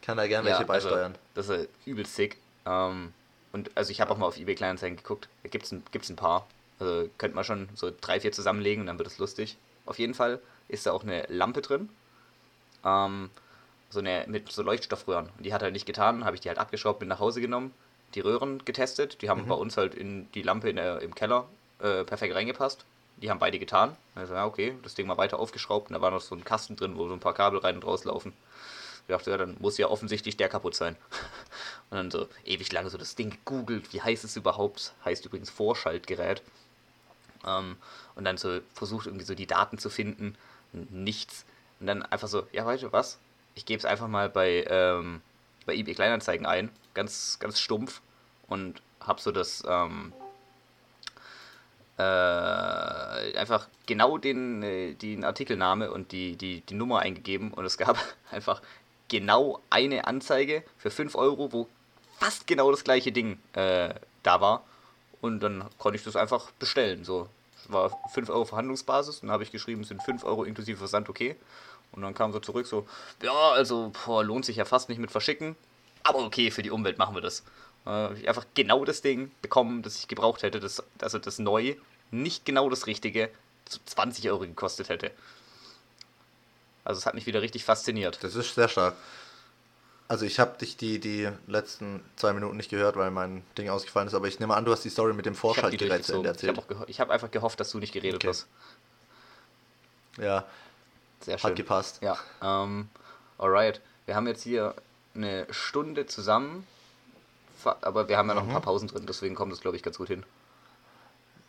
Ich 0.00 0.06
kann 0.06 0.16
da 0.16 0.26
gerne 0.26 0.48
ja, 0.48 0.58
welche 0.58 0.70
also 0.70 0.88
beisteuern. 0.88 1.14
Also, 1.36 1.52
das 1.52 1.60
ist 1.60 1.68
übel 1.86 2.06
sick. 2.06 2.38
Ähm, 2.66 3.12
und 3.52 3.70
also 3.76 3.90
ich 3.90 4.00
habe 4.00 4.10
auch 4.10 4.16
mal 4.16 4.26
auf 4.26 4.38
eBay 4.38 4.54
Kleinanzeigen 4.54 4.96
geguckt. 4.96 5.28
Da 5.42 5.48
gibt 5.48 5.66
es 5.66 5.72
ein, 5.72 5.84
gibt's 5.92 6.08
ein 6.08 6.16
paar. 6.16 6.46
Also 6.80 7.08
könnte 7.18 7.36
man 7.36 7.44
schon 7.44 7.68
so 7.74 7.92
drei, 8.00 8.18
vier 8.18 8.32
zusammenlegen 8.32 8.80
und 8.80 8.86
dann 8.86 8.98
wird 8.98 9.08
es 9.08 9.18
lustig. 9.18 9.56
Auf 9.86 9.98
jeden 9.98 10.14
Fall 10.14 10.40
ist 10.68 10.86
da 10.86 10.92
auch 10.92 11.02
eine 11.02 11.24
Lampe 11.28 11.60
drin. 11.60 11.88
Ähm, 12.84 13.30
so 13.90 14.00
eine 14.00 14.24
mit 14.26 14.50
so 14.50 14.62
Leuchtstoffröhren. 14.62 15.28
Und 15.36 15.44
die 15.44 15.52
hat 15.52 15.62
halt 15.62 15.74
nicht 15.74 15.86
getan, 15.86 16.24
habe 16.24 16.34
ich 16.34 16.40
die 16.40 16.48
halt 16.48 16.58
abgeschraubt, 16.58 16.98
bin 16.98 17.08
nach 17.08 17.20
Hause 17.20 17.40
genommen, 17.40 17.72
die 18.14 18.20
Röhren 18.20 18.64
getestet. 18.64 19.22
Die 19.22 19.28
haben 19.28 19.42
mhm. 19.42 19.48
bei 19.48 19.54
uns 19.54 19.76
halt 19.76 19.94
in 19.94 20.30
die 20.32 20.42
Lampe 20.42 20.70
in 20.70 20.76
der, 20.76 21.00
im 21.00 21.14
Keller 21.14 21.46
äh, 21.80 22.04
perfekt 22.04 22.34
reingepasst. 22.34 22.84
Die 23.18 23.30
haben 23.30 23.38
beide 23.38 23.58
getan. 23.58 23.96
Also 24.14 24.34
ja, 24.34 24.46
okay, 24.46 24.74
das 24.82 24.94
Ding 24.94 25.06
mal 25.06 25.16
weiter 25.16 25.38
aufgeschraubt 25.38 25.88
und 25.88 25.94
da 25.94 26.00
war 26.00 26.10
noch 26.10 26.20
so 26.20 26.34
ein 26.34 26.44
Kasten 26.44 26.76
drin, 26.76 26.96
wo 26.96 27.06
so 27.08 27.14
ein 27.14 27.20
paar 27.20 27.34
Kabel 27.34 27.60
rein 27.60 27.76
und 27.76 27.86
raus 27.86 28.04
laufen. 28.04 28.32
Ich 29.02 29.12
dachte, 29.12 29.30
ja, 29.30 29.36
dann 29.36 29.56
muss 29.58 29.78
ja 29.78 29.88
offensichtlich 29.88 30.36
der 30.36 30.48
kaputt 30.48 30.74
sein. 30.76 30.96
Und 31.90 31.96
dann 31.96 32.10
so 32.10 32.28
ewig 32.44 32.70
lange 32.72 32.88
so 32.88 32.96
das 32.96 33.16
Ding 33.16 33.30
gegoogelt, 33.30 33.92
wie 33.92 34.00
heißt 34.00 34.24
es 34.24 34.36
überhaupt? 34.36 34.94
Heißt 35.04 35.26
übrigens 35.26 35.50
Vorschaltgerät. 35.50 36.40
Ähm, 37.44 37.76
und 38.14 38.24
dann 38.24 38.38
so 38.38 38.60
versucht 38.72 39.06
irgendwie 39.06 39.24
so 39.24 39.34
die 39.34 39.46
Daten 39.46 39.76
zu 39.76 39.90
finden. 39.90 40.36
Nichts. 40.72 41.44
Und 41.80 41.88
dann 41.88 42.02
einfach 42.02 42.28
so, 42.28 42.46
ja, 42.52 42.64
weißt 42.64 42.84
du 42.84 42.92
was? 42.92 43.18
Ich 43.54 43.66
gebe 43.66 43.78
es 43.78 43.84
einfach 43.84 44.08
mal 44.08 44.30
bei, 44.30 44.64
ähm, 44.68 45.20
bei 45.66 45.74
eBay 45.74 45.94
Kleinanzeigen 45.94 46.46
ein. 46.46 46.70
Ganz, 46.94 47.38
ganz 47.40 47.60
stumpf. 47.60 48.00
Und 48.48 48.82
hab 49.00 49.20
so 49.20 49.32
das, 49.32 49.62
ähm, 49.66 50.12
äh, 51.98 52.02
einfach 53.36 53.68
genau 53.86 54.18
den, 54.18 54.62
äh, 54.62 54.94
den 54.94 55.24
Artikelname 55.24 55.90
und 55.90 56.12
die, 56.12 56.36
die, 56.36 56.60
die 56.62 56.74
Nummer 56.74 57.00
eingegeben 57.00 57.52
und 57.52 57.64
es 57.64 57.76
gab 57.76 57.98
einfach 58.30 58.62
genau 59.08 59.60
eine 59.70 60.06
Anzeige 60.06 60.62
für 60.78 60.90
5 60.90 61.14
Euro, 61.14 61.52
wo 61.52 61.68
fast 62.18 62.46
genau 62.46 62.70
das 62.70 62.84
gleiche 62.84 63.12
Ding 63.12 63.38
äh, 63.52 63.94
da 64.22 64.40
war. 64.40 64.64
Und 65.20 65.40
dann 65.40 65.64
konnte 65.78 65.96
ich 65.96 66.04
das 66.04 66.16
einfach 66.16 66.50
bestellen. 66.52 67.04
So, 67.04 67.28
war 67.68 67.96
5 68.12 68.30
Euro 68.30 68.44
Verhandlungsbasis. 68.44 69.20
Dann 69.20 69.30
habe 69.30 69.42
ich 69.42 69.52
geschrieben, 69.52 69.82
es 69.82 69.88
sind 69.88 70.02
5 70.02 70.24
Euro 70.24 70.44
inklusive 70.44 70.78
Versand 70.78 71.08
okay. 71.08 71.36
Und 71.92 72.02
dann 72.02 72.14
kam 72.14 72.32
so 72.32 72.40
zurück 72.40 72.66
so, 72.66 72.86
ja, 73.22 73.50
also 73.50 73.92
boah, 74.04 74.24
lohnt 74.24 74.44
sich 74.44 74.56
ja 74.56 74.64
fast 74.64 74.88
nicht 74.88 74.98
mit 74.98 75.10
verschicken. 75.10 75.56
Aber 76.02 76.24
okay, 76.24 76.50
für 76.50 76.62
die 76.62 76.70
Umwelt 76.70 76.98
machen 76.98 77.14
wir 77.14 77.20
das. 77.20 77.44
Äh, 77.86 78.14
ich 78.14 78.28
einfach 78.28 78.46
genau 78.54 78.84
das 78.84 79.02
Ding 79.02 79.30
bekommen, 79.42 79.82
das 79.82 79.98
ich 79.98 80.08
gebraucht 80.08 80.42
hätte. 80.42 80.58
Das, 80.58 80.82
also 81.00 81.18
das 81.18 81.38
Neue, 81.38 81.76
nicht 82.10 82.44
genau 82.44 82.68
das 82.68 82.86
Richtige, 82.86 83.30
zu 83.64 83.78
20 83.84 84.28
Euro 84.30 84.40
gekostet 84.40 84.88
hätte. 84.88 85.10
Also 86.84 86.98
es 86.98 87.06
hat 87.06 87.14
mich 87.14 87.26
wieder 87.26 87.42
richtig 87.42 87.64
fasziniert. 87.64 88.18
Das 88.22 88.34
ist 88.34 88.54
sehr 88.54 88.68
stark. 88.68 88.94
Also 90.08 90.26
ich 90.26 90.40
habe 90.40 90.58
dich 90.58 90.76
die, 90.76 90.98
die 90.98 91.30
letzten 91.46 92.02
zwei 92.16 92.32
Minuten 92.32 92.56
nicht 92.56 92.70
gehört, 92.70 92.96
weil 92.96 93.10
mein 93.10 93.44
Ding 93.56 93.70
ausgefallen 93.70 94.08
ist, 94.08 94.14
aber 94.14 94.28
ich 94.28 94.40
nehme 94.40 94.54
an, 94.54 94.64
du 94.64 94.72
hast 94.72 94.82
die 94.82 94.90
Story 94.90 95.14
mit 95.14 95.24
dem 95.24 95.34
Vorschaltgerät 95.34 96.04
zu 96.04 96.14
Ende 96.14 96.28
erzählt. 96.28 96.58
Ich 96.88 97.00
habe 97.00 97.08
hab 97.08 97.10
einfach 97.10 97.30
gehofft, 97.30 97.60
dass 97.60 97.70
du 97.70 97.78
nicht 97.78 97.92
geredet 97.92 98.16
okay. 98.16 98.28
hast. 98.28 98.46
Ja. 100.18 100.44
Sehr 101.22 101.38
schön. 101.38 101.50
Hat 101.50 101.56
gepasst. 101.56 102.02
Ja. 102.02 102.18
Ähm, 102.42 102.88
alright. 103.38 103.80
Wir 104.06 104.16
haben 104.16 104.26
jetzt 104.26 104.42
hier 104.42 104.74
eine 105.14 105.46
Stunde 105.50 106.06
zusammen, 106.06 106.66
aber 107.64 108.08
wir 108.08 108.16
haben 108.18 108.28
ja 108.28 108.34
noch 108.34 108.42
mhm. 108.42 108.50
ein 108.50 108.54
paar 108.54 108.62
Pausen 108.62 108.88
drin, 108.88 109.06
deswegen 109.06 109.34
kommt 109.34 109.52
das, 109.52 109.60
glaube 109.60 109.76
ich, 109.76 109.82
ganz 109.82 109.98
gut 109.98 110.08
hin. 110.08 110.24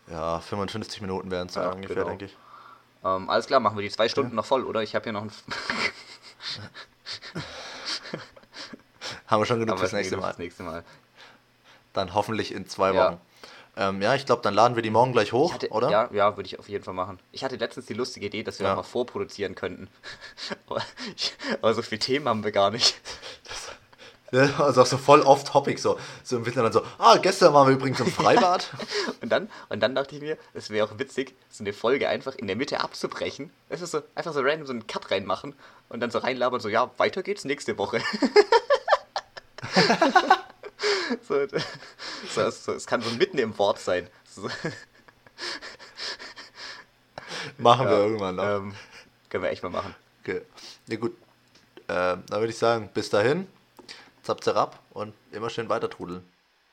Ja, 0.07 0.39
55 0.39 1.01
Minuten 1.01 1.31
wären 1.31 1.47
es 1.47 1.55
ja, 1.55 1.71
ungefähr, 1.71 1.95
genau. 1.95 2.09
denke 2.09 2.25
ich. 2.25 2.37
Ähm, 3.03 3.29
alles 3.29 3.47
klar, 3.47 3.59
machen 3.59 3.77
wir 3.77 3.81
die 3.81 3.89
zwei 3.89 4.07
Stunden 4.09 4.29
okay. 4.29 4.35
noch 4.35 4.45
voll, 4.45 4.63
oder? 4.63 4.81
Ich 4.83 4.95
habe 4.95 5.03
hier 5.03 5.13
noch 5.13 5.23
ein. 5.23 5.31
Haben 9.27 9.41
wir 9.41 9.45
schon 9.45 9.59
genug 9.59 9.79
fürs 9.79 9.93
nächste 9.93 10.17
Mal. 10.17 10.35
nächste 10.37 10.63
Mal. 10.63 10.83
Dann 11.93 12.13
hoffentlich 12.13 12.53
in 12.53 12.67
zwei 12.67 12.93
Wochen. 12.93 13.13
Ja, 13.13 13.19
ähm, 13.75 14.01
ja 14.01 14.15
ich 14.15 14.25
glaube, 14.25 14.41
dann 14.41 14.53
laden 14.53 14.75
wir 14.75 14.83
die 14.83 14.89
morgen 14.89 15.13
gleich 15.13 15.33
hoch, 15.33 15.53
hatte, 15.53 15.69
oder? 15.69 15.89
Ja, 15.89 16.09
ja, 16.11 16.37
würde 16.37 16.47
ich 16.47 16.59
auf 16.59 16.69
jeden 16.69 16.83
Fall 16.83 16.93
machen. 16.93 17.19
Ich 17.31 17.43
hatte 17.43 17.55
letztens 17.55 17.87
die 17.87 17.93
lustige 17.93 18.27
Idee, 18.27 18.43
dass 18.43 18.59
wir 18.59 18.67
ja. 18.67 18.75
mal 18.75 18.83
vorproduzieren 18.83 19.55
könnten. 19.55 19.87
aber, 21.61 21.73
so 21.73 21.81
viele 21.81 21.99
Themen 21.99 22.27
haben 22.27 22.43
wir 22.43 22.51
gar 22.51 22.71
nicht. 22.71 22.95
Das, 23.43 23.69
also 24.59 24.81
auch 24.81 24.85
so 24.85 24.97
voll 24.97 25.21
off-topic, 25.21 25.79
so, 25.79 25.99
so 26.23 26.37
im 26.37 26.45
Winter 26.45 26.63
dann 26.63 26.73
so, 26.73 26.81
ah, 26.97 27.17
gestern 27.17 27.53
waren 27.53 27.67
wir 27.67 27.75
übrigens 27.75 27.99
im 27.99 28.07
Freibad. 28.11 28.67
und, 29.21 29.29
dann, 29.29 29.49
und 29.69 29.79
dann 29.79 29.93
dachte 29.93 30.15
ich 30.15 30.21
mir, 30.21 30.37
es 30.53 30.71
wäre 30.71 30.87
auch 30.87 30.97
witzig, 30.97 31.35
so 31.49 31.63
eine 31.63 31.71
Folge 31.71 32.09
einfach 32.09 32.35
in 32.35 32.47
der 32.47 32.55
Mitte 32.55 32.79
abzubrechen. 32.79 33.51
Es 33.69 33.81
ist 33.81 33.91
so, 33.91 34.01
einfach 34.15 34.33
so 34.33 34.41
random 34.41 34.65
so 34.65 34.73
einen 34.73 34.87
Cut 34.87 35.11
reinmachen 35.11 35.53
und 35.89 35.99
dann 35.99 36.09
so 36.09 36.17
reinlabern, 36.19 36.59
so, 36.59 36.69
ja, 36.69 36.89
weiter 36.97 37.21
geht's 37.21 37.45
nächste 37.45 37.77
Woche. 37.77 38.01
so, 41.27 41.47
so, 42.29 42.49
so, 42.49 42.73
es 42.73 42.85
kann 42.85 43.01
so 43.01 43.09
mitten 43.11 43.37
im 43.37 43.57
Wort 43.57 43.79
sein. 43.79 44.07
So. 44.25 44.49
Machen 47.57 47.85
ja, 47.85 47.91
wir 47.91 47.97
irgendwann 47.97 48.35
noch. 48.35 48.43
Ähm, 48.43 48.75
können 49.29 49.43
wir 49.43 49.51
echt 49.51 49.63
mal 49.63 49.69
machen. 49.69 49.95
Okay. 50.21 50.41
Ja 50.87 50.97
gut, 50.97 51.15
äh, 51.87 52.17
dann 52.17 52.29
würde 52.29 52.49
ich 52.49 52.57
sagen, 52.57 52.89
bis 52.93 53.09
dahin. 53.09 53.47
Zap, 54.23 54.43
zap 54.43 54.79
und 54.91 55.13
immer 55.31 55.49
schön 55.49 55.67
weiter 55.67 55.89
trudeln. 55.89 56.23